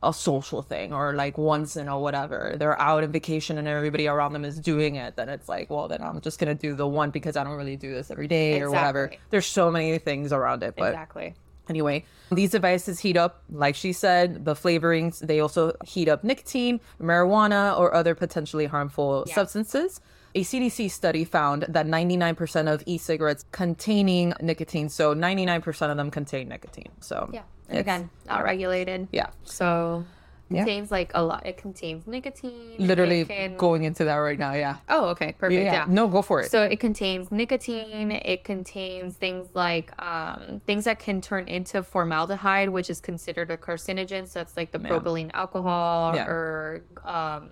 a 0.03 0.13
social 0.13 0.63
thing 0.63 0.93
or 0.93 1.13
like 1.13 1.37
once 1.37 1.77
in 1.77 1.87
a 1.89 1.99
whatever. 1.99 2.55
They're 2.59 2.81
out 2.81 3.05
on 3.05 3.13
vacation 3.13 3.59
and 3.59 3.69
everybody 3.69 4.07
around 4.09 4.33
them 4.33 4.45
is 4.45 4.59
doing 4.59 4.95
it, 4.97 5.17
then 5.17 5.29
it's 5.29 5.49
like, 5.49 5.69
well, 5.71 5.89
then 5.89 6.03
I'm 6.03 6.21
just 6.21 6.39
gonna 6.39 6.55
do 6.55 6.75
the 6.75 6.87
one 6.87 7.11
because 7.11 7.37
I 7.37 7.45
don't 7.45 7.57
really 7.57 7.77
do 7.77 7.93
this 7.93 8.11
every 8.11 8.27
day 8.29 8.61
or 8.61 8.71
whatever. 8.71 9.13
There's 9.31 9.47
so 9.47 9.71
many 9.71 9.99
things 9.99 10.33
around 10.33 10.63
it, 10.63 10.75
but 10.77 10.89
exactly. 10.89 11.35
Anyway, 11.69 12.05
these 12.33 12.51
devices 12.51 12.99
heat 12.99 13.17
up, 13.17 13.45
like 13.51 13.77
she 13.77 13.93
said, 13.93 14.45
the 14.45 14.55
flavorings. 14.55 15.21
They 15.21 15.39
also 15.39 15.73
heat 15.85 16.09
up 16.09 16.25
nicotine, 16.25 16.81
marijuana, 17.01 17.79
or 17.79 17.95
other 17.95 18.15
potentially 18.15 18.67
harmful 18.67 19.25
Yeah. 19.29 19.35
substances. 19.35 20.01
A 20.35 20.43
CDC 20.43 20.89
study 20.89 21.25
found 21.25 21.65
that 21.69 21.87
99% 21.87 22.69
of 22.73 22.83
e 22.87 22.99
cigarettes 22.99 23.45
containing 23.53 24.33
nicotine, 24.41 24.89
so 24.89 25.13
99% 25.15 25.91
of 25.91 25.97
them 25.97 26.11
contain 26.11 26.49
nicotine. 26.49 26.91
So, 27.01 27.29
Yeah. 27.33 27.43
Again, 27.71 28.11
not 28.27 28.45
regulated. 28.45 29.09
Yeah. 29.13 29.27
So 29.45 30.05
Yeah. 30.49 30.65
contains 30.65 30.91
like 30.91 31.13
a 31.15 31.23
lot. 31.23 31.47
It 31.47 31.57
contains 31.57 32.07
nicotine. 32.09 32.75
Literally 32.79 33.25
can- 33.25 33.57
going 33.57 33.85
into 33.85 34.05
that 34.05 34.17
right 34.17 34.39
now. 34.39 34.53
Yeah. 34.55 34.77
Oh, 34.89 35.07
okay, 35.11 35.33
perfect. 35.39 35.63
Yeah. 35.63 35.73
Yeah. 35.73 35.85
No, 35.89 36.09
go 36.09 36.23
for 36.23 36.41
it. 36.41 36.51
So 36.51 36.65
it 36.65 36.81
contains 36.81 37.31
nicotine. 37.31 38.11
It 38.11 38.43
contains 38.43 39.15
things 39.17 39.47
like 39.55 39.93
um, 40.03 40.61
things 40.67 40.85
that 40.87 40.99
can 40.99 41.21
turn 41.21 41.47
into 41.47 41.83
formaldehyde, 41.85 42.71
which 42.71 42.91
is 42.91 43.01
considered 43.01 43.51
a 43.53 43.57
carcinogen. 43.57 44.27
So 44.27 44.41
that's 44.41 44.57
like 44.57 44.73
the 44.73 44.79
propylene 44.81 45.31
alcohol 45.35 46.17
Yeah. 46.17 46.27
or 46.27 46.83
um, 47.05 47.51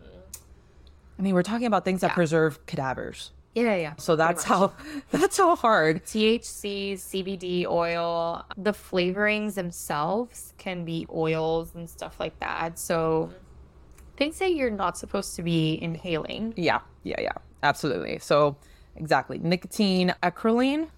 I 1.19 1.23
mean, 1.23 1.35
we're 1.35 1.43
talking 1.43 1.67
about 1.67 1.85
things 1.85 2.01
that 2.01 2.09
Yeah. 2.13 2.15
preserve 2.15 2.65
cadavers. 2.67 3.31
Yeah, 3.55 3.75
yeah. 3.75 3.95
So 3.99 4.17
that's 4.17 4.45
how 4.45 4.73
that's 5.11 5.37
how 5.37 5.57
hard. 5.57 6.05
THC, 6.05 6.95
CBD 6.95 7.67
oil, 7.67 8.45
the 8.57 8.73
flavorings 8.73 9.55
themselves 9.55 10.55
can 10.59 10.85
be 10.85 11.07
oils 11.13 11.75
and 11.75 11.89
stuff 11.89 12.19
like 12.21 12.39
that. 12.41 12.79
So 12.79 13.31
things 14.17 14.39
that 14.39 14.55
you're 14.55 14.71
not 14.71 14.99
supposed 14.99 15.37
to 15.37 15.43
be 15.43 15.79
inhaling. 15.81 16.55
Yeah, 16.57 16.81
yeah, 17.03 17.21
yeah, 17.21 17.33
absolutely. 17.63 18.19
So 18.19 18.57
exactly, 18.97 19.39
nicotine, 19.39 20.15
acrolein. 20.23 20.89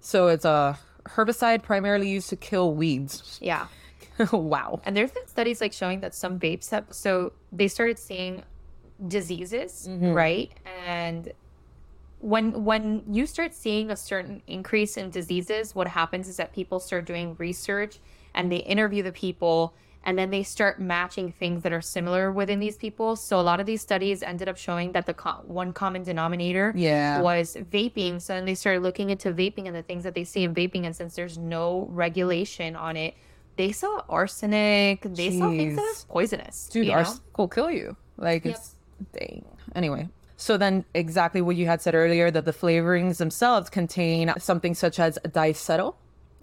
So 0.00 0.28
it's 0.28 0.44
a 0.44 0.78
herbicide 1.04 1.62
primarily 1.62 2.08
used 2.08 2.30
to 2.30 2.36
kill 2.36 2.74
weeds. 2.74 3.38
Yeah. 3.42 3.66
wow. 4.32 4.80
And 4.84 4.96
there's 4.96 5.10
been 5.12 5.26
studies 5.26 5.60
like 5.60 5.72
showing 5.72 6.00
that 6.00 6.14
some 6.14 6.38
vapes 6.38 6.70
have 6.70 6.86
so 6.90 7.32
they 7.52 7.68
started 7.68 7.98
seeing 7.98 8.42
diseases, 9.08 9.86
mm-hmm. 9.88 10.12
right? 10.12 10.50
And 10.86 11.32
when 12.20 12.64
when 12.64 13.02
you 13.10 13.26
start 13.26 13.54
seeing 13.54 13.90
a 13.90 13.96
certain 13.96 14.42
increase 14.46 14.96
in 14.96 15.10
diseases, 15.10 15.74
what 15.74 15.88
happens 15.88 16.28
is 16.28 16.36
that 16.36 16.52
people 16.52 16.78
start 16.80 17.04
doing 17.06 17.34
research 17.38 17.98
and 18.34 18.50
they 18.52 18.58
interview 18.58 19.02
the 19.02 19.12
people 19.12 19.74
and 20.02 20.18
then 20.18 20.30
they 20.30 20.42
start 20.42 20.80
matching 20.80 21.30
things 21.32 21.62
that 21.62 21.72
are 21.74 21.82
similar 21.82 22.32
within 22.32 22.58
these 22.58 22.76
people. 22.76 23.16
So 23.16 23.38
a 23.38 23.42
lot 23.42 23.60
of 23.60 23.66
these 23.66 23.82
studies 23.82 24.22
ended 24.22 24.48
up 24.48 24.56
showing 24.56 24.92
that 24.92 25.04
the 25.04 25.12
co- 25.12 25.42
one 25.46 25.72
common 25.74 26.04
denominator 26.04 26.72
Yeah. 26.74 27.20
was 27.20 27.54
vaping. 27.70 28.20
So 28.22 28.34
then 28.34 28.46
they 28.46 28.54
started 28.54 28.82
looking 28.82 29.10
into 29.10 29.30
vaping 29.30 29.66
and 29.66 29.76
the 29.76 29.82
things 29.82 30.04
that 30.04 30.14
they 30.14 30.24
see 30.24 30.44
in 30.44 30.54
vaping. 30.54 30.86
And 30.86 30.96
since 30.96 31.14
there's 31.16 31.36
no 31.36 31.86
regulation 31.90 32.76
on 32.76 32.96
it, 32.96 33.14
they 33.56 33.72
saw 33.72 34.00
arsenic. 34.08 35.02
They 35.02 35.38
saw 35.38 35.50
things 35.50 35.76
that 35.76 35.82
Jeez. 35.82 35.88
was 35.88 36.06
poisonous. 36.08 36.68
Dude, 36.72 36.86
know? 36.86 36.94
arsenic 36.94 37.36
will 37.36 37.48
kill 37.48 37.70
you. 37.70 37.96
Like 38.16 38.46
it's 38.46 38.76
dang. 39.12 39.44
Anyway. 39.74 40.08
So 40.40 40.56
then 40.56 40.86
exactly 40.94 41.42
what 41.42 41.56
you 41.56 41.66
had 41.66 41.82
said 41.82 41.94
earlier 41.94 42.30
that 42.30 42.46
the 42.46 42.52
flavorings 42.52 43.18
themselves 43.18 43.68
contain 43.68 44.32
something 44.38 44.74
such 44.74 44.98
as 44.98 45.18
diacetyl. 45.26 45.94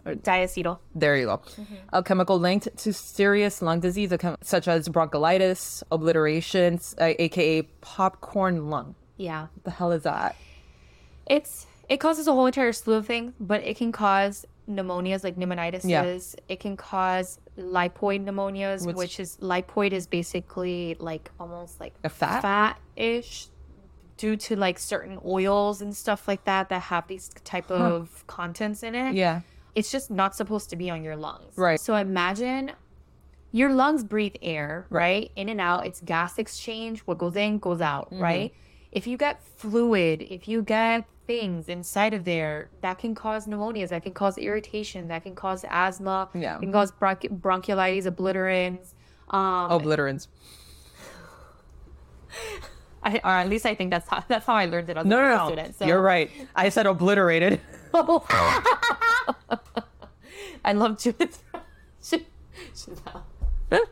diacetyl. 0.06 0.78
There 0.94 1.18
you 1.18 1.26
go. 1.26 1.42
A 1.92 2.04
chemical 2.04 2.38
linked 2.40 2.68
to 2.78 2.94
serious 2.94 3.60
lung 3.62 3.80
disease 3.80 4.14
such 4.42 4.68
as 4.68 4.88
bronchitis, 4.88 5.84
obliterations, 5.92 6.94
uh, 7.02 7.16
aka 7.18 7.64
popcorn 7.82 8.70
lung. 8.70 8.94
Yeah. 9.18 9.48
What 9.56 9.64
the 9.64 9.72
hell 9.72 9.92
is 9.92 10.04
that? 10.04 10.36
It's 11.26 11.66
it 11.90 11.98
causes 11.98 12.28
a 12.28 12.34
whole 12.34 12.46
entire 12.46 12.74
slew 12.74 12.96
of 12.96 13.08
things, 13.08 13.34
but 13.40 13.64
it 13.64 13.78
can 13.78 13.92
cause 13.92 14.46
pneumonias 14.70 15.24
like 15.24 15.38
pneumonitis. 15.38 15.90
Yeah. 15.90 16.20
It 16.48 16.60
can 16.60 16.78
cause 16.78 17.40
lipoid 17.58 18.24
pneumonias, 18.26 18.86
What's- 18.86 18.98
which 18.98 19.20
is 19.20 19.38
lipoid 19.38 19.92
is 19.92 20.06
basically 20.06 20.96
like 21.00 21.32
almost 21.40 21.80
like 21.80 21.96
A 22.04 22.10
fat? 22.10 22.42
fat-ish 22.44 23.48
due 24.18 24.36
to 24.36 24.56
like 24.56 24.80
certain 24.80 25.20
oils 25.26 25.82
and 25.82 25.96
stuff 25.96 26.28
like 26.28 26.44
that 26.46 26.70
that 26.70 26.82
have 26.84 27.08
these 27.08 27.30
type 27.44 27.70
of 27.72 28.24
contents 28.28 28.84
in 28.84 28.96
it. 28.96 29.14
Yeah. 29.16 29.42
It's 29.76 29.92
just 29.92 30.10
not 30.10 30.36
supposed 30.36 30.70
to 30.72 30.76
be 30.76 30.90
on 30.90 31.04
your 31.04 31.16
lungs. 31.16 31.54
Right. 31.56 31.80
So 31.80 31.96
imagine 31.96 32.72
your 33.52 33.72
lungs 33.72 34.04
breathe 34.04 34.36
air, 34.42 34.88
right? 34.90 35.32
In 35.36 35.50
and 35.50 35.62
out. 35.62 35.86
It's 35.86 36.02
gas 36.02 36.38
exchange. 36.40 37.02
What 37.02 37.18
goes 37.20 37.36
in 37.36 37.60
goes 37.60 37.80
out, 37.82 38.08
Mm-hmm. 38.12 38.22
right? 38.24 38.54
If 38.92 39.06
you 39.06 39.18
get 39.18 39.44
fluid, 39.44 40.24
if 40.24 40.48
you 40.48 40.64
get 40.64 41.06
things 41.28 41.68
inside 41.70 42.14
of 42.14 42.24
there, 42.24 42.70
that 42.82 42.98
can 42.98 43.14
cause 43.14 43.46
pneumonias, 43.46 43.90
that 43.90 44.02
can 44.02 44.14
cause 44.14 44.38
irritation, 44.38 45.10
that 45.10 45.24
can 45.24 45.36
cause 45.36 45.64
asthma, 45.70 46.30
Yeah. 46.34 46.58
can 46.58 46.72
cause 46.72 46.92
bronchi- 46.94 47.30
bronchiolitis, 47.40 48.06
obliterans. 48.12 48.94
Um, 49.30 49.70
Obliterans. 49.70 50.28
I, 53.08 53.22
or 53.24 53.30
at 53.30 53.48
least 53.50 53.66
I 53.66 53.74
think 53.74 53.90
that's 53.92 54.08
how 54.08 54.24
that's 54.28 54.46
how 54.46 54.56
I 54.56 54.66
learned 54.66 54.90
it 54.90 54.98
as 54.98 55.06
No, 55.06 55.18
a 55.18 55.22
no, 55.22 55.56
no. 55.56 55.72
So. 55.78 55.86
You're 55.86 56.02
right. 56.02 56.30
I 56.56 56.68
said 56.70 56.86
obliterated. 56.86 57.62
I 57.94 58.02
love. 60.74 61.02
Chanel. 61.02 61.30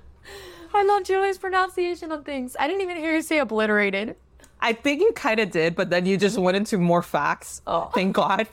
I 0.73 0.83
love 0.83 1.03
Julie's 1.05 1.37
pronunciation 1.37 2.11
of 2.11 2.25
things. 2.25 2.57
I 2.59 2.67
didn't 2.67 2.81
even 2.81 2.97
hear 2.97 3.15
you 3.15 3.21
say 3.21 3.39
obliterated. 3.39 4.17
I 4.59 4.73
think 4.73 4.99
you 5.01 5.13
kind 5.13 5.39
of 5.39 5.51
did, 5.51 5.73
but 5.75 5.89
then 5.89 6.05
you 6.05 6.17
just 6.17 6.37
went 6.37 6.57
into 6.57 6.77
more 6.77 7.01
facts. 7.01 7.61
Oh. 7.65 7.89
Thank 7.93 8.13
God. 8.15 8.47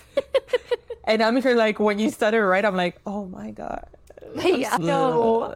and 1.05 1.21
I'm 1.23 1.41
here 1.43 1.57
like, 1.57 1.81
when 1.81 1.99
you 1.99 2.11
said 2.11 2.35
it 2.35 2.43
right, 2.43 2.65
I'm 2.65 2.77
like, 2.77 3.01
oh 3.07 3.27
my 3.27 3.51
God. 3.51 3.87
yeah, 4.37 4.77
no. 4.79 5.55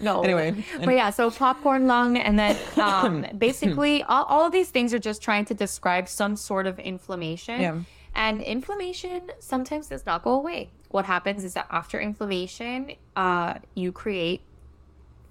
No. 0.00 0.22
Anyway. 0.22 0.64
But 0.84 0.94
yeah, 0.94 1.10
so 1.10 1.30
popcorn 1.30 1.86
lung, 1.86 2.16
and 2.16 2.38
then 2.38 2.56
um, 2.78 3.26
basically 3.38 4.02
all, 4.02 4.24
all 4.24 4.46
of 4.46 4.52
these 4.52 4.70
things 4.70 4.92
are 4.94 4.98
just 4.98 5.22
trying 5.22 5.44
to 5.46 5.54
describe 5.54 6.08
some 6.08 6.36
sort 6.36 6.66
of 6.66 6.78
inflammation. 6.78 7.60
Yeah. 7.60 7.80
And 8.14 8.40
inflammation 8.40 9.30
sometimes 9.40 9.88
does 9.88 10.06
not 10.06 10.22
go 10.22 10.32
away. 10.32 10.70
What 10.90 11.04
happens 11.04 11.42
is 11.42 11.54
that 11.54 11.66
after 11.70 11.98
inflammation, 12.00 12.92
uh, 13.16 13.54
you 13.74 13.90
create 13.90 14.42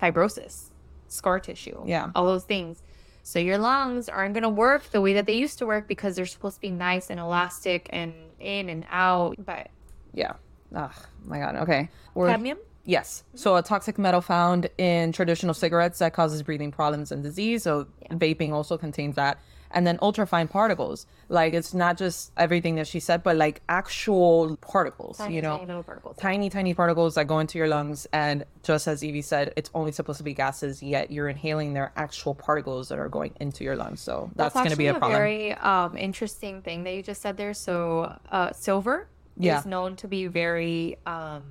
fibrosis, 0.01 0.69
scar 1.07 1.39
tissue, 1.39 1.81
Yeah. 1.85 2.11
all 2.15 2.25
those 2.25 2.43
things. 2.43 2.83
So 3.25 3.39
your 3.39 3.57
lungs 3.57 4.09
aren't 4.09 4.33
going 4.33 4.43
to 4.43 4.49
work 4.49 4.83
the 4.91 4.99
way 4.99 5.13
that 5.13 5.25
they 5.25 5.33
used 5.35 5.59
to 5.59 5.65
work 5.65 5.87
because 5.87 6.17
they're 6.17 6.25
supposed 6.25 6.55
to 6.55 6.61
be 6.61 6.71
nice 6.71 7.09
and 7.09 7.19
elastic 7.21 7.87
and 7.91 8.13
in 8.39 8.67
and 8.67 8.85
out. 8.89 9.35
But 9.45 9.69
Yeah. 10.13 10.33
Oh 10.75 10.91
my 11.23 11.39
God. 11.39 11.55
Okay. 11.55 11.89
We're- 12.15 12.31
cadmium? 12.31 12.57
Yes. 12.85 13.23
So 13.35 13.55
a 13.55 13.61
toxic 13.63 13.97
metal 13.97 14.21
found 14.21 14.69
in 14.77 15.11
traditional 15.13 15.53
cigarettes 15.53 15.99
that 15.99 16.13
causes 16.13 16.43
breathing 16.43 16.71
problems 16.71 17.11
and 17.11 17.23
disease. 17.23 17.63
So 17.63 17.87
vaping 18.11 18.51
also 18.51 18.77
contains 18.77 19.15
that. 19.15 19.39
And 19.75 19.87
then 19.87 19.97
ultrafine 19.99 20.49
particles. 20.49 21.07
Like 21.29 21.53
it's 21.55 21.73
not 21.73 21.97
just 21.97 22.31
everything 22.37 22.75
that 22.75 22.85
she 22.85 22.99
said, 22.99 23.23
but 23.23 23.37
like 23.37 23.61
actual 23.69 24.55
particles, 24.57 25.17
Tiny, 25.17 25.35
you 25.37 25.41
know, 25.41 25.55
tiny 25.57 25.65
little 25.67 25.81
particles. 25.83 26.17
tiny, 26.17 26.49
tiny 26.51 26.73
particles 26.75 27.15
that 27.15 27.25
go 27.25 27.39
into 27.39 27.57
your 27.57 27.67
lungs. 27.67 28.05
And 28.13 28.43
just 28.61 28.87
as 28.87 29.03
Evie 29.03 29.23
said, 29.23 29.51
it's 29.55 29.71
only 29.73 29.91
supposed 29.91 30.17
to 30.17 30.23
be 30.23 30.33
gases, 30.35 30.83
yet 30.83 31.09
you're 31.09 31.27
inhaling 31.29 31.73
their 31.73 31.91
actual 31.95 32.35
particles 32.35 32.89
that 32.89 32.99
are 32.99 33.09
going 33.09 33.33
into 33.39 33.63
your 33.63 33.75
lungs. 33.75 34.01
So 34.01 34.29
that's, 34.35 34.53
going 34.53 34.69
to 34.69 34.75
be 34.75 34.85
a 34.87 34.89
actually 34.89 34.99
problem. 34.99 35.17
very 35.19 35.53
um, 35.53 35.97
interesting 35.97 36.61
thing 36.61 36.83
that 36.83 36.93
you 36.93 37.01
just 37.01 37.21
said 37.21 37.37
there. 37.37 37.55
So, 37.55 38.15
uh, 38.29 38.51
silver 38.51 39.07
Yeah. 39.37 39.57
is 39.59 39.65
known 39.65 39.95
to 39.95 40.07
be 40.07 40.27
very 40.27 40.97
um, 41.07 41.41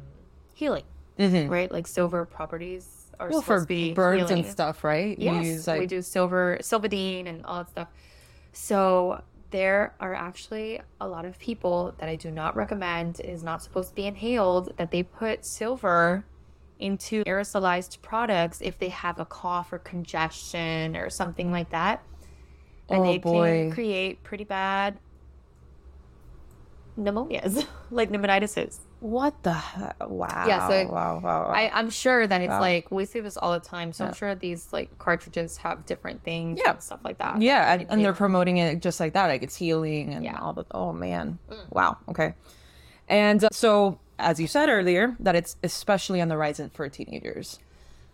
healing, 0.54 0.84
Mhm. 1.18 1.50
right? 1.50 1.70
Like 1.70 1.86
silver 1.86 2.24
properties 2.24 3.10
are 3.20 3.28
Well, 3.28 3.42
supposed 3.42 3.46
for 3.46 3.60
to 3.60 3.66
be 3.66 3.92
burns 3.94 4.22
healing. 4.30 4.44
and 4.44 4.46
stuff, 4.52 4.82
right? 4.84 5.18
Yes, 5.18 5.44
use, 5.46 5.66
like- 5.68 5.80
we 5.80 5.86
do 5.86 6.02
silver, 6.02 6.58
Silvadene, 6.60 7.26
and 7.28 7.44
all 7.44 7.58
that 7.58 7.70
stuff. 7.70 7.88
So 8.52 9.22
there 9.50 9.94
are 10.00 10.14
actually 10.14 10.80
a 11.00 11.06
lot 11.06 11.24
of 11.26 11.38
people 11.38 11.94
that 11.98 12.08
I 12.08 12.16
do 12.16 12.30
not 12.30 12.56
recommend. 12.56 13.20
It 13.20 13.26
is 13.26 13.42
not 13.44 13.62
supposed 13.62 13.90
to 13.90 13.94
be 13.94 14.06
inhaled. 14.06 14.72
That 14.78 14.90
they 14.90 15.02
put 15.02 15.44
silver 15.44 16.24
into 16.78 17.22
aerosolized 17.24 18.00
products 18.02 18.60
if 18.62 18.78
they 18.78 18.88
have 18.88 19.20
a 19.20 19.24
cough 19.26 19.72
or 19.72 19.78
congestion 19.78 20.96
or 20.96 21.08
something 21.10 21.52
like 21.52 21.70
that, 21.70 22.02
and 22.88 23.00
Oh, 23.00 23.04
they 23.04 23.18
boy. 23.18 23.46
can 23.68 23.72
create 23.72 24.22
pretty 24.24 24.44
bad 24.44 24.98
pneumonias, 26.98 27.66
like 27.90 28.10
pneumonitis. 28.10 28.80
What 29.02 29.42
the 29.42 29.52
heck? 29.52 29.96
Wow. 30.08 30.44
Yeah, 30.46 30.68
so 30.68 30.86
wow, 30.86 31.18
wow, 31.18 31.42
wow. 31.48 31.52
I, 31.52 31.72
I'm 31.74 31.90
sure 31.90 32.24
that 32.24 32.40
it's 32.40 32.50
Wow. 32.50 32.60
like 32.60 32.88
we 32.92 33.04
see 33.04 33.18
this 33.18 33.36
all 33.36 33.52
the 33.52 33.58
time. 33.58 33.92
So 33.92 34.04
Yeah. 34.04 34.08
I'm 34.10 34.14
sure 34.14 34.34
these 34.36 34.72
like 34.72 34.96
cartridges 34.98 35.56
have 35.56 35.84
different 35.86 36.22
things 36.22 36.60
Yeah. 36.62 36.70
and 36.74 36.80
stuff 36.82 37.00
like 37.02 37.18
that. 37.18 37.42
Yeah, 37.42 37.72
and, 37.74 37.86
and 37.90 38.04
they're 38.04 38.12
promoting 38.12 38.58
it 38.58 38.80
just 38.80 39.00
like 39.00 39.14
that, 39.14 39.26
like 39.26 39.42
it's 39.42 39.56
healing 39.56 40.14
and 40.14 40.24
Yeah. 40.24 40.38
all 40.40 40.52
the. 40.52 40.64
Oh 40.70 40.92
man, 40.92 41.40
wow. 41.70 41.98
Okay, 42.08 42.34
and 43.08 43.42
uh, 43.42 43.48
so 43.50 43.98
as 44.20 44.38
you 44.38 44.46
said 44.46 44.68
earlier, 44.68 45.16
that 45.18 45.34
it's 45.34 45.56
especially 45.64 46.20
on 46.20 46.28
the 46.28 46.36
rise 46.36 46.60
for 46.72 46.88
teenagers. 46.88 47.58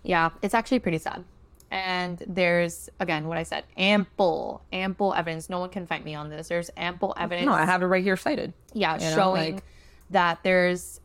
yeah, 0.04 0.30
it's 0.40 0.54
actually 0.54 0.78
pretty 0.78 0.98
sad. 0.98 1.22
And 1.70 2.22
there's 2.26 2.88
again 2.98 3.28
what 3.28 3.36
I 3.36 3.42
said, 3.42 3.64
ample, 3.76 4.62
ample 4.72 5.12
evidence. 5.12 5.50
No 5.50 5.58
one 5.60 5.68
can 5.68 5.86
fight 5.86 6.02
me 6.02 6.14
on 6.14 6.30
this. 6.30 6.48
There's 6.48 6.70
ample 6.78 7.12
evidence. 7.18 7.44
No, 7.44 7.52
I 7.52 7.66
have 7.66 7.82
it 7.82 7.86
right 7.86 8.02
here 8.02 8.16
cited. 8.16 8.54
yeah, 8.72 8.94
you 8.94 9.00
know, 9.10 9.14
showing 9.14 9.54
like- 9.56 9.64
that 10.10 10.40
there's 10.42 11.00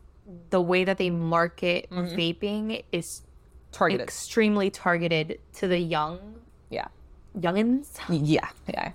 the 0.50 0.60
way 0.60 0.84
that 0.84 0.98
they 0.98 1.10
market 1.10 1.88
Mm-hmm. 1.90 2.14
vaping 2.16 2.84
is 2.92 3.22
Targeted. 3.72 4.02
extremely 4.02 4.70
targeted 4.70 5.38
to 5.54 5.68
the 5.68 5.78
young 5.78 6.18
yeah, 6.70 6.86
youngins. 7.38 7.98
yeah, 8.08 8.48
yeah, 8.68 8.92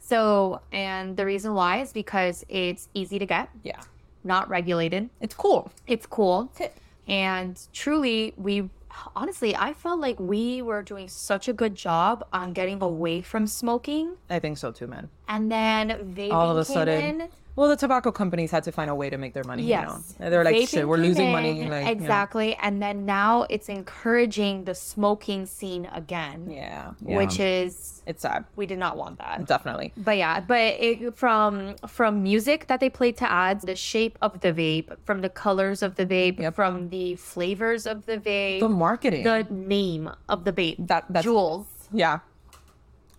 So, 0.00 0.60
and 0.72 1.16
the 1.16 1.24
reason 1.26 1.54
why 1.54 1.80
is 1.80 1.92
because 1.92 2.44
it's 2.48 2.88
easy 2.94 3.18
to 3.18 3.26
get, 3.26 3.48
yeah. 3.62 3.80
not 4.22 4.48
regulated. 4.48 5.10
It's 5.20 5.34
cool. 5.34 5.70
It's 5.86 6.06
cool. 6.06 6.50
Tip. 6.54 6.76
And 7.08 7.60
truly, 7.72 8.32
we 8.36 8.70
honestly, 9.16 9.54
I 9.56 9.74
felt 9.74 9.98
like 10.00 10.18
we 10.20 10.62
were 10.62 10.82
doing 10.82 11.08
such 11.08 11.48
a 11.48 11.52
good 11.52 11.74
job 11.74 12.24
on 12.32 12.52
getting 12.52 12.80
away 12.82 13.20
from 13.22 13.46
smoking, 13.46 14.16
I 14.30 14.38
think 14.38 14.56
so 14.58 14.70
too, 14.72 14.86
man. 14.86 15.10
and 15.28 15.50
then 15.50 15.90
vaping 16.14 16.32
All 16.32 16.50
of 16.50 16.56
a 16.58 16.64
came 16.64 16.74
sudden, 16.74 17.20
in. 17.22 17.28
Well, 17.56 17.68
the 17.68 17.76
tobacco 17.76 18.10
companies 18.10 18.50
had 18.50 18.64
to 18.64 18.72
find 18.72 18.90
a 18.90 18.94
way 18.96 19.10
to 19.10 19.16
make 19.16 19.32
their 19.32 19.44
money. 19.44 19.62
Yes. 19.62 20.14
you 20.18 20.24
know? 20.24 20.30
they're 20.30 20.42
like, 20.42 20.68
shit, 20.68 20.88
we're 20.88 20.96
losing 20.96 21.26
in, 21.26 21.32
money. 21.32 21.52
Like, 21.52 21.62
you 21.62 21.68
know. 21.70 21.76
exactly. 21.76 22.56
And 22.60 22.82
then 22.82 23.06
now 23.06 23.46
it's 23.48 23.68
encouraging 23.68 24.64
the 24.64 24.74
smoking 24.74 25.46
scene 25.46 25.88
again, 25.92 26.50
Yeah, 26.50 26.92
yeah. 27.06 27.16
which 27.16 27.38
is 27.38 28.02
it's 28.06 28.22
sad, 28.22 28.44
we 28.56 28.66
did 28.66 28.78
not 28.78 28.96
want 28.96 29.18
that. 29.18 29.46
definitely. 29.46 29.92
But 29.96 30.16
yeah, 30.16 30.40
but 30.40 30.58
it, 30.58 31.16
from 31.16 31.76
from 31.86 32.22
music 32.24 32.66
that 32.66 32.80
they 32.80 32.90
played 32.90 33.16
to 33.18 33.30
ads, 33.30 33.64
the 33.64 33.76
shape 33.76 34.18
of 34.20 34.40
the 34.40 34.52
vape, 34.52 34.96
from 35.04 35.20
the 35.20 35.28
colors 35.30 35.80
of 35.82 35.94
the 35.94 36.04
vape, 36.06 36.40
Yep. 36.40 36.54
from 36.56 36.88
the 36.90 37.14
flavors 37.16 37.86
of 37.86 38.04
the 38.06 38.18
vape, 38.18 38.60
The 38.60 38.68
marketing. 38.68 39.22
the 39.24 39.46
name 39.50 40.10
of 40.28 40.44
the 40.44 40.52
vape, 40.52 40.76
That- 40.88 41.04
that's- 41.08 41.24
Juuls. 41.24 41.66
yeah, 41.92 42.18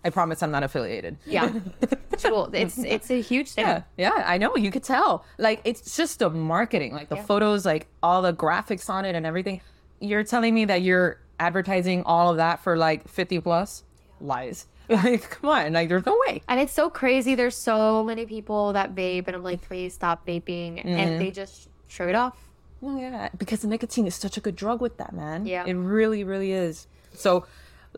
I 0.06 0.10
promise 0.10 0.42
I'm 0.42 0.52
not 0.52 0.62
affiliated. 0.62 1.16
Yeah, 1.26 1.48
Juuls. 2.12 2.54
It's 2.54 2.78
it's 2.78 3.10
a 3.10 3.20
huge 3.20 3.50
thing. 3.52 3.66
Yeah, 3.66 3.82
yeah, 3.96 4.22
I 4.24 4.38
know. 4.38 4.56
You 4.56 4.70
could 4.70 4.84
tell. 4.84 5.24
Like, 5.36 5.60
it's 5.64 5.96
just 5.96 6.20
the 6.20 6.30
marketing, 6.30 6.92
like 6.94 7.08
the 7.08 7.16
Yeah. 7.16 7.24
photos, 7.24 7.66
like 7.66 7.88
all 8.02 8.22
the 8.22 8.32
graphics 8.32 8.88
on 8.88 9.04
it 9.04 9.14
and 9.16 9.26
everything. 9.26 9.60
You're 10.00 10.22
telling 10.24 10.54
me 10.54 10.64
that 10.66 10.82
you're 10.82 11.18
advertising 11.40 12.04
all 12.04 12.30
of 12.30 12.36
that 12.36 12.60
for 12.62 12.76
like 12.76 13.08
50 13.08 13.40
plus? 13.40 13.82
Lies. 14.20 14.66
Like, 14.88 15.28
come 15.30 15.50
on. 15.50 15.72
Like, 15.72 15.88
there's 15.88 16.06
no 16.06 16.16
way. 16.28 16.42
And 16.46 16.60
it's 16.60 16.72
so 16.72 16.88
crazy. 16.88 17.34
There's 17.34 17.56
so 17.56 18.04
many 18.04 18.24
people 18.24 18.72
that 18.74 18.94
vape, 18.94 19.26
and 19.26 19.34
I'm 19.34 19.42
like, 19.42 19.60
please 19.62 19.92
stop 19.94 20.24
vaping, 20.24 20.78
Mm-hmm. 20.78 20.88
and 20.88 21.20
they 21.20 21.32
just 21.32 21.68
shrug 21.88 22.08
it 22.10 22.14
off. 22.14 22.38
Yeah. 22.80 23.30
Because 23.36 23.62
the 23.62 23.66
nicotine 23.66 24.06
is 24.06 24.14
such 24.14 24.36
a 24.36 24.40
good 24.40 24.54
drug 24.54 24.80
with 24.80 24.96
that, 24.98 25.12
man. 25.12 25.44
Yeah. 25.44 25.64
It 25.66 25.74
really, 25.74 26.22
really 26.22 26.52
is. 26.52 26.86
So, 27.14 27.46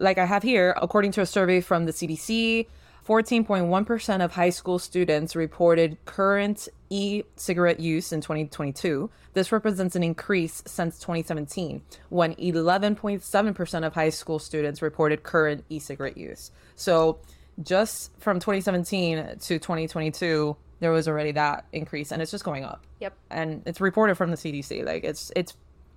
like 0.01 0.19
I 0.19 0.25
have 0.25 0.43
here, 0.43 0.75
according 0.81 1.13
to 1.13 1.21
a 1.21 1.27
survey 1.27 1.61
from 1.61 1.87
the 1.87 1.93
CDC, 1.93 2.67
14.1% 3.07 4.25
of 4.25 4.33
high 4.33 4.51
school 4.51 4.79
students 4.79 5.35
reported 5.35 5.97
current 6.05 6.69
e 6.91 7.23
cigarette 7.37 7.81
use 7.81 8.13
in 8.13 8.21
2022. 8.21 9.09
This 9.33 9.51
represents 9.51 9.97
an 9.97 10.03
increase 10.03 10.63
since 10.67 10.99
2017, 10.99 11.83
when 12.11 12.35
11.7% 12.35 13.87
of 13.87 13.95
high 13.95 14.11
school 14.11 14.39
students 14.39 14.83
reported 14.83 15.23
current 15.23 15.65
e 15.71 15.79
cigarette 15.79 16.19
use. 16.19 16.51
So, 16.77 17.19
just 17.63 18.11
from 18.21 18.39
2017 18.41 19.17
to 19.17 19.59
2022, 19.59 20.57
there 20.81 20.91
was 20.93 21.09
already 21.09 21.33
that 21.33 21.65
increase, 21.73 22.13
and 22.13 22.23
it's 22.23 22.31
just 22.31 22.45
going 22.45 22.65
up 22.65 22.85
Yep. 23.01 23.15
and 23.31 23.63
it's 23.67 23.81
reported 23.81 24.17
from 24.17 24.31
the 24.31 24.37
CDC. 24.37 24.85
Like 24.85 25.03
it's 25.05 25.33
it's 25.35 25.55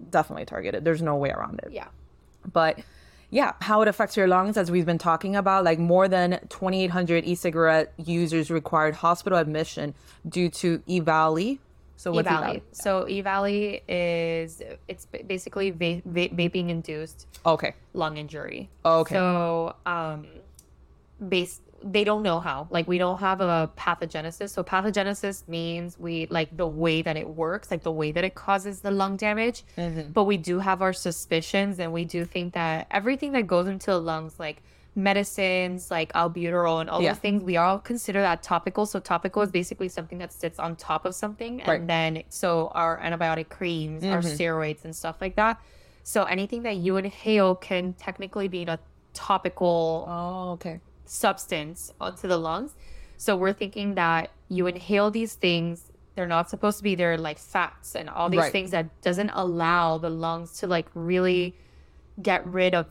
definitely 0.10 0.46
targeted. 0.46 0.84
There's 0.84 1.02
no 1.02 1.16
way 1.18 1.30
around 1.30 1.60
it. 1.64 1.72
Yeah. 1.72 1.88
But 2.52 2.80
yeah, 3.32 3.54
how 3.62 3.82
it 3.82 3.88
affects 3.88 4.16
your 4.18 4.28
lungs, 4.28 4.58
as 4.58 4.70
we've 4.70 4.86
been 4.86 4.98
talking 4.98 5.36
about, 5.36 5.64
like 5.64 5.80
more 5.80 6.08
than 6.08 6.32
2,800 6.50 7.24
e-cigarette 7.26 7.94
users 7.98 8.52
required 8.52 8.94
hospital 8.96 9.40
admission 9.40 9.96
due 10.28 10.50
to 10.50 10.80
EVALI. 10.80 11.58
So 11.96 12.12
what's 12.12 12.28
EVALI. 12.28 12.56
EVALI? 12.58 12.62
So 12.74 13.06
EVALI 13.06 13.82
is 13.88 14.62
it's 14.88 15.06
basically 15.28 15.72
va- 15.72 16.02
va- 16.06 16.30
vaping 16.30 16.70
induced 16.70 17.28
Okay. 17.46 17.74
lung 17.94 18.18
injury. 18.18 18.70
Okay. 18.84 19.16
So 19.16 19.76
um 19.86 20.28
base 21.30 21.62
they 21.84 22.04
don't 22.04 22.24
know 22.24 22.40
how. 22.40 22.68
Like 22.70 22.88
we 22.88 22.98
don't 22.98 23.20
have 23.20 23.42
a 23.42 23.70
pathogenesis. 23.78 24.50
So 24.50 24.64
pathogenesis 24.64 25.48
means 25.48 25.98
we 26.00 26.28
like 26.28 26.56
the 26.56 26.68
way 26.68 27.02
that 27.02 27.18
it 27.18 27.28
works, 27.28 27.72
like 27.72 27.84
the 27.84 27.92
way 27.92 28.12
that 28.12 28.24
it 28.24 28.36
causes 28.36 28.82
the 28.82 28.92
lung 28.92 29.18
damage. 29.18 29.64
Mm-hmm. 29.78 30.12
But 30.12 30.26
we 30.26 30.38
do 30.38 30.60
have 30.60 30.82
our 30.82 30.94
suspicions 30.94 31.80
and 31.80 31.92
we 31.92 32.06
do 32.06 32.26
think 32.26 32.54
that 32.54 32.88
everything 32.92 33.32
that 33.34 33.48
goes 33.48 33.68
into 33.68 33.92
the 33.92 34.00
lungs 34.00 34.40
like 34.40 34.62
medicines 34.94 35.90
like 35.90 36.12
albuterol 36.14 36.82
and 36.82 36.90
all 36.90 37.02
Yeah. 37.02 37.14
those 37.14 37.20
things 37.20 37.44
we 37.44 37.56
all 37.56 37.80
consider 37.80 38.22
that 38.22 38.44
topical 38.44 38.86
so 38.86 39.00
topical 39.00 39.42
is 39.42 39.50
basically 39.50 39.88
something 39.88 40.18
that 40.18 40.34
sits 40.34 40.60
on 40.60 40.76
top 40.76 41.06
of 41.06 41.16
something 41.16 41.62
and 41.62 41.90
then 41.90 42.24
so 42.28 42.68
our 42.76 43.00
antibiotic 43.00 43.48
creams 43.48 44.04
our 44.04 44.22
steroids 44.22 44.84
and 44.84 44.94
stuff 44.94 45.16
like 45.22 45.38
that 45.38 45.62
so 46.04 46.26
anything 46.26 46.64
that 46.64 46.76
you 46.76 46.98
inhale 46.98 47.56
can 47.56 47.94
technically 47.94 48.50
be 48.50 48.64
a 48.64 48.78
topical 49.14 50.06
oh, 50.10 50.52
okay. 50.52 50.82
Substance 51.06 51.92
onto 52.00 52.28
the 52.28 52.38
lungs. 52.38 52.76
So 53.18 53.36
we're 53.36 53.54
thinking 53.54 53.96
that 53.96 54.32
you 54.50 54.68
inhale 54.68 55.12
these 55.12 55.36
things, 55.36 55.92
they're 56.16 56.28
not 56.28 56.50
supposed 56.50 56.78
to 56.78 56.84
be 56.84 56.96
there 56.96 57.18
like 57.18 57.38
fats 57.38 57.96
and 57.96 58.10
all 58.10 58.30
these 58.30 58.40
Right. 58.40 58.52
things 58.52 58.72
that 58.72 59.02
doesn't 59.02 59.30
allow 59.34 59.98
the 59.98 60.10
lungs 60.10 60.58
to 60.60 60.68
like 60.68 60.88
really 60.94 61.56
get 62.22 62.46
rid 62.46 62.74
of 62.76 62.88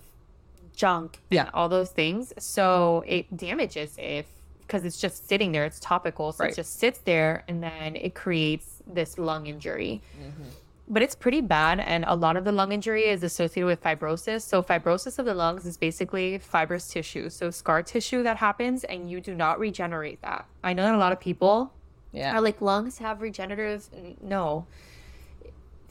junk 0.75 1.21
Yeah. 1.31 1.43
and 1.43 1.51
all 1.55 1.69
those 1.69 1.91
things. 1.91 2.33
So 2.39 3.05
it 3.07 3.37
damages 3.37 3.95
if 3.99 4.27
because 4.61 4.85
it's 4.85 5.01
just 5.01 5.27
sitting 5.29 5.51
there, 5.51 5.65
it's 5.65 5.81
topical. 5.81 6.31
So 6.31 6.45
Right. 6.45 6.53
it 6.53 6.57
just 6.57 6.79
sits 6.79 7.01
there 7.01 7.43
and 7.49 7.61
then 7.61 7.97
it 7.97 8.15
creates 8.15 8.81
this 8.87 9.19
lung 9.19 9.47
injury 9.47 10.01
Mm-hmm. 10.17 10.43
But 10.91 11.03
it's 11.03 11.15
pretty 11.15 11.41
bad 11.41 11.79
and 11.79 12.05
a 12.09 12.15
lot 12.17 12.37
of 12.37 12.45
the 12.45 12.51
lung 12.51 12.73
injury 12.73 13.05
is 13.05 13.23
associated 13.23 13.65
with 13.67 13.81
fibrosis. 13.81 14.43
So 14.43 14.61
fibrosis 14.63 15.19
of 15.21 15.25
the 15.25 15.35
lungs 15.35 15.65
is 15.65 15.77
basically 15.77 16.37
fibrous 16.39 16.89
tissue 16.89 17.31
so 17.31 17.51
scar 17.51 17.83
tissue 17.83 18.25
that 18.25 18.37
happens 18.39 18.83
and 18.85 19.09
you 19.09 19.21
do 19.21 19.35
not 19.35 19.61
regenerate 19.61 20.21
that. 20.23 20.47
I 20.65 20.73
know 20.73 20.83
that 20.83 20.95
a 20.95 20.99
lot 20.99 21.13
of 21.13 21.21
people 21.21 21.73
Yeah. 22.13 22.35
are 22.37 22.41
like 22.41 22.61
lungs 22.61 22.99
have 22.99 23.23
regenerative 23.23 23.89
no. 24.21 24.67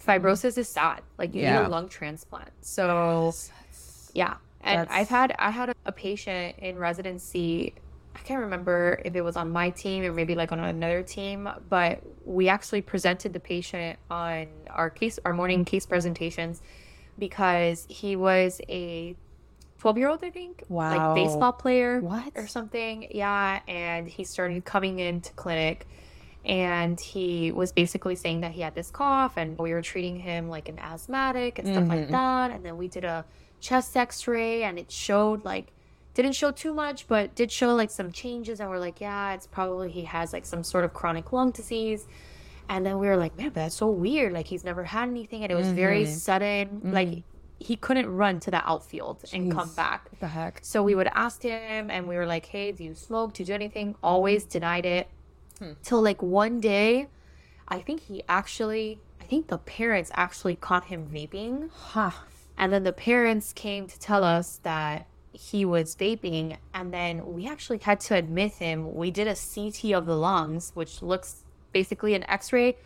Fibrosis 0.05 0.57
is 0.57 0.67
sad. 0.67 1.01
Like 1.17 1.33
you 1.33 1.43
need 1.43 1.55
a 1.55 1.69
lung 1.69 1.87
transplant. 1.87 2.51
So 2.61 3.33
yeah. 4.13 4.35
And 4.61 4.81
That's- 4.81 4.97
i've 4.99 5.07
had 5.09 5.33
i 5.39 5.49
had 5.51 5.73
a 5.85 5.91
patient 5.93 6.57
in 6.59 6.77
residency 6.77 7.73
i 8.19 8.21
can't 8.23 8.41
remember 8.41 9.01
if 9.05 9.15
it 9.15 9.21
was 9.21 9.35
on 9.37 9.49
my 9.49 9.69
team 9.69 10.03
or 10.03 10.11
maybe 10.11 10.35
like 10.35 10.51
on 10.51 10.59
another 10.59 11.01
team 11.03 11.49
but 11.69 12.01
we 12.25 12.47
actually 12.49 12.81
presented 12.81 13.33
the 13.33 13.39
patient 13.39 13.97
on 14.11 14.47
our 14.69 14.89
case 14.89 15.17
our 15.25 15.33
morning 15.33 15.63
case 15.65 15.85
presentations 15.85 16.61
because 17.17 17.85
he 17.89 18.15
was 18.15 18.61
a 18.69 19.15
12 19.79 19.97
year 19.97 20.09
old 20.09 20.23
i 20.23 20.29
think 20.29 20.63
Wow. 20.67 21.13
like 21.13 21.15
baseball 21.25 21.53
player 21.53 21.99
What? 22.01 22.33
or 22.35 22.47
something 22.47 23.07
yeah 23.11 23.61
and 23.67 24.07
he 24.07 24.23
started 24.23 24.65
coming 24.65 24.99
into 24.99 25.31
clinic 25.33 25.87
and 26.45 26.99
he 26.99 27.51
was 27.51 27.71
basically 27.73 28.15
saying 28.15 28.41
that 28.41 28.51
he 28.53 28.61
had 28.61 28.73
this 28.75 28.91
cough 28.91 29.33
and 29.37 29.57
we 29.57 29.73
were 29.73 29.81
treating 29.81 30.17
him 30.19 30.49
like 30.49 30.69
an 30.69 30.79
asthmatic 30.79 31.59
and 31.59 31.67
stuff 31.67 31.87
like 31.87 31.99
Mm-hmm. 32.01 32.11
that 32.11 32.51
and 32.51 32.63
then 32.65 32.77
we 32.77 32.87
did 32.87 33.03
a 33.05 33.25
chest 33.59 33.95
x-ray 33.97 34.63
and 34.63 34.79
it 34.79 34.89
showed 34.91 35.43
like 35.43 35.67
didn't 36.21 36.35
show 36.35 36.51
too 36.51 36.73
much 36.73 37.07
but 37.07 37.33
did 37.35 37.51
show 37.51 37.73
like 37.75 37.89
some 37.89 38.11
changes 38.11 38.59
and 38.59 38.69
we're 38.69 38.79
like 38.79 38.99
yeah 39.01 39.33
it's 39.33 39.47
probably 39.47 39.89
he 39.91 40.03
has 40.03 40.33
like 40.33 40.45
some 40.45 40.63
sort 40.63 40.83
of 40.85 40.93
chronic 40.93 41.31
lung 41.33 41.51
disease 41.51 42.07
and 42.67 42.85
then 42.85 42.99
we 42.99 43.07
were 43.07 43.17
like 43.17 43.35
man 43.37 43.47
but 43.47 43.55
that's 43.55 43.75
so 43.75 43.87
weird 43.89 44.31
like 44.33 44.45
he's 44.47 44.63
never 44.63 44.83
had 44.83 45.07
anything 45.09 45.43
and 45.43 45.51
it 45.51 45.55
was 45.55 45.69
very 45.69 46.03
Mm-hmm. 46.03 46.13
sudden 46.13 46.81
like 46.93 47.23
he 47.59 47.75
couldn't 47.75 48.07
run 48.07 48.39
to 48.39 48.51
the 48.51 48.61
outfield 48.69 49.23
and 49.33 49.51
come 49.51 49.69
back 49.75 50.07
What 50.11 50.19
the 50.21 50.27
heck? 50.27 50.59
so 50.61 50.81
we 50.81 50.95
would 50.95 51.09
ask 51.13 51.41
him 51.41 51.89
and 51.91 52.07
we 52.07 52.15
were 52.15 52.25
like, 52.25 52.45
hey, 52.45 52.71
do 52.71 52.85
you 52.85 52.95
smoke? 52.95 53.33
Do 53.33 53.43
you 53.43 53.47
do 53.47 53.53
anything? 53.53 53.95
Always 54.01 54.45
denied 54.45 54.85
it. 54.85 55.09
Till 55.83 56.01
like 56.01 56.21
one 56.23 56.61
day, 56.61 57.07
I 57.67 57.79
think 57.79 58.03
he 58.03 58.23
actually, 58.29 59.01
I 59.19 59.25
think 59.25 59.47
the 59.47 59.57
parents 59.57 60.09
actually 60.13 60.55
caught 60.55 60.85
him 60.85 61.09
vaping. 61.13 61.69
Huh. 61.73 62.11
And 62.57 62.71
then 62.71 62.83
the 62.83 62.93
parents 62.93 63.51
came 63.51 63.87
to 63.87 63.99
tell 63.99 64.23
us 64.23 64.61
that 64.63 65.07
he 65.33 65.65
was 65.65 65.95
vaping. 65.95 66.57
And 66.73 66.93
then 66.93 67.33
we 67.33 67.47
actually 67.47 67.77
had 67.79 67.99
to 68.01 68.15
admit 68.15 68.53
him. 68.53 68.95
We 68.95 69.11
did 69.11 69.27
a 69.27 69.35
CT 69.35 69.93
of 69.93 70.05
the 70.05 70.15
lungs, 70.15 70.71
which 70.73 71.01
looks 71.01 71.43
basically 71.71 72.13
an 72.15 72.23
x 72.29 72.51
ray, 72.51 72.77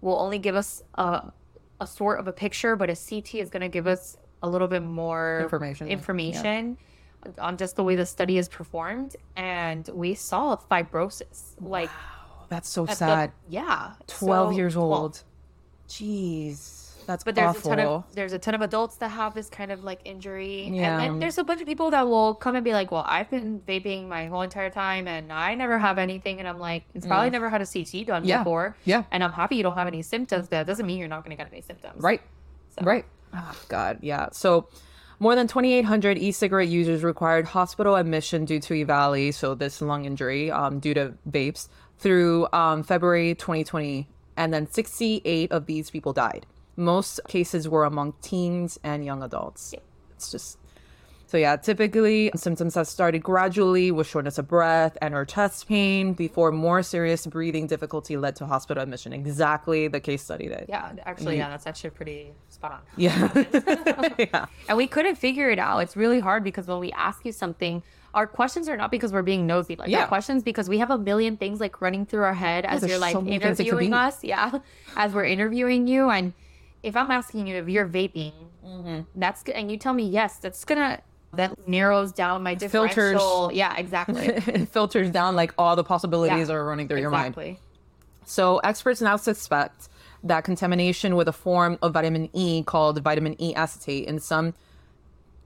will 0.00 0.18
only 0.18 0.38
give 0.38 0.54
us 0.54 0.82
a, 0.96 1.32
a 1.80 1.86
sort 1.86 2.20
of 2.20 2.28
a 2.28 2.32
picture, 2.32 2.76
but 2.76 2.90
a 2.90 2.96
CT 2.96 3.36
is 3.36 3.50
going 3.50 3.62
to 3.62 3.68
give 3.68 3.86
us 3.86 4.16
a 4.42 4.48
little 4.48 4.68
bit 4.68 4.82
more 4.82 5.40
Information, 5.42 5.86
yeah. 5.88 5.92
information 5.94 6.76
on 7.38 7.56
just 7.56 7.74
the 7.74 7.82
way 7.82 7.96
the 7.96 8.06
study 8.06 8.38
is 8.38 8.48
performed. 8.48 9.16
And 9.36 9.88
we 9.92 10.14
saw 10.14 10.56
fibrosis. 10.70 11.54
Like, 11.60 11.90
That's 12.48 12.68
so 12.68 12.82
at 12.84 12.90
the- 12.90 12.94
sad. 12.94 13.32
yeah. 13.48 13.94
12 14.06 14.52
So- 14.52 14.56
years 14.56 14.76
well, 14.76 14.94
old. 14.94 15.22
Jeez. 15.88 16.77
That's 17.08 17.24
but 17.24 17.34
there's 17.34 17.56
awful. 17.56 17.72
a 17.72 17.76
ton 17.76 17.86
of 17.86 18.04
there's 18.14 18.34
a 18.34 18.38
ton 18.38 18.54
of 18.54 18.60
adults 18.60 18.96
that 18.98 19.08
have 19.08 19.32
this 19.34 19.48
kind 19.48 19.72
of 19.72 19.82
like 19.82 20.00
injury 20.04 20.68
Yeah. 20.70 20.92
and 20.92 21.00
then 21.00 21.18
there's 21.18 21.38
a 21.38 21.42
bunch 21.44 21.60
of 21.62 21.66
people 21.66 21.90
that 21.90 22.06
will 22.06 22.34
come 22.34 22.54
and 22.54 22.62
be 22.64 22.72
like 22.74 22.92
well 22.92 23.04
i've 23.08 23.30
been 23.30 23.60
vaping 23.66 24.08
my 24.08 24.26
whole 24.26 24.42
entire 24.42 24.68
time 24.68 25.08
and 25.08 25.32
i 25.32 25.54
never 25.54 25.78
have 25.78 25.96
anything 25.98 26.38
and 26.38 26.46
i'm 26.46 26.58
like 26.58 26.84
it's 26.94 27.06
probably 27.06 27.30
never 27.30 27.48
had 27.48 27.62
a 27.62 27.66
ct 27.66 28.06
done. 28.06 28.24
Yeah. 28.26 28.38
before 28.44 28.76
Yeah. 28.84 29.04
and 29.10 29.24
i'm 29.24 29.32
happy 29.32 29.56
you 29.56 29.62
don't 29.62 29.74
have 29.82 29.86
any 29.88 30.02
symptoms 30.02 30.42
but 30.44 30.50
that 30.50 30.66
doesn't 30.66 30.86
mean 30.86 30.98
you're 30.98 31.08
not 31.08 31.24
going 31.24 31.34
to 31.36 31.42
get 31.42 31.50
any 31.50 31.62
symptoms 31.62 32.02
Right. 32.02 32.20
So- 32.78 32.84
Right. 32.84 33.04
Oh, 33.34 33.56
God. 33.68 33.98
Yeah. 34.02 34.28
So 34.32 34.68
more 35.18 35.34
than 35.34 35.46
2,800 35.48 36.16
e-cigarette 36.18 36.68
users 36.68 37.02
required 37.02 37.46
hospital 37.46 37.96
admission 37.96 38.44
due 38.44 38.60
to 38.60 38.74
EVALI, 38.74 39.32
so 39.34 39.54
this 39.54 39.80
lung 39.82 40.04
injury 40.04 40.50
um, 40.50 40.78
due 40.78 40.94
to 40.94 41.14
vapes, 41.28 41.68
through 41.98 42.46
um, 42.52 42.82
February 42.84 43.34
2020. 43.34 44.08
And 44.36 44.54
then 44.54 44.70
68 44.70 45.50
of 45.50 45.66
these 45.66 45.90
people 45.90 46.12
died. 46.12 46.46
Most 46.78 47.20
cases 47.28 47.68
were 47.68 47.84
among 47.84 48.14
teens 48.22 48.78
and 48.84 49.04
young 49.04 49.22
adults. 49.22 49.74
It's 50.12 50.30
just 50.30 50.58
so 51.26 51.36
yeah, 51.36 51.56
typically 51.56 52.30
symptoms 52.36 52.74
have 52.76 52.88
started 52.88 53.18
gradually 53.22 53.90
with 53.90 54.06
shortness 54.06 54.38
of 54.38 54.48
breath 54.48 54.96
and 55.02 55.12
or 55.14 55.26
chest 55.26 55.68
pain 55.68 56.14
before 56.14 56.50
more 56.52 56.82
serious 56.82 57.26
breathing 57.26 57.66
difficulty 57.66 58.16
led 58.16 58.34
to 58.36 58.46
hospital 58.46 58.82
admission. 58.82 59.12
Exactly 59.12 59.88
the 59.88 60.00
case 60.00 60.22
study 60.22 60.48
that 60.48 60.70
Yeah, 60.70 60.92
actually, 61.04 61.32
mm-hmm. 61.34 61.40
yeah, 61.40 61.50
that's 61.50 61.66
actually 61.66 61.90
pretty 61.90 62.32
spot 62.48 62.72
on. 62.72 62.80
yeah. 62.96 63.44
yeah. 64.18 64.46
And 64.70 64.78
we 64.78 64.86
couldn't 64.86 65.16
figure 65.16 65.50
it 65.50 65.58
out. 65.58 65.80
It's 65.80 65.96
really 65.98 66.20
hard 66.20 66.44
because 66.44 66.66
when 66.66 66.78
we 66.78 66.92
ask 66.92 67.22
you 67.26 67.32
something, 67.32 67.82
our 68.14 68.26
questions 68.26 68.66
are 68.66 68.76
not 68.78 68.90
because 68.90 69.12
we're 69.12 69.20
being 69.20 69.46
nosy. 69.46 69.76
Like 69.76 69.90
Yeah. 69.90 70.02
our 70.02 70.06
questions 70.06 70.42
because 70.42 70.66
we 70.66 70.78
have 70.78 70.90
a 70.90 70.96
million 70.96 71.36
things 71.36 71.60
like 71.60 71.82
running 71.82 72.06
through 72.06 72.22
our 72.22 72.32
head 72.32 72.64
as 72.64 72.80
there's 72.80 72.92
you're 72.92 73.00
like 73.00 73.12
so 73.12 73.20
many 73.20 73.38
things 73.38 73.60
it 73.60 73.64
could 73.64 73.68
interviewing 73.72 73.92
us. 73.92 74.24
Yeah, 74.24 74.60
as 74.96 75.12
we're 75.12 75.26
interviewing 75.26 75.86
you, 75.88 76.08
and 76.08 76.32
if 76.82 76.96
I'm 76.96 77.10
asking 77.10 77.46
you 77.46 77.56
if 77.56 77.68
you're 77.68 77.88
vaping, 77.88 78.32
Mm-hmm. 78.64 79.00
that's 79.16 79.42
good, 79.42 79.54
and 79.54 79.70
you 79.70 79.78
tell 79.78 79.94
me 79.94 80.06
yes, 80.06 80.36
that's 80.38 80.62
gonna 80.66 81.00
that 81.32 81.66
narrows 81.68 82.12
down 82.12 82.42
my 82.42 82.54
Filters. 82.54 82.90
differential. 82.90 83.50
Yeah, 83.52 83.74
exactly. 83.76 84.26
it 84.26 84.68
filters 84.68 85.10
down 85.10 85.36
like 85.36 85.54
all 85.56 85.74
the 85.76 85.84
possibilities 85.84 86.48
Yeah. 86.48 86.54
are 86.54 86.64
running 86.66 86.86
through 86.88 87.00
your 87.00 87.10
mind. 87.10 87.56
So 88.26 88.58
experts 88.58 89.00
now 89.00 89.16
suspect 89.16 89.88
that 90.24 90.44
contamination 90.44 91.16
with 91.16 91.28
a 91.28 91.32
form 91.32 91.78
of 91.80 91.94
vitamin 91.94 92.28
E 92.34 92.62
called 92.62 93.02
vitamin 93.02 93.40
E 93.40 93.54
acetate 93.54 94.06
in 94.06 94.18
some 94.20 94.52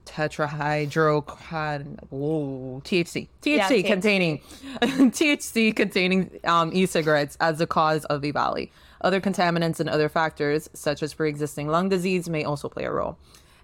tetrahydrocannabinol 0.05 1.99
whoa, 2.09 2.81
THC 2.83 3.27
Yeah, 3.43 3.67
THC 3.69 3.83
THC. 3.83 3.85
containing 3.85 4.39
THC 4.81 5.75
containing 5.75 6.31
um, 6.43 6.71
e-cigarettes 6.73 7.37
as 7.39 7.59
the 7.59 7.67
cause 7.67 8.03
of 8.05 8.21
EVALI. 8.21 8.69
Other 9.03 9.19
contaminants 9.19 9.79
and 9.79 9.89
other 9.89 10.09
factors 10.09 10.69
such 10.73 11.03
as 11.03 11.13
pre-existing 11.13 11.67
lung 11.67 11.89
disease 11.89 12.29
may 12.29 12.43
also 12.43 12.69
play 12.69 12.85
a 12.85 12.91
role. 12.91 13.17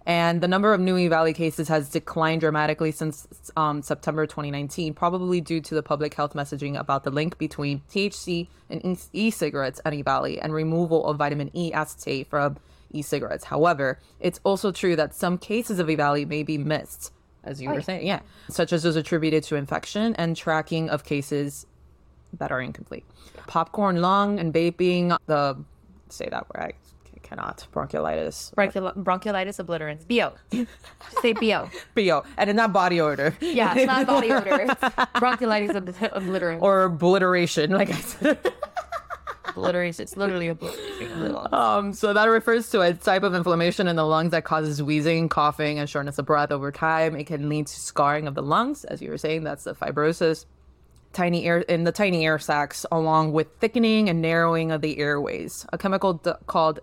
And 0.06 0.42
the 0.42 0.48
number 0.48 0.74
of 0.74 0.82
new 0.82 0.96
EVALI 0.96 1.36
cases 1.36 1.68
has 1.68 1.90
declined 1.90 2.42
dramatically 2.42 2.92
since 2.92 3.28
um, 3.56 3.82
September 3.82 4.26
2019, 4.26 4.94
probably 4.94 5.40
due 5.42 5.62
to 5.62 5.76
the 5.76 5.84
public 5.84 6.14
health 6.14 6.34
messaging 6.34 6.80
about 6.80 7.04
the 7.04 7.12
link 7.12 7.38
between 7.38 7.82
THC 7.92 8.48
and 8.70 8.84
e- 8.84 8.98
e-cigarettes 9.14 9.80
and 9.86 10.04
EVALI 10.04 10.40
and 10.42 10.54
removal 10.54 11.06
of 11.06 11.18
vitamin 11.18 11.52
E 11.56 11.72
acetate 11.74 12.28
from 12.28 12.58
e-cigarettes. 12.92 13.44
However, 13.44 14.00
it's 14.20 14.40
also 14.44 14.72
true 14.72 14.96
that 14.96 15.14
some 15.14 15.38
cases 15.38 15.80
of 15.80 15.88
EVALI 15.88 16.28
may 16.28 16.44
be 16.44 16.58
missed, 16.58 17.14
as 17.44 17.62
you 17.62 17.70
were 17.70 17.82
saying, 17.82 18.08
yeah, 18.08 18.22
such 18.50 18.74
as 18.74 18.84
those 18.84 18.96
attributed 18.96 19.44
to 19.44 19.56
infection 19.56 20.16
and 20.16 20.36
tracking 20.36 20.90
of 20.90 21.04
cases 21.04 21.68
that 22.38 22.52
are 22.52 22.62
incomplete. 22.62 23.06
Popcorn 23.48 24.02
lung 24.02 24.40
and 24.40 24.54
vaping, 24.54 25.18
the 25.26 25.58
say 26.10 26.28
that 26.30 26.46
word, 26.54 26.64
I 26.64 26.74
cannot, 27.24 27.68
bronchiolitis. 27.74 28.54
Bronchiol- 28.56 28.96
bronchiolitis 29.04 29.64
obliterans. 29.64 30.08
BO. 30.08 30.34
Just 30.52 31.22
say 31.22 31.34
BO. 31.34 31.70
BO, 31.96 32.24
and 32.38 32.50
it's 32.50 32.58
not 32.58 32.74
body 32.74 33.00
odor. 33.02 33.36
Yeah, 33.42 33.74
it's 33.76 33.86
not 33.86 34.08
body 34.08 34.32
odor. 34.32 34.62
It's 34.62 34.74
bronchiolitis 34.74 35.76
ob- 35.76 36.14
obliterans. 36.24 36.62
or 36.62 36.84
obliteration, 36.84 37.72
like 37.72 37.90
I 37.92 38.00
said. 38.02 38.54
obliteration. 39.48 40.04
It's 40.04 40.18
literally 40.18 40.48
obliteration. 40.48 41.36
Um, 41.54 41.94
so 41.94 42.14
that 42.14 42.26
refers 42.26 42.70
to 42.72 42.82
a 42.82 42.94
type 42.94 43.24
of 43.24 43.34
inflammation 43.36 43.88
in 43.88 43.96
the 43.96 44.06
lungs 44.06 44.32
that 44.32 44.44
causes 44.44 44.82
wheezing, 44.82 45.30
coughing, 45.30 45.80
and 45.80 45.90
shortness 45.90 46.18
of 46.20 46.26
breath 46.26 46.52
over 46.52 46.72
time. 46.72 47.16
It 47.16 47.26
can 47.28 47.50
lead 47.50 47.68
to 47.68 47.80
scarring 47.80 48.28
of 48.28 48.36
the 48.36 48.42
lungs, 48.44 48.84
as 48.86 49.02
you 49.02 49.10
were 49.10 49.18
saying. 49.18 49.44
That's 49.44 49.64
the 49.64 49.74
fibrosis. 49.76 50.46
Tiny 51.12 51.46
air 51.46 51.60
in 51.60 51.84
the 51.84 51.92
tiny 51.92 52.26
air 52.26 52.38
sacs, 52.40 52.86
along 52.92 53.34
with 53.34 53.48
thickening 53.60 54.10
and 54.10 54.22
narrowing 54.22 54.72
of 54.72 54.82
the 54.82 55.00
airways. 55.00 55.66
A 55.74 55.78
chemical 55.78 56.14
d- 56.14 56.32
called 56.46 56.80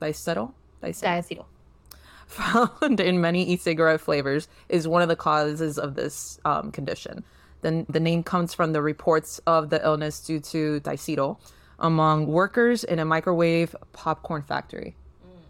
diacetyl, 0.00 0.52
diacetyl 0.82 1.44
found 2.26 3.00
in 3.00 3.20
many 3.20 3.42
e-cigarette 3.44 4.00
flavors 4.00 4.48
is 4.68 4.86
one 4.86 5.00
of 5.00 5.08
the 5.08 5.16
causes 5.16 5.78
of 5.78 5.94
this 5.94 6.38
um, 6.44 6.70
condition. 6.70 7.24
The, 7.62 7.86
the 7.88 8.00
name 8.00 8.22
comes 8.22 8.52
from 8.52 8.72
the 8.72 8.82
reports 8.82 9.40
of 9.46 9.70
the 9.70 9.84
illness 9.84 10.20
due 10.20 10.40
to 10.40 10.80
diacetyl 10.80 11.38
among 11.78 12.26
workers 12.26 12.84
in 12.84 12.98
a 12.98 13.04
microwave 13.04 13.74
popcorn 13.92 14.42
factory. 14.42 14.94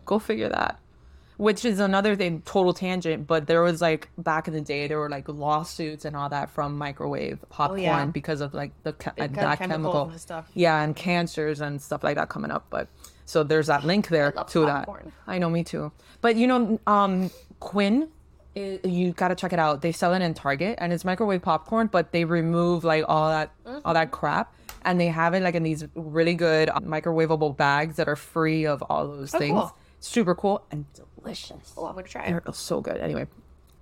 Go 0.05 0.19
figure 0.19 0.49
that. 0.49 0.79
Which 1.39 1.65
is 1.65 1.79
another 1.79 2.17
thing, 2.17 2.43
total 2.43 2.75
tangent, 2.75 3.29
but 3.29 3.47
there 3.47 3.63
was 3.63 3.81
like 3.81 4.09
back 4.19 4.49
in 4.49 4.55
the 4.55 4.61
day, 4.61 4.89
there 4.89 4.99
were 4.99 5.09
like 5.09 5.29
lawsuits 5.29 6.05
and 6.05 6.17
all 6.17 6.29
that 6.31 6.51
from 6.51 6.77
microwave 6.77 7.39
popcorn 7.49 7.81
yeah. 7.81 8.05
because 8.07 8.41
of 8.41 8.55
like 8.55 8.73
the 8.83 8.93
ca- 8.93 9.13
that 9.17 9.31
chemicals 9.31 9.59
chemical, 9.59 10.09
and 10.11 10.21
stuff. 10.21 10.51
yeah, 10.55 10.83
and 10.83 10.97
cancers 10.97 11.61
and 11.61 11.81
stuff 11.81 12.03
like 12.03 12.17
that 12.17 12.29
coming 12.29 12.51
up. 12.51 12.67
But 12.71 12.89
so 13.25 13.45
there's 13.45 13.69
that 13.69 13.85
link 13.85 14.09
there 14.09 14.33
to 14.33 14.67
popcorn. 14.67 15.05
that. 15.05 15.33
I 15.33 15.39
know, 15.39 15.49
me 15.49 15.63
too. 15.63 15.93
But 16.23 16.35
you 16.35 16.49
know, 16.49 16.81
um, 16.89 17.31
Quinn, 17.61 18.09
i 18.57 18.81
you 18.83 19.13
gotta 19.13 19.37
check 19.37 19.53
it 19.53 19.61
out. 19.61 19.81
They 19.81 19.93
sell 19.93 20.15
it 20.15 20.23
in 20.23 20.35
Target, 20.35 20.77
and 20.81 20.93
it's 20.93 21.05
microwave 21.05 21.43
popcorn, 21.43 21.87
but 21.87 22.11
they 22.11 22.25
remove 22.25 22.83
like 22.83 23.05
all 23.07 23.29
that, 23.29 23.53
all 23.85 23.95
that 23.95 24.11
crap, 24.11 24.53
and 24.83 25.01
they 25.01 25.07
have 25.07 25.35
it 25.35 25.43
like 25.45 25.55
in 25.55 25.63
these 25.63 25.87
really 25.95 26.35
good 26.35 26.69
uh, 26.69 26.81
microwavable 26.81 27.57
bags 27.57 27.95
that 27.95 28.09
are 28.09 28.17
free 28.17 28.67
of 28.67 28.83
all 28.83 29.07
those 29.07 29.31
things. 29.31 29.53
cool. 29.53 29.77
Super 30.01 30.35
cool 30.35 30.65
and 30.71 30.85
delicious. 31.23 31.73
Oh, 31.77 31.87
I'm 31.87 31.95
gonna 31.95 32.07
try 32.07 32.29
They're 32.29 32.43
it. 32.47 32.55
so 32.55 32.81
good. 32.81 32.99
Anyway. 32.99 33.27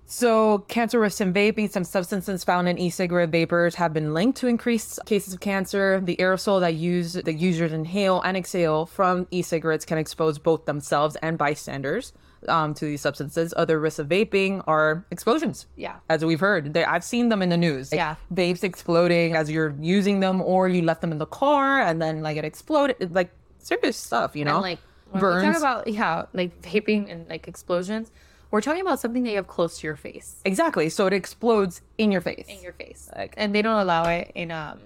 So, 0.09 0.59
cancer 0.69 1.01
risk 1.01 1.19
in 1.19 1.33
vaping, 1.33 1.69
some 1.69 1.83
substances 1.83 2.45
found 2.45 2.69
in 2.69 2.77
e-cigarette 2.77 3.27
vapors 3.29 3.75
have 3.75 3.91
been 3.91 4.13
linked 4.13 4.37
to 4.39 4.47
increased 4.47 4.99
cases 5.05 5.33
of 5.33 5.41
cancer. 5.41 5.99
The 5.99 6.15
aerosol 6.15 6.61
that 6.61 6.75
use 6.75 7.11
the 7.13 7.33
users 7.33 7.73
inhale 7.73 8.21
and 8.21 8.37
exhale 8.37 8.85
from 8.85 9.27
e-cigarettes 9.31 9.83
can 9.83 9.97
expose 9.97 10.39
both 10.39 10.63
themselves 10.65 11.17
and 11.17 11.37
bystanders 11.37 12.13
um, 12.47 12.73
to 12.75 12.85
these 12.85 13.01
substances. 13.01 13.53
Other 13.57 13.81
risks 13.81 13.99
of 13.99 14.07
vaping 14.07 14.63
are 14.65 15.05
explosions. 15.11 15.65
Yeah. 15.75 15.97
As 16.09 16.23
we've 16.23 16.39
heard, 16.39 16.73
they, 16.73 16.85
I've 16.85 17.03
seen 17.03 17.27
them 17.27 17.41
in 17.41 17.49
the 17.49 17.57
news. 17.57 17.91
Like, 17.91 17.97
Yeah. 17.99 18.15
Vapes 18.33 18.63
exploding 18.63 19.35
as 19.35 19.51
you're 19.51 19.75
using 19.81 20.21
them, 20.21 20.41
or 20.41 20.69
you 20.69 20.83
left 20.83 21.01
them 21.01 21.11
in 21.11 21.17
the 21.17 21.25
car 21.25 21.81
and 21.81 22.01
then 22.01 22.21
like 22.21 22.37
it 22.37 22.45
exploded. 22.45 23.13
Like 23.13 23.31
serious 23.57 23.97
stuff, 23.97 24.37
you 24.37 24.45
know? 24.45 24.53
And 24.55 24.61
like 24.61 24.79
when 25.11 25.21
burns. 25.21 25.43
we 25.45 25.51
talk 25.53 25.57
about 25.59 25.87
yeah, 25.87 26.25
like 26.33 26.61
vaping 26.61 27.11
and 27.11 27.27
like 27.29 27.47
explosions, 27.47 28.11
we're 28.51 28.61
talking 28.61 28.81
about 28.81 28.99
something 28.99 29.23
that 29.23 29.29
you 29.31 29.35
have 29.37 29.47
close 29.47 29.79
to 29.79 29.87
your 29.87 29.95
face. 29.95 30.37
exactly. 30.45 30.89
So 30.89 31.05
it 31.07 31.13
explodes 31.13 31.81
in 31.97 32.11
your 32.11 32.21
face. 32.21 32.45
In 32.47 32.61
your 32.61 32.73
face. 32.73 33.09
Like- 33.15 33.33
and 33.37 33.53
they 33.53 33.61
don't 33.61 33.79
allow 33.79 34.03
it 34.09 34.31
in 34.35 34.51
um 34.51 34.79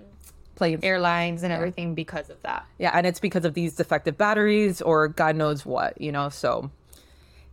Planes. 0.56 0.84
airlines 0.84 1.42
and 1.44 1.52
everything 1.52 1.96
because 1.96 2.30
of 2.30 2.40
that. 2.44 2.66
Yeah, 2.78 2.92
and 2.94 3.08
it's 3.08 3.20
because 3.20 3.46
of 3.46 3.56
these 3.56 3.76
defective 3.76 4.16
batteries 4.18 4.80
or 4.82 5.08
God 5.08 5.36
knows 5.36 5.66
what, 5.66 6.00
you 6.00 6.12
know. 6.12 6.30
So, 6.30 6.70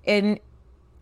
and 0.07 0.39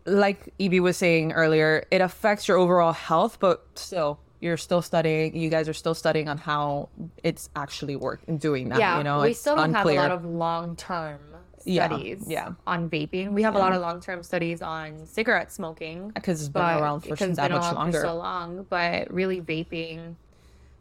like 0.05 0.53
Evie 0.57 0.79
was 0.79 0.95
saying 0.95 1.33
earlier, 1.33 1.85
it 1.91 1.99
affects 1.99 2.47
your 2.47 2.55
overall 2.57 2.93
health, 2.93 3.39
but 3.41 3.65
still, 3.75 4.19
you're 4.39 4.55
still 4.55 4.81
studying. 4.81 5.35
You 5.35 5.49
guys 5.49 5.67
are 5.67 5.73
still 5.73 5.93
studying 5.95 6.29
on 6.29 6.37
how 6.37 6.87
it's 7.23 7.49
actually 7.57 7.97
work 7.97 8.21
doing 8.37 8.69
that. 8.69 8.79
yeah, 8.79 8.99
you 8.99 9.03
know, 9.03 9.21
we 9.21 9.31
it's 9.31 9.39
still 9.41 9.55
don't 9.57 9.75
unclear. 9.75 9.99
have 10.01 10.11
a 10.11 10.13
lot 10.13 10.17
of 10.17 10.25
long 10.25 10.75
term 10.77 11.19
Yeah, 11.31 11.36
studies 11.67 12.23
yeah. 12.27 12.53
on 12.65 12.89
vaping. 12.89 13.31
We 13.31 13.43
have 13.43 13.55
a 13.55 13.59
lot 13.59 13.73
of 13.73 13.81
long 13.81 14.01
term 14.01 14.23
studies 14.23 14.61
on 14.61 15.05
cigarette 15.05 15.51
smoking. 15.51 16.09
because 16.09 16.41
it's 16.41 16.49
been 16.49 16.61
around 16.61 17.01
for 17.01 17.15
that 17.15 17.35
been 17.35 17.51
much 17.51 17.75
longer. 17.75 17.99
For 17.99 18.07
so 18.07 18.15
long, 18.15 18.65
but 18.69 19.11
really 19.13 19.41
vaping. 19.41 20.15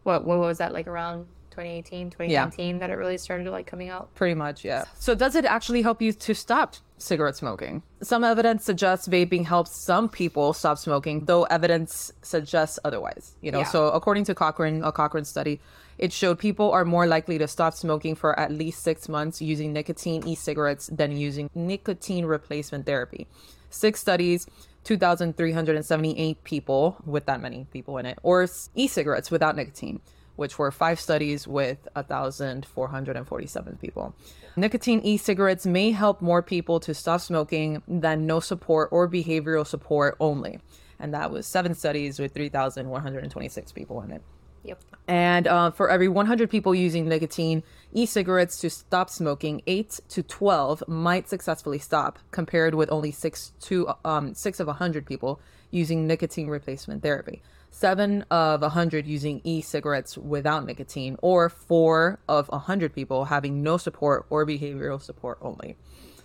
What 0.05 0.25
what 0.25 0.39
was 0.39 0.59
that 0.59 0.73
like 0.73 0.87
around 0.87 1.27
2018, 1.51 2.11
2019 2.11 2.79
that 2.79 2.91
it 2.91 2.95
really 2.95 3.19
started 3.19 3.51
like 3.51 3.67
coming 3.67 3.89
out? 3.89 4.15
Pretty 4.15 4.35
much, 4.35 4.65
yeah. 4.65 4.85
So, 4.99 5.15
does 5.15 5.35
it 5.35 5.45
actually 5.45 5.83
help 5.83 6.01
you 6.01 6.13
to 6.13 6.35
stop 6.35 6.77
cigarette 6.99 7.37
smoking? 7.37 7.83
Some 8.03 8.25
evidence 8.25 8.65
suggests 8.65 9.09
vaping 9.09 9.45
helps 9.47 9.71
some 9.77 10.09
people 10.09 10.53
stop 10.53 10.79
smoking, 10.79 11.25
though 11.27 11.45
evidence 11.45 12.13
suggests 12.23 12.79
otherwise. 12.85 13.35
You 13.43 13.53
know, 13.53 13.61
Yeah. 13.61 13.65
so 13.65 13.89
according 13.89 14.25
to 14.25 14.35
Cochrane, 14.35 14.83
a 14.83 14.93
Cochrane 14.93 15.25
study, 15.25 15.61
it 15.99 16.13
showed 16.13 16.39
people 16.39 16.71
are 16.73 16.85
more 16.85 17.07
likely 17.07 17.39
to 17.39 17.49
stop 17.49 17.75
smoking 17.75 18.15
for 18.15 18.39
at 18.39 18.51
least 18.53 18.83
six 18.83 19.09
months 19.09 19.41
using 19.41 19.73
nicotine 19.73 20.27
e-cigarettes 20.27 20.89
than 20.93 21.17
using 21.17 21.49
nicotine 21.55 22.27
replacement 22.27 22.87
therapy. 22.87 23.27
Six 23.71 24.01
studies. 24.01 24.47
2,378 24.85 26.45
people 26.45 26.97
with 27.05 27.27
that 27.27 27.41
many 27.41 27.67
people 27.73 27.99
in 27.99 28.07
it, 28.07 28.19
or 28.23 28.47
e 28.77 28.87
cigarettes 28.87 29.33
without 29.33 29.57
nicotine 29.57 30.01
which 30.37 30.59
were 30.59 30.71
five 30.71 31.01
studies 31.01 31.49
with 31.49 31.89
1,447 31.95 33.79
people. 33.81 34.15
Nicotine 34.57 35.01
e 35.03 35.17
cigarettes 35.17 35.67
may 35.67 35.91
help 35.91 36.23
more 36.23 36.43
people 36.43 36.81
to 36.81 36.95
stop 36.95 37.21
smoking 37.21 37.83
than 37.89 38.27
no 38.27 38.41
support 38.41 38.89
or 38.93 39.09
behavioral 39.09 39.67
support 39.67 40.17
only. 40.21 40.61
And 40.99 41.13
that 41.13 41.31
was 41.31 41.47
seven 41.47 41.75
studies 41.75 42.19
with 42.19 42.33
3,126 42.33 43.73
people 43.73 44.01
in 44.01 44.13
it. 44.13 44.23
Yep. 44.67 44.83
And 45.07 45.47
uh, 45.47 45.71
for 45.71 45.91
every 45.91 46.09
100 46.09 46.51
people 46.51 46.75
using 46.75 47.09
nicotine 47.09 47.63
e 47.93 48.05
cigarettes 48.05 48.59
to 48.61 48.71
stop 48.71 49.11
smoking, 49.11 49.63
8 49.67 50.01
to 50.09 50.23
12 50.23 50.85
might 50.89 51.29
successfully 51.29 51.79
stop, 51.79 52.19
compared 52.33 52.75
with 52.75 52.91
only 52.91 53.13
6 53.13 53.53
to 53.61 53.91
um, 54.05 54.35
6 54.35 54.61
of 54.61 54.67
100 54.67 55.07
people 55.07 55.41
using 55.71 56.07
nicotine 56.07 56.49
replacement 56.49 57.03
therapy. 57.03 57.43
7 57.71 58.23
of 58.31 58.63
100 58.63 59.07
using 59.07 59.41
e 59.45 59.61
cigarettes 59.61 60.17
without 60.17 60.65
nicotine, 60.65 61.17
or 61.23 61.49
4 61.51 62.19
of 62.29 62.49
100 62.49 62.95
people 62.95 63.27
having 63.27 63.63
no 63.63 63.77
support 63.77 64.27
or 64.31 64.47
behavioral 64.47 65.01
support 65.01 65.39
only. 65.43 65.77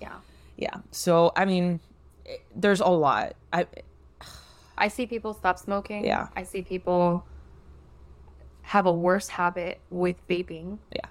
Yeah. 0.02 0.16
Yeah. 0.58 0.76
So 0.92 1.32
I 1.36 1.46
mean, 1.46 1.80
it, 2.26 2.42
there's 2.56 2.80
a 2.80 2.88
lot. 2.88 3.34
I 3.52 3.66
I 4.78 4.88
see 4.88 5.06
people 5.06 5.34
stop 5.34 5.60
smoking. 5.60 6.06
Yeah. 6.06 6.28
I 6.36 6.44
see 6.44 6.62
people 6.62 7.26
have 8.64 8.86
a 8.86 8.92
worse 8.92 9.28
habit 9.28 9.82
with 9.90 10.16
vaping. 10.28 10.78
yeah. 10.96 11.02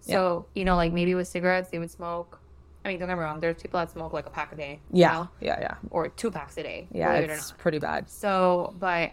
So, 0.00 0.46
you 0.54 0.64
know, 0.64 0.76
like 0.76 0.92
maybe 0.92 1.14
with 1.14 1.28
cigarettes, 1.28 1.68
they 1.70 1.78
would 1.78 1.90
smoke. 1.90 2.40
I 2.84 2.88
mean, 2.88 2.98
don't 2.98 3.08
get 3.08 3.16
me 3.18 3.22
wrong, 3.24 3.40
there's 3.40 3.60
people 3.60 3.78
that 3.80 3.90
smoke 3.90 4.12
like 4.14 4.26
a 4.26 4.30
pack 4.30 4.52
a 4.52 4.56
day. 4.56 4.80
you 4.92 5.00
Yeah. 5.00 5.12
know, 5.12 5.28
Yeah. 5.40 5.58
Yeah. 5.60 5.74
Or 5.90 6.08
two 6.08 6.30
packs 6.30 6.56
a 6.56 6.62
day. 6.62 6.88
Yeah. 6.92 7.12
it 7.14 7.28
It's 7.30 7.50
not. 7.50 7.58
pretty 7.58 7.78
bad. 7.78 8.08
So, 8.08 8.74
but 8.78 9.10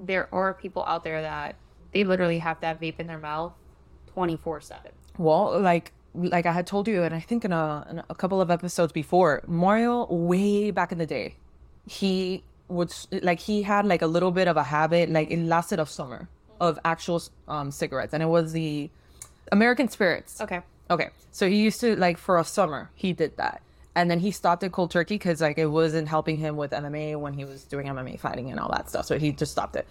there 0.00 0.28
are 0.32 0.54
people 0.54 0.84
out 0.86 1.04
there 1.04 1.22
that 1.22 1.56
they 1.92 2.04
literally 2.04 2.38
have 2.38 2.60
that 2.60 2.80
vape 2.80 2.98
in 2.98 3.06
their 3.06 3.18
mouth 3.18 3.52
24 4.14 4.60
7. 4.60 4.92
Well, 5.18 5.60
like 5.60 5.92
like 6.14 6.46
I 6.46 6.52
had 6.52 6.66
told 6.66 6.88
you, 6.88 7.02
and 7.02 7.14
I 7.14 7.20
think 7.20 7.44
in 7.44 7.52
a 7.52 7.86
in 7.90 8.02
a 8.08 8.14
couple 8.14 8.40
of 8.40 8.50
episodes 8.50 8.92
before, 8.92 9.42
Mario 9.46 10.06
way 10.06 10.70
back 10.70 10.92
in 10.92 10.98
the 10.98 11.06
day, 11.06 11.36
he 11.86 12.42
would 12.68 12.92
like 13.22 13.40
he 13.40 13.62
had 13.62 13.86
like 13.86 14.02
a 14.02 14.06
little 14.06 14.30
bit 14.30 14.48
of 14.48 14.56
a 14.56 14.64
habit, 14.64 15.10
like 15.10 15.30
it 15.30 15.38
lasted 15.38 15.78
a 15.78 15.86
summer 15.86 16.28
of 16.60 16.78
actual 16.84 17.22
um 17.48 17.70
cigarettes, 17.70 18.12
and 18.12 18.22
it 18.22 18.26
was 18.26 18.52
the 18.52 18.90
American 19.52 19.88
Spirits. 19.88 20.40
Okay. 20.40 20.60
Okay, 20.90 21.10
so 21.30 21.48
he 21.48 21.56
used 21.62 21.80
to 21.80 21.94
like 21.94 22.18
for 22.18 22.36
a 22.38 22.44
summer 22.44 22.90
he 22.96 23.12
did 23.12 23.36
that, 23.36 23.62
and 23.94 24.10
then 24.10 24.20
he 24.20 24.30
stopped 24.30 24.62
it 24.62 24.72
cold 24.72 24.90
turkey 24.90 25.16
because 25.16 25.40
like 25.40 25.58
it 25.58 25.66
wasn't 25.66 26.08
helping 26.08 26.36
him 26.36 26.56
with 26.56 26.70
MMA 26.70 27.18
when 27.18 27.32
he 27.32 27.44
was 27.44 27.64
doing 27.64 27.86
MMA 27.86 28.18
fighting 28.18 28.50
and 28.50 28.60
all 28.60 28.70
that 28.70 28.88
stuff. 28.88 29.06
So 29.06 29.18
he 29.18 29.32
just 29.32 29.52
stopped 29.52 29.76
it, 29.76 29.86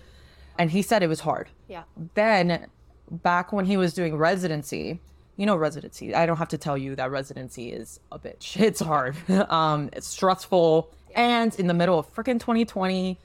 and 0.58 0.72
he 0.72 0.82
said 0.82 1.04
it 1.04 1.08
was 1.08 1.22
hard. 1.22 1.50
Yeah. 1.68 1.84
Then, 2.14 2.68
back 3.10 3.52
when 3.52 3.66
he 3.66 3.78
was 3.78 3.94
doing 3.94 4.16
residency, 4.16 5.00
you 5.38 5.46
know 5.46 5.56
residency. 5.56 6.16
I 6.16 6.26
don't 6.26 6.38
have 6.38 6.50
to 6.50 6.58
tell 6.58 6.78
you 6.78 6.96
that 6.96 7.12
residency 7.12 7.72
is 7.72 8.00
a 8.12 8.20
bitch. 8.20 8.60
It's 8.62 8.80
hard. 8.80 9.16
um, 9.50 9.90
it's 9.94 10.08
stressful, 10.08 10.92
and 11.16 11.58
in 11.60 11.68
the 11.68 11.74
middle 11.74 12.00
of 12.00 12.14
freaking 12.14 12.40
2020, 12.40 13.18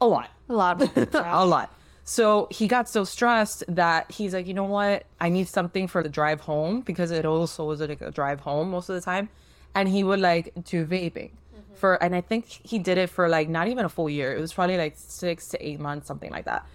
a 0.00 0.06
lot 0.06 0.30
A 0.48 0.52
lot 0.52 0.96
a 1.14 1.46
lot. 1.46 1.74
So 2.04 2.48
he 2.50 2.66
got 2.66 2.88
so 2.88 3.04
stressed 3.04 3.62
that 3.68 4.10
he's 4.10 4.34
like, 4.34 4.46
you 4.46 4.54
know 4.54 4.64
what? 4.64 5.04
I 5.20 5.28
need 5.28 5.46
something 5.46 5.86
for 5.86 6.02
the 6.02 6.08
drive 6.08 6.40
home 6.40 6.80
because 6.80 7.10
it 7.12 7.24
also 7.24 7.64
was 7.64 7.80
like 7.80 8.00
a 8.00 8.10
drive 8.10 8.40
home 8.40 8.70
most 8.70 8.88
of 8.88 8.96
the 8.96 9.00
time. 9.00 9.28
And 9.74 9.88
he 9.88 10.02
would 10.02 10.20
like 10.20 10.52
do 10.64 10.84
vaping 10.84 11.30
mm-hmm. 11.30 11.74
for, 11.74 12.02
and 12.02 12.14
I 12.14 12.20
think 12.20 12.46
he 12.46 12.78
did 12.78 12.98
it 12.98 13.08
for 13.08 13.28
like 13.28 13.48
not 13.48 13.68
even 13.68 13.84
a 13.84 13.88
full 13.88 14.10
year. 14.10 14.34
It 14.34 14.40
was 14.40 14.52
probably 14.52 14.76
like 14.76 14.94
six 14.96 15.48
to 15.48 15.66
eight 15.66 15.80
months, 15.80 16.08
something 16.08 16.30
like 16.30 16.44
that. 16.46 16.66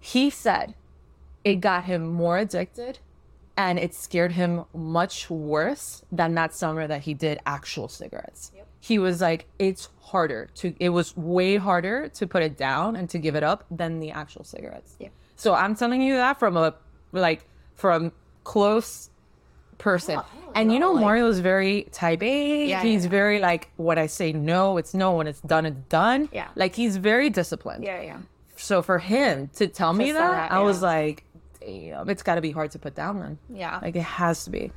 He 0.00 0.30
said 0.30 0.74
it 1.44 1.56
got 1.56 1.84
him 1.84 2.06
more 2.12 2.38
addicted 2.38 2.98
and 3.56 3.78
it 3.78 3.94
scared 3.94 4.32
him 4.32 4.64
much 4.74 5.28
worse 5.28 6.02
than 6.10 6.34
that 6.34 6.54
summer 6.54 6.86
that 6.86 7.02
he 7.02 7.14
did 7.14 7.40
actual 7.44 7.88
cigarettes. 7.88 8.52
He 8.80 8.98
was 8.98 9.20
like, 9.20 9.46
it's 9.58 9.90
harder 10.00 10.48
to, 10.56 10.74
it 10.80 10.88
was 10.88 11.14
way 11.16 11.56
harder 11.56 12.08
to 12.08 12.26
put 12.26 12.42
it 12.42 12.56
down 12.56 12.96
and 12.96 13.10
to 13.10 13.18
give 13.18 13.34
it 13.34 13.42
up 13.42 13.66
than 13.70 14.00
the 14.00 14.10
actual 14.10 14.44
cigarettes. 14.44 14.96
Yeah. 14.98 15.08
So 15.36 15.54
I'm 15.54 15.74
telling 15.74 16.00
you 16.00 16.14
that 16.14 16.38
from 16.38 16.56
a, 16.56 16.74
like, 17.12 17.44
from 17.74 18.12
close 18.44 19.09
person. 19.80 20.16
Oh, 20.18 20.24
oh, 20.46 20.52
and 20.54 20.72
you 20.72 20.78
know, 20.78 20.92
like- 20.92 21.00
Mario 21.00 21.26
is 21.28 21.40
very 21.40 21.88
type 21.90 22.22
A. 22.22 22.66
Yeah, 22.66 22.82
he's 22.82 23.04
yeah. 23.04 23.10
very 23.10 23.40
like, 23.40 23.70
when 23.76 23.98
I 23.98 24.06
say 24.06 24.32
no, 24.32 24.76
it's 24.76 24.94
no. 24.94 25.14
When 25.16 25.26
it's 25.26 25.40
done, 25.40 25.66
it's 25.66 25.76
done. 25.88 26.28
Yeah. 26.32 26.48
Like 26.54 26.74
he's 26.76 26.96
very 26.96 27.30
disciplined. 27.30 27.82
Yeah, 27.84 28.00
yeah. 28.00 28.18
So 28.56 28.82
for 28.82 28.98
him 28.98 29.48
to 29.56 29.66
tell 29.66 29.92
me 29.92 30.12
that, 30.12 30.30
that, 30.30 30.52
I 30.52 30.60
was 30.60 30.82
like, 30.82 31.24
damn, 31.60 32.08
it's 32.08 32.22
got 32.22 32.36
to 32.36 32.40
be 32.40 32.50
hard 32.50 32.70
to 32.72 32.78
put 32.78 32.94
down 32.94 33.18
then. 33.18 33.38
Yeah. 33.48 33.80
Like 33.82 33.96
it 33.96 34.02
has 34.02 34.44
to 34.44 34.50
be. 34.50 34.70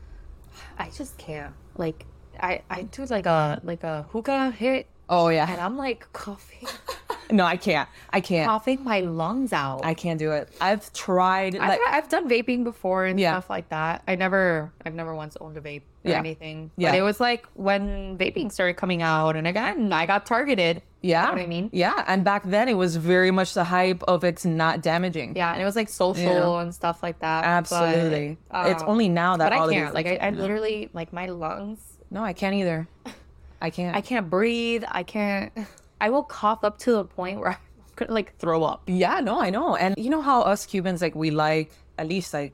I 0.80 0.90
just 0.90 1.18
can't. 1.18 1.54
Like, 1.78 2.06
I, 2.40 2.62
I 2.70 2.84
do 2.84 3.06
like 3.06 3.26
a 3.26 3.60
like 3.64 3.84
a 3.84 4.04
hookah 4.12 4.52
hit 4.52 4.88
Oh 5.10 5.28
yeah. 5.30 5.50
and. 5.52 5.60
I'm 5.60 5.78
like 5.78 6.08
coughing, 6.14 6.68
No, 7.34 7.46
I 7.46 7.58
can't. 7.58 7.90
I 8.12 8.22
can't. 8.22 8.48
coughing 8.48 8.84
my 8.84 9.00
lungs 9.02 9.54
out. 9.54 9.82
I 9.84 9.96
can't 9.96 10.20
do 10.20 10.32
it. 10.34 10.50
I've 10.62 10.94
tried. 10.94 11.56
I've, 11.56 11.68
Like, 11.70 11.80
I've 11.90 12.08
done 12.08 12.30
vaping 12.30 12.64
before 12.64 13.06
and 13.06 13.20
Yeah. 13.20 13.32
stuff 13.34 13.50
like 13.50 13.70
that. 13.70 14.04
I 14.08 14.14
never, 14.16 14.72
I've 14.86 14.94
never 14.94 15.16
once 15.16 15.36
owned 15.42 15.58
a 15.58 15.62
vape 15.62 15.82
or 16.06 16.12
Yeah. 16.12 16.20
anything. 16.20 16.70
Yeah. 16.78 16.92
But 16.92 17.00
it 17.00 17.02
was 17.02 17.20
like 17.20 17.48
when 17.56 18.18
vaping 18.20 18.52
started 18.52 18.76
coming 18.76 19.02
out, 19.02 19.36
and 19.36 19.48
again, 19.48 19.92
I 19.92 20.06
got 20.06 20.26
targeted. 20.28 20.84
yeah. 21.02 21.22
You 21.24 21.28
know 21.28 21.34
what 21.34 21.42
I 21.42 21.48
mean? 21.48 21.70
Yeah. 21.74 22.04
And 22.08 22.24
back 22.24 22.44
then 22.46 22.70
it 22.70 22.76
was 22.76 22.96
very 22.98 23.32
much 23.32 23.56
the 23.56 23.64
hype 23.66 24.04
of 24.04 24.24
it's 24.24 24.46
not 24.46 24.82
damaging. 24.82 25.36
Yeah, 25.36 25.52
and 25.54 25.62
it 25.62 25.66
was 25.66 25.76
like 25.76 25.90
social 25.90 26.24
Yeah. 26.56 26.62
and 26.62 26.74
stuff 26.74 27.02
like 27.04 27.20
that. 27.20 27.44
Absolutely. 27.46 28.38
But, 28.52 28.68
it's 28.70 28.84
um, 28.84 28.90
only 28.90 29.10
now 29.10 29.36
that 29.38 29.50
But 29.50 29.60
I 29.60 29.70
can't. 29.74 29.94
Like, 29.94 30.06
I, 30.06 30.16
I 30.18 30.30
literally, 30.30 30.90
like, 30.94 31.12
my 31.12 31.26
lungs. 31.26 31.80
no, 32.12 32.24
I 32.24 32.34
can't 32.34 32.54
either. 32.56 32.88
I 33.62 33.70
can't. 33.70 33.96
I 33.96 34.02
can't 34.02 34.30
breathe. 34.30 34.84
I 34.88 35.04
can't. 35.04 35.52
I 36.04 36.10
will 36.10 36.24
cough 36.40 36.64
up 36.68 36.76
to 36.86 36.92
the 37.00 37.06
point 37.06 37.40
where 37.40 37.52
I'm 37.88 37.94
gonna 37.96 38.14
like 38.20 38.30
throw 38.38 38.64
up. 38.72 38.80
Yeah, 38.88 39.20
no, 39.30 39.40
I 39.40 39.50
know. 39.50 39.76
And 39.84 39.96
you 39.98 40.10
know 40.10 40.22
how 40.22 40.42
us 40.54 40.66
Cubans 40.66 41.02
like 41.02 41.16
we 41.16 41.30
like 41.32 41.72
at 41.98 42.08
least 42.08 42.34
like 42.34 42.54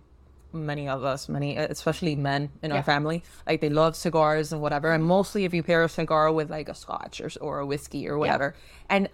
many 0.53 0.87
of 0.95 1.03
us, 1.03 1.27
many 1.29 1.57
especially 1.57 2.15
men 2.15 2.49
in 2.63 2.69
Yeah. 2.69 2.77
our 2.77 2.83
family, 2.83 3.23
like 3.47 3.59
they 3.61 3.69
love 3.69 3.95
cigars 3.95 4.51
and 4.53 4.61
whatever. 4.61 4.91
And 4.91 5.03
mostly 5.03 5.45
if 5.45 5.53
you 5.53 5.63
pair 5.63 5.83
a 5.83 5.89
cigar 5.89 6.31
with 6.31 6.49
like 6.57 6.69
a 6.69 6.75
scotch 6.83 7.15
or 7.21 7.29
or 7.41 7.53
a 7.59 7.65
whiskey 7.65 8.07
or 8.11 8.15
whatever. 8.21 8.53
And 8.89 9.09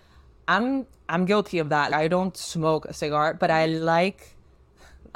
I'm 0.47 0.85
I'm 1.13 1.23
guilty 1.25 1.57
of 1.63 1.69
that. 1.69 1.93
I 1.93 2.07
don't 2.15 2.35
smoke 2.35 2.83
a 2.85 2.93
cigar, 2.93 3.33
but 3.41 3.49
I 3.51 3.65
like 3.67 4.35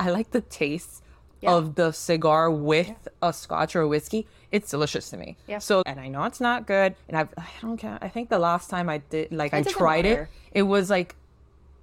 I 0.06 0.12
like 0.18 0.30
the 0.32 0.42
taste 0.62 1.04
Yeah. 1.42 1.56
of 1.56 1.76
the 1.76 1.92
cigar 1.92 2.46
with 2.72 3.08
a 3.22 3.32
scotch 3.34 3.76
or 3.76 3.82
a 3.82 3.88
whiskey. 3.96 4.22
It's 4.52 4.70
delicious 4.72 5.10
to 5.12 5.18
me. 5.18 5.38
Yeah. 5.48 5.60
So 5.60 5.84
and 5.86 6.00
I 6.00 6.08
know 6.08 6.24
it's 6.24 6.42
not 6.42 6.66
good. 6.66 6.96
And 7.08 7.16
I've, 7.18 7.30
I 7.38 7.48
don't 7.62 7.78
care. 7.78 7.98
I 8.02 8.10
think 8.10 8.30
the 8.30 8.40
last 8.40 8.70
time 8.70 8.90
I 8.90 8.98
did 8.98 9.32
like 9.32 9.54
I 9.54 9.62
tried 9.64 10.06
matter. 10.06 10.30
it, 10.52 10.60
it 10.60 10.64
was 10.64 10.90
like 10.90 11.16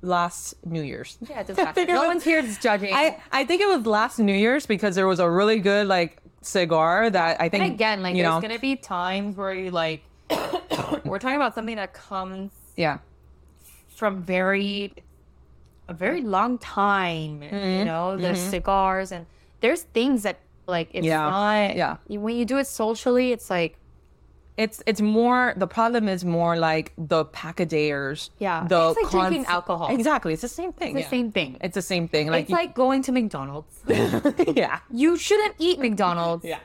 last 0.02 0.54
New 0.66 0.82
Year's. 0.82 1.16
Yeah, 1.28 1.40
it 1.40 1.46
doesn't 1.48 1.64
matter. 1.64 1.84
No 1.86 2.00
was- 2.00 2.06
one's 2.08 2.24
here 2.24 2.38
is 2.40 2.58
judging. 2.58 2.92
I, 2.92 3.20
I 3.32 3.44
think 3.44 3.62
it 3.62 3.68
was 3.68 3.86
last 3.86 4.18
New 4.18 4.34
Year's 4.34 4.66
because 4.66 4.94
there 4.96 5.06
was 5.06 5.20
a 5.20 5.30
really 5.30 5.58
good 5.60 5.86
like 5.86 6.18
cigar 6.42 7.08
that 7.10 7.40
I 7.40 7.48
think 7.48 7.62
and 7.64 7.72
again, 7.74 8.02
like, 8.02 8.14
you 8.16 8.22
there's 8.22 8.34
know 8.34 8.40
gonna 8.40 8.58
be 8.58 8.76
times 8.76 9.36
where 9.36 9.52
you 9.54 9.70
like, 9.70 10.02
we're 11.04 11.18
talking 11.18 11.36
about 11.36 11.54
something 11.54 11.76
that 11.76 11.92
comes 11.94 12.50
yeah 12.76 12.98
from 13.94 14.22
very 14.22 14.92
a 15.88 15.94
very 15.94 16.20
long 16.20 16.58
time 16.58 17.40
Mm-hmm. 17.40 17.78
you 17.78 17.84
know 17.84 18.16
the 18.16 18.34
cigars 18.34 19.12
and 19.12 19.24
there's 19.60 19.82
things 19.82 20.22
that 20.24 20.38
like 20.66 20.88
it's 20.92 21.06
Yeah. 21.06 21.18
not 21.30 21.76
Yeah. 21.76 21.96
when 22.08 22.36
you 22.36 22.44
do 22.44 22.58
it 22.58 22.66
socially 22.66 23.32
it's 23.32 23.48
like 23.50 23.78
it's 24.56 24.82
it's 24.86 25.00
more 25.02 25.52
the 25.56 25.66
problem 25.66 26.08
is 26.08 26.24
more 26.24 26.56
like 26.56 26.92
the 26.96 27.24
packadayers 27.26 28.30
Yeah. 28.38 28.66
the 28.66 28.90
It's 28.90 29.02
like 29.02 29.10
drinking 29.10 29.46
alcohol. 29.46 29.88
exactly 29.90 30.32
it's 30.32 30.42
the 30.42 30.48
same 30.48 30.72
thing 30.72 30.94
the 30.94 31.00
yeah. 31.02 31.08
same 31.08 31.30
thing 31.32 31.58
it's 31.60 31.74
the 31.74 31.82
same 31.82 32.08
thing 32.08 32.28
like 32.28 32.44
it's 32.44 32.50
like 32.50 32.74
going 32.74 33.02
to 33.02 33.12
mcdonald's 33.12 33.80
yeah 34.54 34.80
you 34.90 35.16
shouldn't 35.16 35.54
eat 35.58 35.78
mcdonald's 35.78 36.44
yeah 36.44 36.58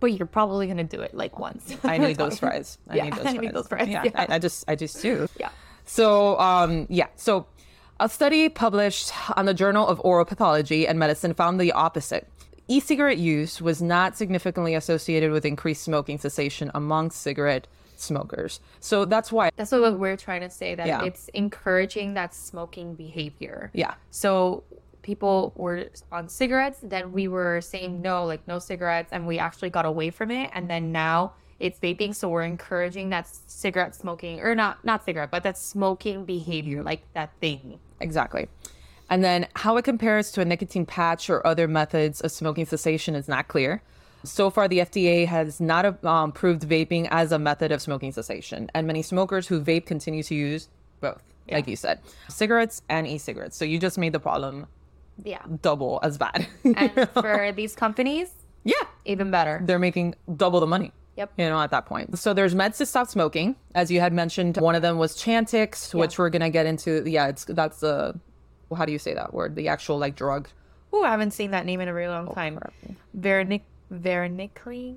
but 0.00 0.12
you're 0.12 0.26
probably 0.26 0.66
gonna 0.66 0.82
do 0.84 1.00
it 1.00 1.14
like 1.14 1.38
once 1.38 1.74
I 1.84 1.96
need 1.98 2.16
those 2.22 2.38
fries 2.38 2.78
I 2.88 2.96
Yeah, 2.96 3.04
need 3.04 3.14
those 3.14 3.20
I 3.26 3.32
fries 3.32 3.40
need 3.40 3.54
those 3.54 3.68
fries, 3.68 3.88
yeah, 3.88 4.04
yeah. 4.04 4.10
I, 4.28 4.34
I 4.34 4.38
just 4.38 4.64
I 4.68 4.74
just 4.76 5.00
do 5.00 5.28
yeah 5.38 5.50
So, 5.84 6.38
um, 6.38 6.86
yeah. 6.90 7.08
So, 7.16 7.46
a 7.98 8.08
study 8.08 8.48
published 8.48 9.10
on 9.36 9.46
the 9.46 9.52
Journal 9.54 9.84
of 9.86 10.00
Oral 10.04 10.24
Pathology 10.24 10.86
and 10.86 10.96
Medicine 10.96 11.34
found 11.34 11.60
the 11.60 11.72
opposite. 11.72 12.28
E 12.72 12.80
cigarette 12.80 13.18
use 13.18 13.60
was 13.60 13.82
not 13.82 14.16
significantly 14.16 14.74
associated 14.74 15.30
with 15.30 15.44
increased 15.44 15.82
smoking 15.82 16.18
cessation 16.18 16.70
among 16.74 17.10
cigarette 17.10 17.66
smokers. 17.96 18.60
So, 18.80 19.04
that's 19.04 19.30
why, 19.30 19.50
that's 19.56 19.72
what 19.72 19.98
we're 19.98 20.16
trying 20.16 20.40
to 20.40 20.48
say 20.48 20.74
that 20.74 20.86
Yeah. 20.86 21.04
it's 21.04 21.28
encouraging 21.34 22.14
that 22.14 22.34
smoking 22.34 22.94
behavior 22.94 23.70
yeah. 23.74 23.94
So 24.10 24.64
people 25.02 25.52
were 25.54 25.88
on 26.10 26.28
cigarettes, 26.28 26.78
then 26.82 27.12
we 27.12 27.28
were 27.28 27.60
saying 27.60 28.00
no, 28.00 28.24
like 28.24 28.46
no 28.48 28.58
cigarettes, 28.58 29.10
and 29.12 29.26
we 29.26 29.38
actually 29.38 29.68
got 29.70 29.84
away 29.84 30.08
from 30.10 30.30
it. 30.30 30.48
And 30.54 30.70
then 30.70 30.92
now 30.92 31.32
it's 31.60 31.78
vaping, 31.78 32.14
so 32.14 32.28
we're 32.30 32.44
encouraging 32.44 33.10
that 33.10 33.26
cigarette 33.46 33.94
smoking, 33.94 34.40
or 34.40 34.54
not 34.54 34.82
not 34.82 35.04
cigarette, 35.04 35.30
but 35.30 35.42
that 35.42 35.58
smoking 35.58 36.24
behavior, 36.24 36.82
like 36.82 37.02
that 37.12 37.30
thing. 37.40 37.78
Exactly. 38.00 38.48
And 39.10 39.22
then 39.22 39.46
how 39.56 39.76
it 39.76 39.84
compares 39.84 40.30
to 40.32 40.40
a 40.40 40.44
nicotine 40.44 40.86
patch 40.86 41.28
or 41.28 41.46
other 41.46 41.68
methods 41.68 42.20
of 42.20 42.30
smoking 42.32 42.64
cessation 42.66 43.14
is 43.14 43.28
not 43.28 43.48
clear. 43.48 43.82
So 44.24 44.50
far, 44.50 44.68
the 44.68 44.78
FDA 44.78 45.26
has 45.26 45.60
not 45.60 45.84
um, 46.04 46.30
approved 46.30 46.62
vaping 46.62 47.08
as 47.10 47.32
a 47.32 47.38
method 47.38 47.72
of 47.72 47.82
smoking 47.82 48.12
cessation, 48.12 48.70
and 48.72 48.86
many 48.86 49.02
smokers 49.02 49.48
who 49.48 49.60
vape 49.60 49.84
continue 49.84 50.22
to 50.22 50.34
use 50.34 50.68
both, 51.00 51.20
like 51.50 51.66
you 51.66 51.74
said, 51.74 51.98
cigarettes 52.28 52.82
and 52.88 53.06
e-cigarettes. 53.06 53.56
So 53.56 53.64
you 53.64 53.78
just 53.80 53.98
made 53.98 54.12
the 54.12 54.20
problem 54.20 54.66
Yeah. 55.24 55.42
double 55.60 55.98
as 56.04 56.18
bad. 56.18 56.46
And 56.64 57.08
for 57.12 57.50
these 57.50 57.74
companies, 57.74 58.30
yeah, 58.62 58.74
even 59.04 59.32
better. 59.32 59.60
they're 59.64 59.80
making 59.80 60.14
double 60.36 60.60
the 60.60 60.68
money. 60.68 60.92
Yep. 61.16 61.32
You 61.36 61.48
know, 61.50 61.60
at 61.60 61.70
that 61.72 61.84
point. 61.86 62.16
So 62.16 62.32
there's 62.32 62.54
meds 62.54 62.76
to 62.78 62.86
stop 62.86 63.08
smoking, 63.08 63.56
as 63.74 63.90
you 63.90 63.98
had 64.00 64.12
mentioned. 64.14 64.56
One 64.56 64.74
of 64.76 64.82
them 64.82 64.96
was 64.98 65.16
Chantix, 65.16 65.92
which 65.92 66.16
we're 66.16 66.30
gonna 66.30 66.48
get 66.48 66.64
into. 66.64 67.02
Yeah, 67.10 67.26
it's 67.26 67.44
that's 67.44 67.80
the 67.80 68.18
well, 68.72 68.78
how 68.78 68.86
do 68.86 68.92
you 68.92 68.98
say 68.98 69.12
that 69.12 69.34
word? 69.34 69.54
The 69.54 69.68
actual 69.68 69.98
like 69.98 70.16
drug. 70.16 70.48
Ooh, 70.94 71.02
I 71.04 71.10
haven't 71.10 71.32
seen 71.32 71.50
that 71.50 71.66
name 71.66 71.80
in 71.82 71.88
a 71.88 71.92
really 71.94 72.08
long 72.08 72.28
Oh, 72.30 72.34
time. 72.34 72.58
Vernic, 73.18 73.60
varenicline. 73.92 74.96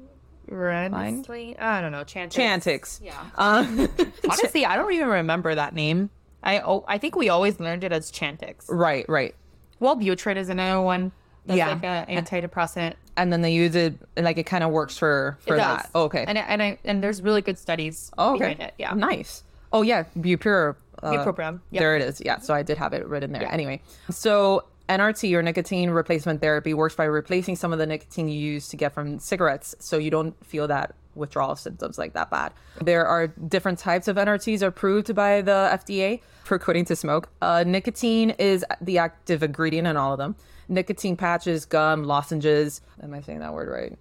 Rensley? 0.49 1.59
I 1.59 1.82
don't 1.82 1.91
know. 1.91 2.03
Chantix. 2.03 2.34
Chantix. 2.34 2.99
Yeah. 3.03 3.19
Um, 3.36 3.89
Honestly, 4.30 4.65
I 4.65 4.76
don't 4.78 4.93
even 4.93 5.07
remember 5.09 5.53
that 5.55 5.73
name. 5.73 6.09
I 6.43 6.59
oh, 6.59 6.86
I 6.88 6.99
think 6.99 7.15
we 7.15 7.28
always 7.30 7.59
learned 7.59 7.84
it 7.84 7.91
as 7.91 8.11
Chantix. 8.11 8.65
right, 8.69 9.05
right. 9.09 9.36
Wellbutrin 9.82 10.38
is 10.38 10.47
another 10.49 10.82
one. 10.82 11.11
That's 11.45 11.57
Yeah. 11.57 11.69
like 11.73 11.84
an 11.84 12.23
antidepressant. 12.23 12.93
And 13.17 13.34
then 13.34 13.41
they 13.41 13.51
use 13.53 13.76
it 13.76 13.95
like 14.15 14.38
it 14.38 14.45
kind 14.45 14.63
of 14.63 14.71
works 14.71 14.97
for 14.97 15.38
for 15.41 15.57
that. 15.57 15.89
Oh, 15.95 16.03
okay. 16.03 16.23
And 16.28 16.38
and 16.38 16.61
I, 16.63 16.78
and 16.86 17.03
there's 17.03 17.21
really 17.21 17.41
good 17.41 17.57
studies 17.57 18.11
Oh, 18.17 18.36
okay. 18.36 18.39
behind 18.39 18.59
it. 18.61 18.73
Yeah. 18.78 18.93
Nice. 18.93 19.43
Oh 19.73 19.82
yeah, 19.82 20.03
Bupure. 20.17 20.76
Uh, 21.04 21.12
Bupropion, 21.12 21.60
yep. 21.72 21.82
There 21.82 21.96
it 21.96 22.02
is. 22.02 22.22
Yeah. 22.24 22.39
So 22.39 22.54
I 22.54 22.64
did 22.64 22.78
have 22.78 22.93
it 22.93 23.06
written 23.08 23.32
there. 23.32 23.43
Yeah. 23.43 23.52
Anyway, 23.52 23.82
so 24.10 24.66
NRT 24.89 25.34
or 25.34 25.41
nicotine 25.41 25.89
replacement 25.89 26.41
therapy 26.41 26.74
works 26.74 26.96
by 26.96 27.06
replacing 27.06 27.56
some 27.56 27.74
of 27.74 27.80
the 27.80 27.86
nicotine 27.86 28.28
you 28.28 28.39
use 28.39 28.68
to 28.70 28.78
get 28.78 28.93
from 28.93 29.20
cigarettes, 29.20 29.76
so 29.80 29.98
you 29.98 30.12
don't 30.12 30.36
feel 30.46 30.68
that 30.68 30.96
withdrawal 31.16 31.56
symptoms 31.56 31.98
like 31.98 32.14
that 32.14 32.30
bad. 32.30 32.54
There 32.82 33.06
are 33.06 33.28
different 33.28 33.80
types 33.80 34.08
of 34.08 34.18
NRTs 34.18 34.62
approved 34.62 35.16
by 35.16 35.41
the 35.41 35.70
FDA 35.72 36.22
for 36.43 36.60
quitting 36.60 36.86
to 36.86 36.96
smoke. 36.96 37.30
Uh, 37.41 37.64
nicotine 37.66 38.32
is 38.32 38.66
the 38.82 38.98
active 38.98 39.41
ingredient 39.41 39.88
in 39.88 39.98
all 39.98 40.12
of 40.12 40.18
them. 40.18 40.36
Nicotine 40.68 41.16
patches, 41.16 41.66
gum, 41.66 42.04
lozenges. 42.04 42.82
Am 43.02 43.14
I 43.14 43.22
saying 43.22 43.39
that 43.39 43.54
word 43.54 43.70
right? 43.70 43.98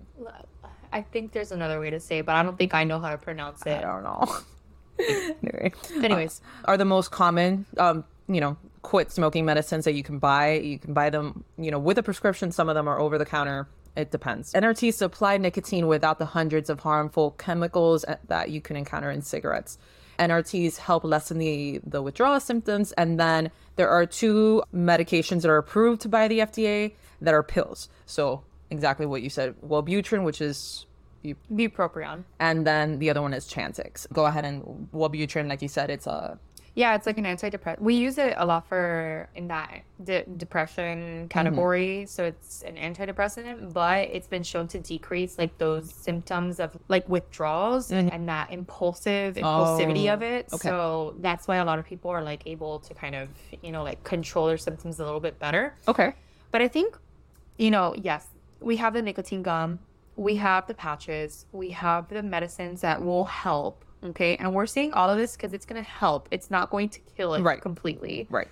I 0.93 1.03
think 1.03 1.33
there's 1.33 1.51
another 1.51 1.81
way 1.81 1.91
to 1.91 1.99
say 1.99 2.19
it, 2.19 2.27
but 2.27 2.37
I 2.37 2.43
don't 2.43 2.57
think 2.57 2.73
I 2.73 2.85
know 2.85 3.01
how 3.01 3.11
to 3.11 3.19
pronounce 3.19 3.63
it. 3.67 3.79
I 3.79 3.81
don't 3.81 4.05
know. 4.05 4.37
anyway, 5.43 5.73
Anyways. 5.97 6.41
are 6.65 6.77
the 6.77 6.85
most 6.85 7.11
common, 7.11 7.67
um, 7.79 8.05
you 8.29 8.41
know, 8.41 8.57
quit 8.83 9.11
smoking 9.11 9.45
medicines 9.45 9.85
that 9.85 9.95
you 9.95 10.03
can 10.03 10.19
buy. 10.19 10.53
You 10.53 10.79
can 10.79 10.95
buy 10.95 11.11
them, 11.11 11.45
you 11.59 11.71
know, 11.71 11.79
with 11.79 11.99
a 11.99 12.03
prescription. 12.03 12.53
Some 12.53 12.69
of 12.69 12.75
them 12.75 12.89
are 12.89 13.01
over 13.01 13.19
the 13.19 13.25
counter. 13.25 13.67
It 13.97 14.11
depends. 14.11 14.53
NRT 14.53 14.93
supply 14.95 15.37
nicotine 15.37 15.87
without 15.87 16.19
the 16.19 16.27
hundreds 16.27 16.69
of 16.69 16.81
harmful 16.81 17.33
chemicals 17.33 18.05
uh, 18.05 18.17
that 18.29 18.51
you 18.51 18.61
can 18.61 18.77
encounter 18.77 19.11
in 19.11 19.23
cigarettes. 19.23 19.79
NRTs 20.19 20.79
help 20.79 21.05
lessen 21.05 21.39
the, 21.39 21.81
the 21.85 22.03
withdrawal 22.03 22.41
symptoms. 22.41 22.93
And 22.93 23.19
then 23.19 23.51
there 23.77 23.89
are 23.89 24.07
two 24.07 24.63
medications 24.75 25.43
that 25.43 25.51
are 25.51 25.59
approved 25.59 26.11
by 26.11 26.29
the 26.29 26.41
FDA 26.41 26.93
that 27.21 27.35
are 27.35 27.43
pills. 27.43 27.89
So 28.07 28.43
exactly 28.71 29.07
what 29.07 29.23
you 29.23 29.31
said. 29.31 29.55
Wellbutrin, 29.61 30.25
which 30.25 30.41
is 30.41 30.87
Bupropion. 31.53 32.25
and 32.39 32.67
then 32.67 32.99
the 32.99 33.11
other 33.11 33.23
one 33.23 33.35
is 33.35 33.47
Chantix. 33.47 34.07
Go 34.13 34.27
ahead 34.27 34.45
and 34.45 34.89
Wellbutrin, 34.93 35.49
like 35.49 35.63
you 35.63 35.69
said, 35.69 35.91
it's 35.91 36.07
a 36.07 36.39
Yeah, 36.77 36.97
it's 36.97 37.07
like 37.07 37.19
an 37.19 37.25
antidepressant. 37.25 37.81
We 37.81 37.95
use 37.95 38.19
it 38.19 38.35
a 38.37 38.45
lot 38.45 38.69
for 38.69 39.29
in 39.35 39.47
that 39.49 39.83
de- 40.03 40.27
depression 40.37 40.99
mm-hmm. 40.99 41.27
category. 41.29 42.07
So 42.07 42.25
it's 42.25 42.63
an 42.63 42.77
antidepressant, 42.77 43.73
but 43.73 44.09
it's 44.11 44.27
been 44.27 44.43
shown 44.43 44.67
to 44.69 44.79
decrease 44.81 45.39
like 45.39 45.57
those 45.59 45.93
symptoms 45.93 46.59
of 46.59 46.77
like 46.89 47.09
withdrawals 47.09 47.91
mm-hmm. 47.91 48.09
and 48.13 48.29
that 48.29 48.51
impulsive 48.51 49.37
impulsivity 49.37 50.11
oh, 50.11 50.15
of 50.15 50.23
it. 50.23 50.49
okay. 50.53 50.69
So 50.69 51.15
that's 51.21 51.47
why 51.47 51.57
a 51.57 51.65
lot 51.65 51.79
of 51.79 51.85
people 51.85 52.11
are 52.11 52.23
like 52.23 52.43
able 52.47 52.81
to 52.81 52.93
kind 52.93 53.15
of 53.15 53.29
you 53.63 53.71
know 53.71 53.85
like 53.85 54.03
control 54.03 54.47
their 54.49 54.59
symptoms 54.59 54.99
a 54.99 55.05
little 55.05 55.21
bit 55.21 55.39
better. 55.39 55.75
okay. 55.87 56.15
But 56.51 56.63
I 56.63 56.69
think, 56.69 56.97
you 57.59 57.71
know, 57.73 57.95
yes, 57.97 58.29
we 58.61 58.77
have 58.77 58.95
the 58.95 59.03
nicotine 59.03 59.43
gum, 59.43 59.81
we 60.17 60.37
have 60.37 60.67
the 60.67 60.75
patches, 60.75 61.47
we 61.53 61.71
have 61.71 62.09
the 62.09 62.23
medicines 62.23 62.81
that 62.83 63.03
will 63.03 63.25
help. 63.25 63.85
Okay. 64.05 64.37
And 64.37 64.55
we're 64.55 64.67
saying 64.67 64.93
all 64.93 65.09
of 65.09 65.17
this 65.19 65.37
because 65.37 65.53
it's 65.55 65.67
going 65.67 65.83
to 65.83 65.89
help. 65.89 66.29
It's 66.31 66.51
not 66.51 66.71
going 66.71 66.91
to 66.91 67.01
kill 67.17 67.35
it 67.35 67.43
Right. 67.43 67.61
completely. 67.61 68.27
Right. 68.31 68.49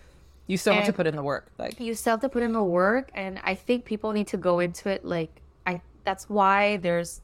You 0.46 0.56
still 0.56 0.74
have 0.74 0.86
to 0.86 0.92
put 0.92 1.06
in 1.06 1.14
the 1.14 1.22
work. 1.22 1.50
Like 1.58 1.78
You 1.78 1.94
still 1.94 2.12
have 2.12 2.20
to 2.22 2.28
put 2.28 2.42
in 2.42 2.52
the 2.52 2.62
work. 2.62 3.10
And 3.14 3.40
I 3.44 3.54
think 3.54 3.84
people 3.84 4.12
need 4.12 4.26
to 4.28 4.36
go 4.36 4.58
into 4.60 4.88
it 4.88 5.04
like, 5.04 5.40
I, 5.66 5.80
that's 6.04 6.28
why 6.28 6.78
there's, 6.78 7.20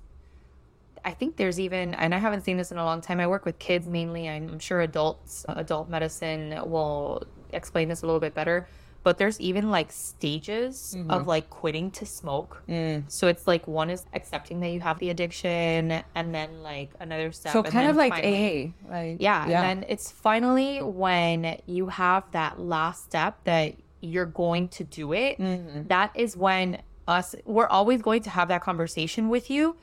I 1.04 1.12
think 1.12 1.36
there's 1.36 1.58
even, 1.58 1.94
and 1.94 2.14
I 2.14 2.18
haven't 2.18 2.42
seen 2.42 2.56
this 2.56 2.70
in 2.70 2.78
a 2.78 2.84
long 2.84 3.00
time. 3.00 3.18
I 3.18 3.26
work 3.26 3.44
with 3.44 3.58
kids 3.58 3.86
mainly. 3.88 4.28
I'm 4.28 4.58
sure 4.58 4.82
adults, 4.82 5.44
adult 5.48 5.88
medicine 5.88 6.60
will 6.68 7.22
explain 7.52 7.88
this 7.88 8.02
a 8.02 8.06
little 8.06 8.20
bit 8.20 8.34
better. 8.34 8.68
But 9.08 9.16
there's 9.16 9.40
even 9.40 9.70
like 9.70 9.90
stages 9.90 10.94
Mm-hmm. 10.94 11.10
of 11.10 11.26
like 11.26 11.48
quitting 11.48 11.90
to 11.92 12.04
smoke. 12.04 12.62
Mm. 12.68 13.04
So 13.08 13.26
it's 13.26 13.46
like 13.46 13.66
one 13.66 13.88
is 13.88 14.04
accepting 14.12 14.60
that 14.60 14.68
you 14.68 14.80
have 14.80 14.98
the 14.98 15.08
addiction, 15.08 16.02
and 16.14 16.34
then 16.34 16.62
like 16.62 16.90
another 17.00 17.32
step. 17.32 17.54
so 17.54 17.62
kind 17.62 17.88
of 17.88 17.96
like 17.96 18.12
finally- 18.12 18.74
AA. 18.86 18.92
Like 18.92 19.16
yeah, 19.20 19.44
and 19.44 19.52
then 19.52 19.78
it's 19.88 20.10
finally 20.10 20.82
when 20.82 21.56
you 21.64 21.86
have 21.86 22.24
that 22.32 22.60
last 22.60 23.04
step 23.04 23.32
that 23.44 23.76
you're 24.02 24.26
going 24.44 24.68
to 24.78 24.84
do 24.84 25.14
it. 25.14 25.38
Mm-hmm. 25.38 25.84
that 25.88 26.10
is 26.14 26.36
when 26.36 26.82
us 27.06 27.34
we're 27.46 27.66
always 27.78 28.02
going 28.02 28.22
to 28.24 28.30
have 28.30 28.48
that 28.48 28.60
conversation 28.60 29.30
with 29.30 29.48
you, 29.48 29.74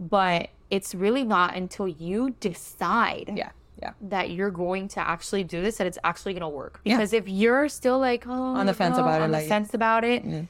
but 0.00 0.48
it's 0.70 0.92
really 0.92 1.22
not 1.22 1.54
until 1.54 1.86
you 1.86 2.30
decide 2.40 3.32
yeah. 3.36 3.50
Yeah. 3.82 3.92
that 4.14 4.30
you're 4.30 4.50
going 4.50 4.88
to 4.88 5.00
actually 5.00 5.44
do 5.44 5.60
this 5.60 5.76
that 5.78 5.86
it's 5.86 5.98
actually 6.04 6.32
going 6.34 6.42
to 6.42 6.48
work. 6.62 6.80
Yeah. 6.84 6.96
Because 6.96 7.12
if 7.12 7.28
you're 7.28 7.68
still 7.68 7.98
like 7.98 8.26
oh, 8.26 8.32
On 8.60 8.66
the 8.66 8.74
fence 8.74 8.96
about 8.96 9.20
it, 9.20 9.24
on 9.24 9.30
the 9.32 9.38
like- 9.38 9.48
fence 9.48 9.74
about 9.74 10.04
it, 10.04 10.24
Mm. 10.24 10.46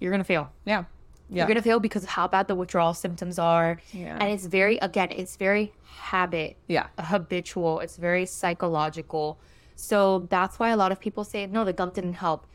you're 0.00 0.10
going 0.10 0.20
to 0.26 0.30
fail. 0.34 0.50
Yeah. 0.64 0.84
Yeah. 1.30 1.38
You're 1.38 1.48
gonna 1.48 1.62
fail 1.62 1.80
because 1.80 2.02
of 2.02 2.10
how 2.10 2.28
bad 2.28 2.46
the 2.46 2.54
withdrawal 2.54 2.92
symptoms 2.92 3.38
are. 3.38 3.80
Yeah. 3.90 4.18
And 4.20 4.28
it's 4.34 4.44
very 4.44 4.76
again, 4.88 5.08
it's 5.12 5.36
very 5.36 5.72
habit 6.10 6.58
Yeah. 6.68 6.88
habitual. 6.98 7.80
It's 7.80 7.96
very 7.96 8.26
psychological. 8.26 9.38
So 9.74 10.26
that's 10.28 10.58
why 10.58 10.68
a 10.70 10.76
lot 10.76 10.92
of 10.92 11.00
people 11.00 11.24
say, 11.24 11.46
no, 11.46 11.64
the 11.64 11.72
gum 11.72 11.90
didn't 11.94 12.14
help. 12.26 12.46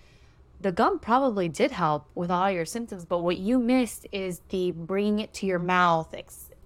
The 0.61 0.71
gum 0.71 0.99
probably 0.99 1.47
did 1.49 1.71
help 1.71 2.05
with 2.13 2.29
all 2.29 2.51
your 2.51 2.65
symptoms, 2.65 3.03
but 3.05 3.19
what 3.19 3.37
you 3.37 3.57
missed 3.59 4.05
is 4.11 4.41
the 4.49 4.71
bringing 4.71 5.19
it 5.19 5.33
to 5.35 5.47
your 5.47 5.59
mouth, 5.59 6.13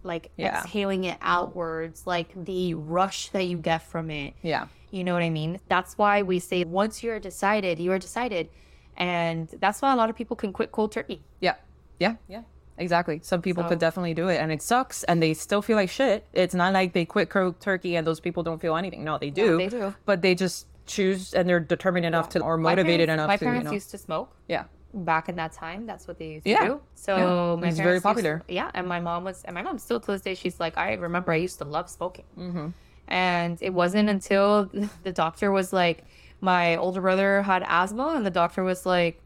like 0.03 0.31
Yeah. 0.37 0.61
exhaling 0.61 1.03
it 1.05 1.17
outwards, 1.21 2.05
like 2.07 2.29
the 2.35 2.73
rush 2.73 3.29
that 3.29 3.43
you 3.43 3.57
get 3.57 3.81
from 3.83 4.09
it. 4.11 4.33
Yeah. 4.41 4.67
You 4.91 5.03
know 5.03 5.13
what 5.13 5.23
I 5.23 5.29
mean? 5.29 5.59
That's 5.69 5.97
why 5.97 6.21
we 6.21 6.39
say 6.39 6.63
once 6.63 7.01
you're 7.03 7.19
decided, 7.19 7.79
you 7.79 7.91
are 7.91 7.99
decided. 7.99 8.49
And 8.97 9.47
that's 9.59 9.81
why 9.81 9.93
a 9.93 9.95
lot 9.95 10.09
of 10.09 10.15
people 10.15 10.35
can 10.35 10.51
quit 10.53 10.71
cold 10.71 10.91
turkey. 10.91 11.21
Yeah. 11.39 11.55
Yeah. 11.99 12.15
Yeah. 12.27 12.43
Exactly. 12.77 13.19
Some 13.23 13.41
people 13.41 13.63
So- 13.63 13.69
could 13.69 13.79
definitely 13.79 14.13
do 14.13 14.27
it 14.27 14.37
and 14.37 14.51
it 14.51 14.61
sucks 14.61 15.03
and 15.03 15.21
they 15.21 15.33
still 15.33 15.61
feel 15.61 15.77
like 15.77 15.89
shit. 15.89 16.25
It's 16.33 16.53
not 16.55 16.73
like 16.73 16.93
they 16.93 17.05
quit 17.05 17.29
cold 17.29 17.59
turkey 17.59 17.95
and 17.95 18.05
those 18.05 18.19
people 18.19 18.43
don't 18.43 18.59
feel 18.59 18.75
anything. 18.75 19.03
No, 19.03 19.17
they 19.17 19.29
do. 19.29 19.57
they 19.57 19.67
do. 19.69 19.93
But 20.05 20.21
they 20.21 20.35
just 20.35 20.67
choose 20.87 21.33
and 21.33 21.47
they're 21.47 21.59
determined 21.59 22.05
enough 22.05 22.29
to 22.29 22.41
or 22.41 22.57
My 22.57 22.71
motivated 22.71 23.07
parents- 23.07 23.13
enough 23.21 23.27
My 23.27 23.37
to, 23.37 23.45
parents 23.45 23.63
you 23.63 23.69
know. 23.69 23.73
used 23.73 23.91
to 23.91 23.97
smoke. 23.97 24.35
yeah. 24.47 24.63
Back 24.93 25.29
in 25.29 25.35
that 25.37 25.51
time 25.53 25.85
that's 25.85 26.07
what 26.07 26.17
they 26.19 26.27
used 26.33 26.43
to 26.45 26.49
Yeah. 26.51 26.65
do 26.67 26.81
so 26.95 27.15
Yeah. 27.17 27.61
my 27.61 27.67
It's 27.69 27.77
very 27.77 28.01
popular. 28.01 28.43
yeah 28.47 28.71
and 28.73 28.87
my 28.87 28.99
mom 28.99 29.23
was 29.23 29.43
and 29.43 29.53
my 29.53 29.61
mom 29.61 29.77
still 29.79 29.99
to 29.99 30.11
this 30.11 30.21
day 30.21 30.35
she's 30.35 30.59
like 30.59 30.77
i 30.77 30.93
remember 30.93 31.31
i 31.31 31.37
used 31.37 31.57
to 31.59 31.65
love 31.65 31.89
smoking 31.89 32.25
mm-hmm. 32.37 32.67
and 33.07 33.57
it 33.61 33.73
wasn't 33.73 34.09
until 34.09 34.69
the 35.03 35.11
doctor 35.11 35.51
was 35.51 35.71
like 35.71 36.03
my 36.41 36.75
older 36.75 37.01
brother 37.01 37.41
had 37.41 37.63
asthma 37.67 38.13
and 38.15 38.25
the 38.25 38.29
doctor 38.31 38.63
was 38.63 38.85
like 38.85 39.21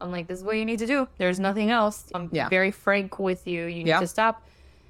i'm 0.00 0.10
like 0.12 0.26
this 0.26 0.38
is 0.40 0.44
what 0.44 0.56
you 0.56 0.64
need 0.64 0.78
to 0.78 0.86
do 0.86 1.08
there's 1.18 1.40
nothing 1.40 1.70
else 1.70 2.04
i'm 2.14 2.28
Yeah. 2.32 2.48
very 2.48 2.70
frank 2.70 3.18
with 3.18 3.46
you 3.46 3.64
you 3.64 3.84
need 3.84 3.98
to 4.00 4.06
stop 4.06 4.46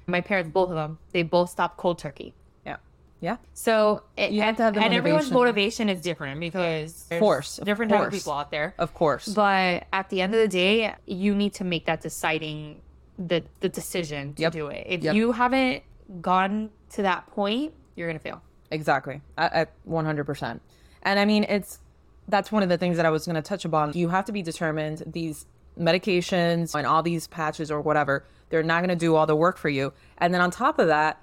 my 0.07 0.21
parents 0.21 0.49
both 0.51 0.69
of 0.69 0.75
them 0.75 0.97
they 1.13 1.23
both 1.23 1.49
stopped 1.49 1.77
cold 1.77 1.97
turkey 1.99 2.33
Yeah. 3.21 3.37
So 3.53 4.03
it, 4.15 4.31
You 4.31 4.41
have 4.43 4.55
to 4.57 4.63
have 4.63 4.73
the 4.75 4.81
and 4.81 4.93
everyone's 4.93 5.29
motivation. 5.31 5.87
motivation 5.87 5.89
is 5.89 6.01
different 6.01 6.39
because 6.39 7.05
of 7.11 7.19
course, 7.19 7.59
of 7.59 7.65
different 7.65 7.91
type 7.91 8.07
of 8.07 8.11
people 8.13 8.31
out 8.33 8.49
there 8.51 8.73
Of 8.77 8.93
course. 8.93 9.27
but 9.27 9.85
at 9.91 10.09
the 10.09 10.21
end 10.21 10.33
of 10.33 10.39
the 10.39 10.47
day, 10.47 10.95
you 11.05 11.35
need 11.35 11.53
to 11.55 11.63
make 11.63 11.85
that 11.87 12.01
deciding 12.01 12.81
the 13.17 13.43
the 13.59 13.67
decision 13.69 14.33
to 14.35 14.41
Yep. 14.43 14.51
do 14.53 14.67
it. 14.67 14.85
If 14.87 15.03
Yep. 15.03 15.15
you 15.15 15.31
haven't 15.33 15.83
gone 16.21 16.69
to 16.91 17.01
that 17.01 17.27
point, 17.27 17.73
you're 17.95 18.07
gonna 18.07 18.19
fail. 18.19 18.41
Exactly. 18.71 19.21
At, 19.37 19.51
at 19.53 19.69
100%. 19.85 20.59
And 21.03 21.19
I 21.19 21.25
mean, 21.25 21.43
it's 21.43 21.79
that's 22.27 22.51
one 22.51 22.61
of 22.63 22.69
the 22.69 22.77
things 22.77 22.95
that 22.97 23.05
I 23.05 23.09
was 23.09 23.25
going 23.25 23.35
to 23.37 23.41
touch 23.41 23.65
upon. 23.65 23.93
You 23.93 24.09
have 24.09 24.23
to 24.25 24.31
be 24.31 24.43
determined 24.43 25.01
these 25.07 25.47
medications 25.79 26.75
and 26.75 26.85
all 26.85 27.01
these 27.01 27.25
patches 27.27 27.71
or 27.71 27.81
whatever, 27.81 28.23
they're 28.49 28.61
not 28.63 28.79
going 28.81 28.89
to 28.89 28.95
do 28.95 29.15
all 29.15 29.25
the 29.25 29.35
work 29.35 29.57
for 29.57 29.69
you. 29.69 29.91
And 30.19 30.31
then 30.33 30.39
on 30.41 30.51
top 30.51 30.77
of 30.77 30.87
that, 30.87 31.19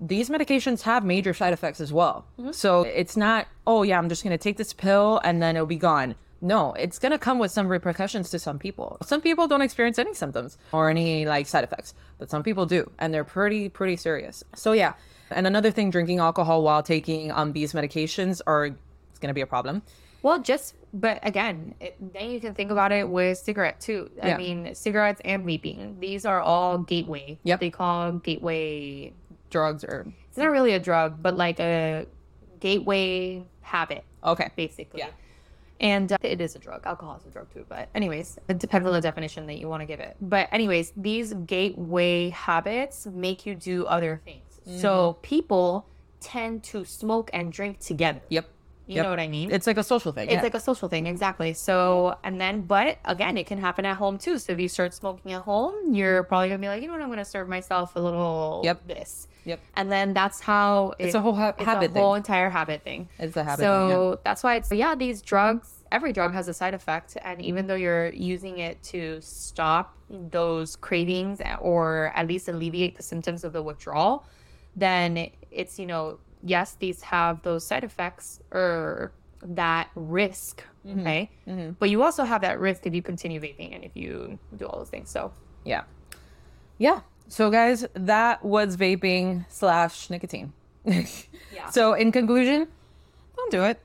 these 0.00 0.28
medications 0.28 0.82
have 0.82 1.04
major 1.04 1.32
side 1.32 1.52
effects 1.52 1.80
as 1.80 1.92
well. 1.92 2.26
So 2.52 2.82
it's 2.82 3.16
not, 3.16 3.48
oh 3.66 3.82
yeah, 3.82 3.98
I'm 3.98 4.08
just 4.08 4.22
going 4.22 4.36
to 4.36 4.42
take 4.42 4.56
this 4.56 4.72
pill 4.72 5.20
and 5.24 5.42
then 5.42 5.56
it'll 5.56 5.66
be 5.66 5.76
gone. 5.76 6.14
No, 6.42 6.74
it's 6.74 6.98
going 6.98 7.12
to 7.12 7.18
come 7.18 7.38
with 7.38 7.50
some 7.50 7.66
repercussions 7.66 8.28
to 8.30 8.38
some 8.38 8.58
people. 8.58 8.98
Some 9.02 9.22
people 9.22 9.48
don't 9.48 9.62
experience 9.62 9.98
any 9.98 10.12
symptoms 10.12 10.58
or 10.70 10.90
any 10.90 11.24
like 11.24 11.46
side 11.46 11.64
effects, 11.64 11.94
but 12.18 12.28
some 12.28 12.42
people 12.42 12.66
do, 12.66 12.90
and 12.98 13.12
they're 13.12 13.24
pretty 13.24 13.70
pretty 13.70 13.96
serious. 13.96 14.44
So 14.54 14.72
yeah. 14.72 14.92
And 15.30 15.46
another 15.46 15.70
thing, 15.70 15.90
drinking 15.90 16.18
alcohol 16.18 16.62
while 16.62 16.82
taking 16.82 17.32
um 17.32 17.52
these 17.52 17.72
medications 17.72 18.42
are 18.46 18.66
it's 18.66 19.18
going 19.18 19.28
to 19.28 19.34
be 19.34 19.40
a 19.40 19.46
problem. 19.46 19.82
Well, 20.22 20.38
just 20.40 20.74
but 20.92 21.20
again, 21.22 21.74
it, 21.80 21.96
then 22.12 22.30
you 22.30 22.38
can 22.40 22.52
think 22.52 22.70
about 22.70 22.92
it 22.92 23.08
with 23.08 23.38
cigarette 23.38 23.80
too. 23.80 24.10
I 24.22 24.28
Yeah. 24.28 24.36
mean, 24.36 24.74
cigarettes 24.74 25.22
and 25.24 25.44
vaping. 25.44 26.00
These 26.00 26.26
are 26.26 26.40
all 26.42 26.78
gateway. 26.78 27.38
Yep. 27.44 27.60
They 27.60 27.70
call 27.70 28.12
gateway. 28.12 29.14
Drugs 29.56 29.82
or 29.84 30.06
It's 30.28 30.36
not 30.38 30.50
really 30.50 30.72
a 30.72 30.78
drug, 30.80 31.22
but 31.22 31.36
like 31.36 31.58
a 31.60 32.06
gateway 32.60 33.42
habit. 33.62 34.04
okay. 34.24 34.50
basically. 34.56 35.00
Yeah. 35.00 35.10
And 35.80 36.10
uh, 36.12 36.16
it 36.22 36.40
is 36.40 36.56
a 36.56 36.58
drug. 36.58 36.80
Alcohol 36.86 37.16
is 37.20 37.26
a 37.26 37.30
drug 37.30 37.52
too. 37.52 37.64
But, 37.68 37.88
anyways, 37.94 38.38
it 38.48 38.58
depends 38.58 38.86
on 38.86 38.94
the 38.94 39.00
definition 39.00 39.46
that 39.48 39.58
you 39.60 39.68
want 39.68 39.82
to 39.82 39.86
give 39.86 40.00
it. 40.00 40.16
But, 40.22 40.48
anyways, 40.50 40.92
these 40.96 41.34
gateway 41.34 42.30
habits 42.30 43.06
make 43.06 43.44
you 43.46 43.54
do 43.54 43.84
other 43.86 44.20
things. 44.24 44.42
So, 44.82 45.18
people 45.22 45.86
tend 46.20 46.62
to 46.72 46.84
smoke 46.84 47.28
and 47.34 47.52
drink 47.52 47.78
together. 47.80 48.20
Yep. 48.30 48.46
You 48.88 48.94
Yep. 48.96 49.04
know 49.04 49.10
what 49.10 49.20
I 49.20 49.28
mean? 49.28 49.50
It's 49.50 49.66
like 49.66 49.76
a 49.78 49.82
social 49.82 50.12
thing. 50.12 50.26
It's 50.28 50.34
yeah. 50.36 50.42
like 50.42 50.54
a 50.54 50.60
social 50.60 50.88
thing, 50.88 51.06
exactly. 51.06 51.52
So, 51.54 52.16
and 52.24 52.40
then, 52.40 52.62
but 52.62 52.98
again, 53.04 53.36
it 53.36 53.46
can 53.46 53.58
happen 53.58 53.84
at 53.84 53.96
home 53.96 54.16
too. 54.16 54.38
So, 54.38 54.52
if 54.54 54.58
you 54.60 54.68
start 54.68 54.94
smoking 54.94 55.32
at 55.32 55.42
home, 55.42 55.92
you're 55.94 56.22
probably 56.22 56.48
gonna 56.48 56.58
be 56.66 56.68
like, 56.68 56.80
you 56.82 56.88
know 56.88 56.94
what, 56.94 57.02
I'm 57.02 57.10
gonna 57.10 57.24
serve 57.24 57.48
myself 57.48 57.96
a 57.96 58.00
little 58.00 58.62
Yep. 58.64 58.86
this. 58.88 59.28
Yep. 59.46 59.60
And 59.76 59.90
then 59.90 60.12
that's 60.12 60.40
how 60.40 60.92
It's 60.98 61.14
it- 61.14 61.18
a 61.18 61.20
whole 61.22 61.34
ha- 61.34 61.54
it's 61.56 61.64
habit 61.64 61.90
a 61.90 61.92
thing. 61.94 62.02
whole 62.02 62.14
entire 62.14 62.50
habit 62.50 62.82
thing. 62.82 63.08
It's 63.18 63.36
a 63.36 63.44
habit 63.44 63.62
So 63.62 63.88
thing, 63.88 63.98
yeah. 64.10 64.14
that's 64.24 64.42
why 64.42 64.56
it's 64.56 64.70
yeah. 64.72 64.94
These 64.94 65.22
drugs, 65.22 65.84
every 65.90 66.12
drug 66.12 66.32
has 66.34 66.48
a 66.48 66.54
side 66.54 66.74
effect, 66.74 67.16
and 67.22 67.40
even 67.40 67.66
though 67.68 67.76
you're 67.76 68.10
using 68.12 68.58
it 68.58 68.82
to 68.92 69.20
stop 69.22 69.96
those 70.10 70.76
cravings 70.76 71.40
or 71.60 72.12
at 72.14 72.26
least 72.28 72.48
alleviate 72.48 72.96
the 72.96 73.02
symptoms 73.02 73.42
of 73.44 73.52
the 73.52 73.62
withdrawal, 73.62 74.24
then 74.74 75.30
it's 75.50 75.78
you 75.78 75.86
know 75.86 76.18
yes, 76.42 76.76
these 76.78 77.02
have 77.02 77.42
those 77.42 77.66
side 77.66 77.82
effects 77.84 78.40
or 78.52 79.12
that 79.42 79.88
risk. 79.94 80.62
Mm-hmm. 80.86 81.00
Okay, 81.00 81.30
but 81.78 81.88
you 81.90 82.02
also 82.02 82.24
have 82.24 82.42
that 82.42 82.58
risk 82.60 82.86
if 82.86 82.94
you 82.94 83.02
continue 83.02 83.40
vaping 83.40 83.74
and 83.74 83.84
if 83.84 83.96
you 83.96 84.38
do 84.56 84.66
all 84.66 84.78
those 84.78 84.90
things. 84.90 85.08
So 85.10 85.32
Yeah. 85.64 85.82
Yeah. 86.78 87.00
So, 87.28 87.50
guys, 87.50 87.86
that 87.94 88.44
was 88.44 88.76
vaping 88.76 89.44
slash 89.48 90.10
nicotine. 90.10 90.52
Yeah. 90.84 91.04
So, 91.70 91.94
in 91.94 92.12
conclusion, 92.12 92.68
don't 93.36 93.50
do 93.50 93.64
it. 93.64 93.80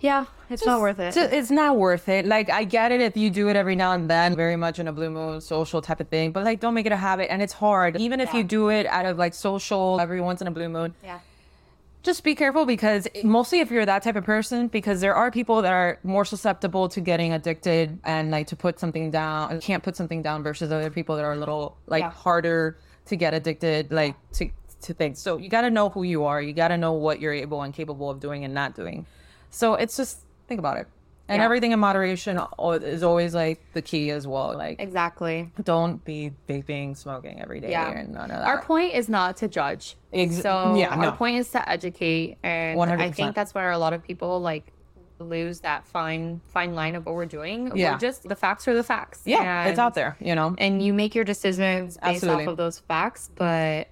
yeah, 0.00 0.24
it's 0.48 0.64
not 0.66 0.80
worth 0.80 0.98
it. 0.98 1.12
Ju- 1.14 1.28
It's 1.30 1.50
not 1.50 1.76
worth 1.76 2.08
it. 2.08 2.24
Like, 2.26 2.48
I 2.50 2.64
get 2.64 2.90
it 2.92 3.00
if 3.00 3.16
you 3.16 3.30
do 3.30 3.48
it 3.50 3.56
every 3.56 3.76
now 3.76 3.92
and 3.92 4.08
then, 4.10 4.34
very 4.34 4.56
much 4.56 4.78
in 4.78 4.88
a 4.88 4.92
blue 4.92 5.10
moon 5.10 5.40
social 5.40 5.80
type 5.82 6.00
of 6.00 6.08
thing, 6.08 6.32
but 6.32 6.42
like, 6.44 6.58
don't 6.58 6.74
make 6.74 6.86
it 6.86 6.92
a 6.92 6.96
habit. 6.96 7.30
And 7.30 7.40
it's 7.42 7.52
hard. 7.52 7.96
Even 8.00 8.18
if 8.20 8.32
you 8.34 8.42
do 8.42 8.70
it 8.70 8.86
out 8.86 9.04
of 9.06 9.18
like 9.18 9.34
social 9.34 10.00
every 10.00 10.20
once 10.20 10.40
in 10.40 10.46
a 10.48 10.50
blue 10.50 10.68
moon, 10.68 10.94
yeah. 11.04 11.20
Just 12.02 12.24
be 12.24 12.34
careful 12.34 12.64
because 12.64 13.06
mostly 13.24 13.60
if 13.60 13.70
you're 13.70 13.84
that 13.86 14.02
type 14.02 14.16
of 14.16 14.24
person, 14.24 14.68
because 14.68 15.00
there 15.00 15.14
are 15.14 15.30
people 15.30 15.62
that 15.62 15.72
are 15.72 15.98
more 16.02 16.24
susceptible 16.24 16.88
to 16.88 17.00
getting 17.00 17.32
addicted 17.32 17.98
and 18.04 18.30
like 18.30 18.46
to 18.48 18.56
put 18.56 18.78
something 18.78 19.10
down, 19.10 19.60
can't 19.60 19.82
put 19.82 19.96
something 19.96 20.22
down 20.22 20.42
versus 20.42 20.72
other 20.72 20.90
people 20.90 21.16
that 21.16 21.24
are 21.24 21.32
a 21.32 21.36
little 21.36 21.76
like 21.86 22.02
Yeah. 22.02 22.10
harder 22.10 22.78
to 23.06 23.16
get 23.16 23.34
addicted, 23.34 23.90
like 23.92 24.14
to 24.32 24.50
to 24.82 24.94
things. 24.94 25.18
So 25.18 25.36
you 25.36 25.50
got 25.50 25.60
to 25.60 25.70
know 25.70 25.90
who 25.90 26.04
you 26.04 26.24
are. 26.24 26.40
You 26.40 26.54
got 26.54 26.68
to 26.68 26.78
know 26.78 26.94
what 26.94 27.20
you're 27.20 27.34
able 27.34 27.60
and 27.60 27.74
capable 27.74 28.08
of 28.08 28.18
doing 28.18 28.46
and 28.46 28.54
not 28.54 28.74
doing. 28.74 29.04
So 29.50 29.74
it's 29.74 29.94
just 29.94 30.20
think 30.48 30.58
about 30.58 30.78
it. 30.78 30.86
And 31.30 31.38
Yeah. 31.38 31.44
everything 31.44 31.70
in 31.70 31.78
moderation 31.78 32.40
is 32.82 33.02
always 33.04 33.34
like 33.36 33.60
the 33.72 33.80
key 33.82 34.10
as 34.10 34.26
well. 34.26 34.54
Like 34.56 34.80
Exactly. 34.80 35.50
don't 35.62 36.04
be 36.04 36.32
vaping, 36.48 36.96
smoking 36.96 37.40
every 37.40 37.60
day 37.60 37.70
Yeah. 37.70 37.88
and 37.90 38.12
none 38.12 38.30
of 38.32 38.38
that. 38.38 38.46
Our 38.46 38.60
point 38.62 38.94
is 38.94 39.08
not 39.08 39.36
to 39.38 39.46
judge. 39.48 39.96
Ex- 40.12 40.42
so 40.42 40.74
yeah, 40.76 40.88
our 40.88 40.96
no. 40.96 41.12
point 41.12 41.38
is 41.38 41.48
to 41.52 41.66
educate, 41.68 42.36
and 42.42 42.72
I 42.72 42.84
100%. 42.86 43.14
think 43.14 43.34
that's 43.36 43.54
where 43.54 43.70
a 43.70 43.78
lot 43.78 43.92
of 43.92 44.02
people 44.02 44.40
like 44.40 44.72
lose 45.20 45.60
that 45.60 45.84
fine 45.86 46.40
fine 46.46 46.74
line 46.74 46.94
of 46.96 47.06
what 47.06 47.14
we're 47.14 47.26
doing. 47.26 47.70
Yeah. 47.76 47.92
We're 47.92 47.98
just 47.98 48.28
the 48.28 48.34
facts 48.34 48.66
are 48.66 48.74
the 48.74 48.82
facts. 48.82 49.20
yeah, 49.24 49.66
it's 49.66 49.78
out 49.78 49.94
there, 49.94 50.16
you 50.18 50.34
know. 50.34 50.54
and 50.58 50.82
you 50.82 50.92
make 50.92 51.14
your 51.14 51.24
decisions 51.24 51.96
based 51.98 52.24
Absolutely. 52.24 52.44
off 52.46 52.50
of 52.50 52.56
those 52.56 52.78
facts. 52.80 53.30
But 53.36 53.86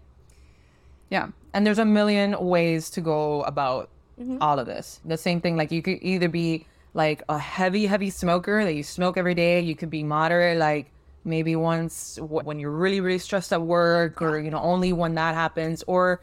Yeah. 1.10 1.28
And 1.54 1.64
there's 1.66 1.78
a 1.78 1.84
million 1.84 2.34
ways 2.40 2.90
to 2.90 3.00
go 3.00 3.42
about 3.42 3.90
Mm-hmm. 4.20 4.38
all 4.40 4.58
of 4.58 4.66
this. 4.66 5.00
The 5.04 5.16
same 5.16 5.40
thing, 5.40 5.56
like 5.56 5.70
you 5.70 5.80
could 5.80 5.98
either 6.02 6.28
be 6.28 6.66
like 6.98 7.22
a 7.28 7.38
heavy, 7.38 7.86
heavy 7.86 8.10
smoker 8.10 8.64
that 8.64 8.74
you 8.74 8.82
smoke 8.82 9.16
every 9.16 9.34
day. 9.34 9.60
You 9.60 9.74
could 9.76 9.88
be 9.90 10.02
moderate, 10.02 10.58
like 10.58 10.90
maybe 11.24 11.54
once 11.56 12.16
w- 12.16 12.42
when 12.48 12.58
you're 12.58 12.70
really, 12.84 13.00
really 13.00 13.18
stressed 13.18 13.52
at 13.52 13.62
work 13.62 14.20
or, 14.20 14.38
you 14.40 14.50
know, 14.50 14.60
only 14.60 14.92
when 14.92 15.14
that 15.14 15.34
happens 15.34 15.84
or 15.86 16.20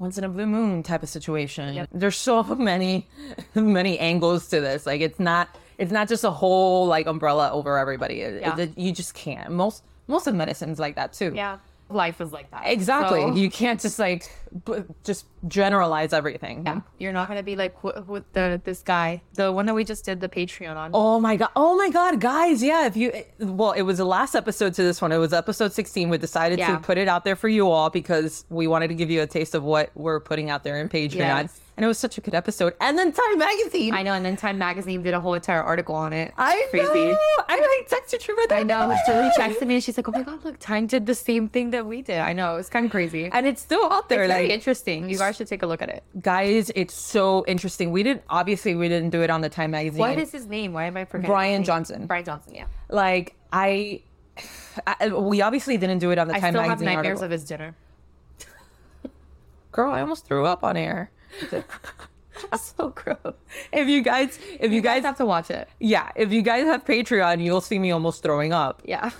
once 0.00 0.18
in 0.18 0.24
a 0.24 0.28
blue 0.28 0.46
moon 0.46 0.82
type 0.82 1.02
of 1.02 1.08
situation. 1.08 1.86
There's 1.92 2.16
so 2.16 2.42
many, 2.72 3.06
many 3.54 3.98
angles 3.98 4.48
to 4.48 4.60
this. 4.60 4.86
Like 4.86 5.00
it's 5.00 5.20
not, 5.20 5.48
it's 5.78 5.92
not 5.92 6.08
just 6.08 6.24
a 6.24 6.30
whole 6.30 6.86
like 6.86 7.06
umbrella 7.06 7.50
over 7.52 7.78
everybody. 7.78 8.20
It- 8.22 8.40
Yeah. 8.42 8.58
it- 8.58 8.76
you 8.76 8.92
just 8.92 9.14
can't. 9.14 9.50
Most, 9.52 9.84
most 10.08 10.26
of 10.26 10.34
medicine's 10.34 10.78
like 10.80 10.96
that 10.96 11.12
too. 11.12 11.32
yeah, 11.34 11.58
life 11.90 12.20
is 12.20 12.32
like 12.32 12.50
that. 12.50 12.62
Exactly. 12.66 13.20
So- 13.22 13.34
You 13.34 13.50
can't 13.50 13.80
just 13.80 13.98
like 13.98 14.30
b- 14.66 14.84
just 15.04 15.26
generalize 15.46 16.12
everything. 16.12 16.64
yeah, 16.66 16.80
you're 16.98 17.12
not 17.12 17.28
gonna 17.28 17.42
be 17.42 17.56
like 17.56 17.74
wh- 17.80 18.06
with 18.08 18.30
the 18.32 18.60
this 18.64 18.82
guy, 18.82 19.22
the 19.34 19.50
one 19.52 19.66
that 19.66 19.74
we 19.74 19.84
just 19.84 20.04
did 20.04 20.20
the 20.20 20.28
Patreon 20.28 20.76
on. 20.76 20.90
Oh 20.94 21.18
my 21.20 21.36
god. 21.36 21.50
Oh 21.56 21.76
my 21.76 21.90
god, 21.90 22.20
guys. 22.20 22.62
Yeah, 22.62 22.86
if 22.86 22.96
you 22.96 23.12
well, 23.38 23.72
it 23.72 23.82
was 23.82 23.98
the 23.98 24.04
last 24.04 24.34
episode 24.34 24.74
to 24.74 24.82
this 24.82 25.00
one. 25.00 25.12
It 25.12 25.18
was 25.18 25.32
episode 25.32 25.72
16. 25.72 26.08
We 26.08 26.18
decided 26.18 26.58
Yeah. 26.58 26.74
to 26.76 26.80
put 26.82 26.98
it 26.98 27.08
out 27.08 27.24
there 27.24 27.36
for 27.36 27.48
you 27.48 27.70
all 27.70 27.90
because 27.90 28.44
we 28.50 28.66
wanted 28.66 28.88
to 28.88 28.94
give 28.94 29.10
you 29.10 29.22
a 29.22 29.26
taste 29.26 29.54
of 29.54 29.62
what 29.64 29.90
we're 29.94 30.20
putting 30.20 30.50
out 30.50 30.64
there 30.64 30.78
in 30.80 30.88
Patreon. 30.88 31.16
Yes. 31.16 31.60
And 31.78 31.84
it 31.84 31.86
was 31.86 31.98
such 31.98 32.18
a 32.18 32.20
good 32.20 32.34
episode. 32.34 32.74
And 32.80 32.98
then 32.98 33.12
Time 33.12 33.38
Magazine. 33.38 33.94
I 33.94 34.02
know, 34.02 34.12
and 34.12 34.24
then 34.24 34.36
Time 34.36 34.58
Magazine 34.58 35.00
did 35.00 35.14
a 35.14 35.20
whole 35.20 35.34
entire 35.34 35.62
article 35.62 35.94
on 35.94 36.12
it. 36.12 36.34
I 36.36 36.66
crazy. 36.70 37.12
know. 37.12 37.18
I 37.48 37.54
like 37.78 37.88
texted 37.88 38.26
you 38.26 38.34
about 38.34 38.48
that. 38.48 38.58
I 38.58 38.62
know. 38.64 38.96
Julie 39.06 39.30
texted 39.30 39.68
me 39.68 39.74
and 39.76 39.84
she's 39.84 39.96
like, 39.96 40.08
"Oh 40.08 40.10
my 40.10 40.22
god, 40.22 40.44
look, 40.44 40.58
Time 40.58 40.88
did 40.88 41.06
the 41.06 41.14
same 41.14 41.48
thing 41.48 41.70
that 41.70 41.86
we 41.86 42.02
did." 42.02 42.18
I 42.18 42.32
know 42.32 42.56
it's 42.56 42.68
kind 42.68 42.86
of 42.86 42.90
crazy. 42.90 43.30
And 43.32 43.46
it's 43.46 43.62
still 43.62 43.92
out 43.92 44.08
there. 44.08 44.24
It's 44.24 44.32
very 44.32 44.50
interesting. 44.50 45.08
You 45.08 45.18
guys 45.18 45.36
should 45.36 45.46
take 45.46 45.62
a 45.62 45.68
look 45.68 45.80
at 45.80 45.88
it. 45.88 46.02
guys, 46.20 46.72
it's 46.74 46.94
so 46.94 47.44
interesting. 47.46 47.92
We 47.92 48.02
didn't 48.02 48.24
obviously 48.28 48.74
we 48.74 48.88
didn't 48.88 49.10
do 49.10 49.22
it 49.22 49.30
on 49.30 49.40
the 49.40 49.48
Time 49.48 49.70
Magazine. 49.70 50.00
What 50.00 50.18
is 50.18 50.32
his 50.32 50.48
name? 50.48 50.72
Why 50.72 50.86
am 50.86 50.96
I 50.96 51.04
forgetting? 51.04 51.30
Brian? 51.30 51.62
Johnson. 51.62 52.06
Brian 52.08 52.24
Johnson. 52.24 52.56
Yeah. 52.56 52.64
like 52.88 53.36
I, 53.52 54.02
I 54.84 55.10
we 55.10 55.42
obviously 55.42 55.76
didn't 55.76 56.00
do 56.00 56.10
it 56.10 56.18
on 56.18 56.26
the 56.26 56.34
I 56.34 56.40
Time 56.40 56.54
Magazine. 56.54 56.70
I 56.72 56.74
still 56.74 56.86
have 56.86 56.96
nightmares 56.96 57.20
article. 57.20 57.24
of 57.26 57.30
his 57.30 57.44
dinner. 57.44 57.76
Girl, 59.70 59.92
I 59.92 60.00
almost 60.00 60.26
threw 60.26 60.44
up 60.44 60.64
on 60.64 60.76
air. 60.76 61.12
so 62.60 62.90
gross. 62.90 63.34
If 63.72 63.88
you 63.88 64.02
guys, 64.02 64.38
if 64.60 64.72
you, 64.72 64.80
guys, 64.80 65.02
have 65.04 65.16
to 65.18 65.26
watch 65.26 65.50
it. 65.50 65.68
yeah, 65.80 66.10
if 66.14 66.32
you 66.32 66.42
guys 66.42 66.64
have 66.64 66.84
Patreon, 66.84 67.42
you'll 67.42 67.60
see 67.60 67.78
me 67.78 67.90
almost 67.90 68.22
throwing 68.22 68.52
up 68.52 68.82
Yeah. 68.84 69.10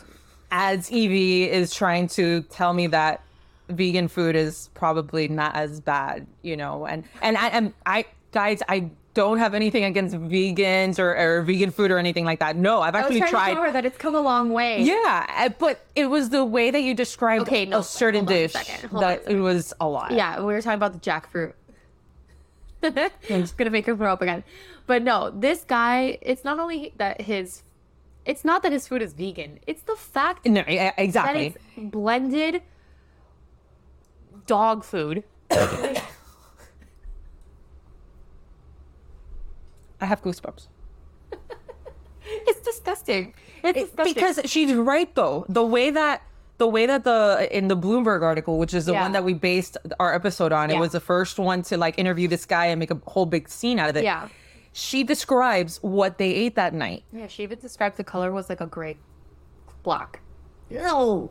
as 0.51 0.91
Evie 0.91 1.51
is 1.51 1.75
trying 1.75 2.09
to 2.09 2.43
tell 2.43 2.73
me 2.73 2.87
that 2.89 3.23
vegan 3.69 4.09
food 4.09 4.35
is 4.37 4.71
probably 4.75 5.29
not 5.29 5.55
as 5.55 5.81
bad, 5.81 6.27
you 6.43 6.57
know. 6.57 6.87
And 6.87 7.05
and 7.21 7.37
I 7.37 7.49
am 7.49 7.75
I 7.85 8.07
guys, 8.33 8.63
I 8.69 8.91
don't 9.15 9.39
have 9.39 9.53
anything 9.53 9.85
against 9.85 10.15
vegans 10.15 10.99
or, 10.99 11.17
or 11.17 11.43
vegan 11.43 11.71
food 11.71 11.91
or 11.91 11.99
anything 11.99 12.25
like 12.25 12.39
that. 12.39 12.57
No, 12.57 12.81
I've 12.81 12.95
actually 12.95 13.21
to 13.21 13.27
tried. 13.27 13.57
her 13.57 13.73
that 13.73 13.85
it's 13.85 13.99
come 13.99 14.15
a 14.15 14.21
long 14.21 14.51
way. 14.53 14.83
Yeah, 14.83 15.27
uh, 15.37 15.49
but 15.59 15.85
it 15.97 16.07
was 16.07 16.31
the 16.31 16.45
way 16.45 16.71
that 16.71 16.83
you 16.83 16.95
described 16.95 17.43
Okay, 17.43 17.67
no, 17.67 17.81
a 17.81 17.83
certain 17.83 18.21
hold 18.21 18.31
on 18.31 18.37
a 18.37 18.39
dish 18.43 18.53
second, 18.53 18.91
hold 18.91 19.03
on 19.05 19.13
a 19.13 19.17
that 19.17 19.31
it 19.31 19.41
was 19.41 19.75
a 19.81 19.89
lot. 19.89 20.13
Yeah, 20.13 20.39
we 20.39 20.45
were 20.45 20.63
talking 20.63 20.77
about 20.77 20.93
the 20.93 21.01
jackfruit. 21.01 21.53
I'm 22.83 23.43
just 23.43 23.57
gonna 23.57 23.71
make 23.71 23.87
her 23.87 23.97
throw 23.97 24.13
up 24.13 24.23
again. 24.23 24.45
But 24.87 25.03
no, 25.03 25.31
this 25.31 25.65
guy, 25.65 26.19
it's 26.23 26.45
not 26.45 26.59
only 26.59 26.93
that 26.97 27.21
his 27.23 27.63
it's 28.25 28.45
not 28.45 28.63
that 28.63 28.73
his 28.73 28.87
food 28.87 29.01
is 29.03 29.15
vegan. 29.15 29.59
It's 29.67 29.83
the 29.83 29.97
fact 29.97 30.45
No, 30.47 30.63
that 30.63 30.95
exactly. 30.99 31.47
it's 31.47 31.59
blended 31.77 32.63
dog 34.47 34.85
food. 34.85 35.25
I 35.51 36.03
have 40.01 40.23
goosebumps. 40.23 40.69
It's 42.31 42.61
disgusting. 42.61 43.33
It's 43.65 43.89
disgusting. 43.89 44.15
because 44.15 44.41
she's 44.45 44.75
right 44.75 45.13
though 45.15 45.47
the 45.49 45.65
way 45.65 45.91
that 45.91 46.23
the 46.59 46.67
way 46.69 46.87
that 46.87 47.05
the 47.05 47.49
in 47.51 47.69
the 47.69 47.77
bloomberg 47.77 48.23
article 48.23 48.59
which 48.59 48.75
is 48.75 48.85
the 48.87 48.93
Yeah. 48.93 49.03
one 49.03 49.13
that 49.13 49.25
we 49.25 49.33
based 49.35 49.77
our 49.99 50.15
episode 50.15 50.53
on 50.53 50.71
it 50.71 50.79
was 50.79 50.93
the 50.93 51.01
first 51.01 51.39
one 51.39 51.63
to 51.63 51.77
like 51.77 51.99
interview 51.99 52.29
this 52.29 52.45
guy 52.47 52.67
and 52.67 52.79
make 52.79 52.91
a 52.91 53.01
whole 53.07 53.27
big 53.27 53.49
scene 53.49 53.79
out 53.79 53.89
of 53.91 53.97
it 53.97 54.05
Yeah. 54.05 54.29
she 54.73 55.03
describes 55.05 55.79
what 55.83 56.19
they 56.19 56.31
ate 56.31 56.57
that 56.57 56.75
night 56.75 57.05
Yeah, 57.13 57.27
she 57.29 57.43
even 57.45 57.59
described 57.59 57.97
the 57.97 58.05
color 58.05 58.31
was 58.33 58.49
like 58.49 58.61
a 58.61 58.67
gray 58.67 58.97
block. 59.83 60.21
no 60.71 61.31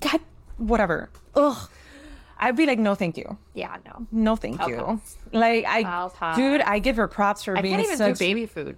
god 0.00 0.20
whatever 0.58 1.08
ugh 1.34 1.70
i'd 2.38 2.56
be 2.56 2.66
like 2.66 2.78
no 2.78 2.94
thank 2.94 3.16
you 3.16 3.38
Yeah, 3.54 3.76
no. 3.86 4.06
no 4.12 4.36
thank 4.36 4.60
I'll 4.60 4.68
you 4.68 5.00
like 5.32 5.64
i 5.64 5.82
I'll 5.82 6.10
pass. 6.10 6.36
dude 6.36 6.60
i 6.62 6.78
give 6.80 6.96
her 6.96 7.08
props 7.08 7.44
for 7.44 7.56
I 7.56 7.62
being 7.62 7.74
can't 7.76 7.86
even 7.86 7.96
such 7.96 8.18
do 8.18 8.24
baby 8.24 8.46
food. 8.46 8.76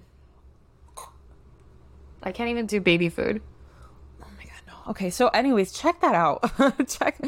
I 2.22 2.32
can't 2.32 2.50
even 2.50 2.66
do 2.66 2.80
baby 2.80 3.08
food. 3.08 3.40
Okay, 4.88 5.10
so 5.10 5.28
anyways, 5.28 5.72
check 5.72 6.00
that 6.00 6.14
out. 6.14 6.50
check 6.88 7.22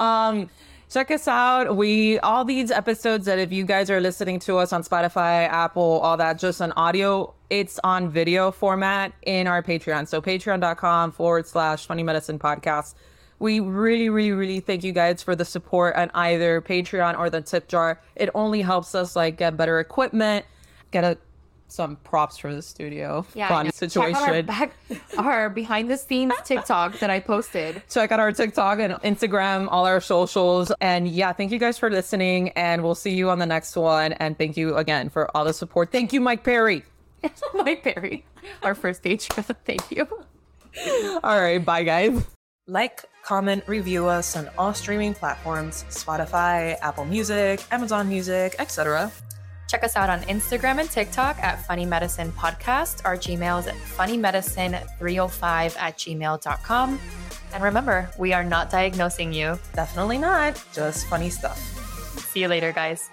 um 0.00 0.50
check 0.90 1.10
us 1.10 1.28
out. 1.28 1.76
We 1.76 2.18
all 2.20 2.44
these 2.44 2.70
episodes 2.70 3.26
that 3.26 3.38
if 3.38 3.52
you 3.52 3.64
guys 3.64 3.88
are 3.88 4.00
listening 4.00 4.40
to 4.40 4.58
us 4.58 4.72
on 4.72 4.82
Spotify, 4.82 5.48
Apple, 5.48 6.00
all 6.02 6.16
that 6.16 6.38
just 6.38 6.60
on 6.60 6.72
audio, 6.72 7.32
it's 7.50 7.78
on 7.84 8.10
video 8.10 8.50
format 8.50 9.12
in 9.22 9.46
our 9.46 9.62
Patreon. 9.62 10.08
So 10.08 10.20
patreon.com 10.20 11.12
forward 11.12 11.46
slash 11.46 11.86
funny 11.86 12.02
medicine 12.02 12.38
podcast. 12.38 12.94
We 13.38 13.60
really, 13.60 14.08
really, 14.08 14.32
really 14.32 14.60
thank 14.60 14.84
you 14.84 14.92
guys 14.92 15.22
for 15.22 15.36
the 15.36 15.44
support 15.44 15.96
on 15.96 16.10
either 16.14 16.60
Patreon 16.60 17.18
or 17.18 17.30
the 17.30 17.42
tip 17.42 17.68
jar. 17.68 18.00
It 18.16 18.30
only 18.34 18.62
helps 18.62 18.94
us 18.94 19.14
like 19.14 19.36
get 19.36 19.56
better 19.56 19.80
equipment, 19.80 20.46
get 20.90 21.04
a 21.04 21.18
some 21.74 21.96
props 21.96 22.38
for 22.38 22.54
the 22.54 22.62
studio. 22.62 23.26
Yeah, 23.34 23.48
Fun 23.48 23.70
situation. 23.72 24.14
Check 24.14 24.22
out 24.22 24.34
our, 24.34 24.42
back, 24.42 24.72
our 25.18 25.50
behind 25.50 25.90
the 25.90 25.96
scenes 25.96 26.32
TikTok 26.44 26.98
that 27.00 27.10
I 27.10 27.20
posted. 27.20 27.82
check 27.90 28.12
out 28.12 28.20
our 28.20 28.32
TikTok 28.32 28.78
and 28.78 28.94
Instagram, 29.02 29.68
all 29.70 29.86
our 29.86 30.00
socials. 30.00 30.72
And 30.80 31.08
yeah, 31.08 31.32
thank 31.32 31.52
you 31.52 31.58
guys 31.58 31.78
for 31.78 31.90
listening. 31.90 32.50
And 32.50 32.82
we'll 32.82 32.94
see 32.94 33.14
you 33.14 33.30
on 33.30 33.38
the 33.38 33.46
next 33.46 33.76
one. 33.76 34.12
And 34.14 34.38
thank 34.38 34.56
you 34.56 34.76
again 34.76 35.08
for 35.10 35.34
all 35.36 35.44
the 35.44 35.52
support. 35.52 35.90
Thank 35.90 36.12
you, 36.12 36.20
Mike 36.20 36.44
Perry. 36.44 36.84
Mike 37.54 37.82
Perry, 37.82 38.24
our 38.62 38.74
first 38.74 39.00
stage. 39.00 39.26
Thank 39.64 39.90
you. 39.90 40.06
All 41.22 41.40
right. 41.40 41.64
Bye, 41.64 41.84
guys. 41.84 42.26
Like, 42.66 43.02
comment, 43.22 43.62
review 43.66 44.06
us 44.06 44.36
on 44.36 44.48
all 44.56 44.72
streaming 44.74 45.14
platforms 45.14 45.84
Spotify, 45.90 46.76
Apple 46.80 47.04
Music, 47.04 47.62
Amazon 47.70 48.08
Music, 48.08 48.56
etc. 48.58 49.12
Check 49.74 49.82
us 49.82 49.96
out 49.96 50.08
on 50.08 50.20
Instagram 50.20 50.78
and 50.78 50.88
TikTok 50.88 51.36
at 51.42 51.66
Funny 51.66 51.84
Medicine 51.84 52.30
Podcast. 52.30 53.04
Our 53.04 53.16
Gmail 53.16 53.58
is 53.58 53.66
at 53.66 53.74
funnymedicine305 53.74 55.76
at 55.76 55.98
gmail.com. 55.98 57.00
And 57.52 57.64
remember, 57.64 58.08
we 58.16 58.32
are 58.32 58.44
not 58.44 58.70
diagnosing 58.70 59.32
you. 59.32 59.58
Definitely 59.74 60.18
not, 60.18 60.64
just 60.72 61.08
funny 61.08 61.28
stuff. 61.28 61.58
See 62.20 62.42
you 62.42 62.46
later, 62.46 62.70
guys. 62.70 63.10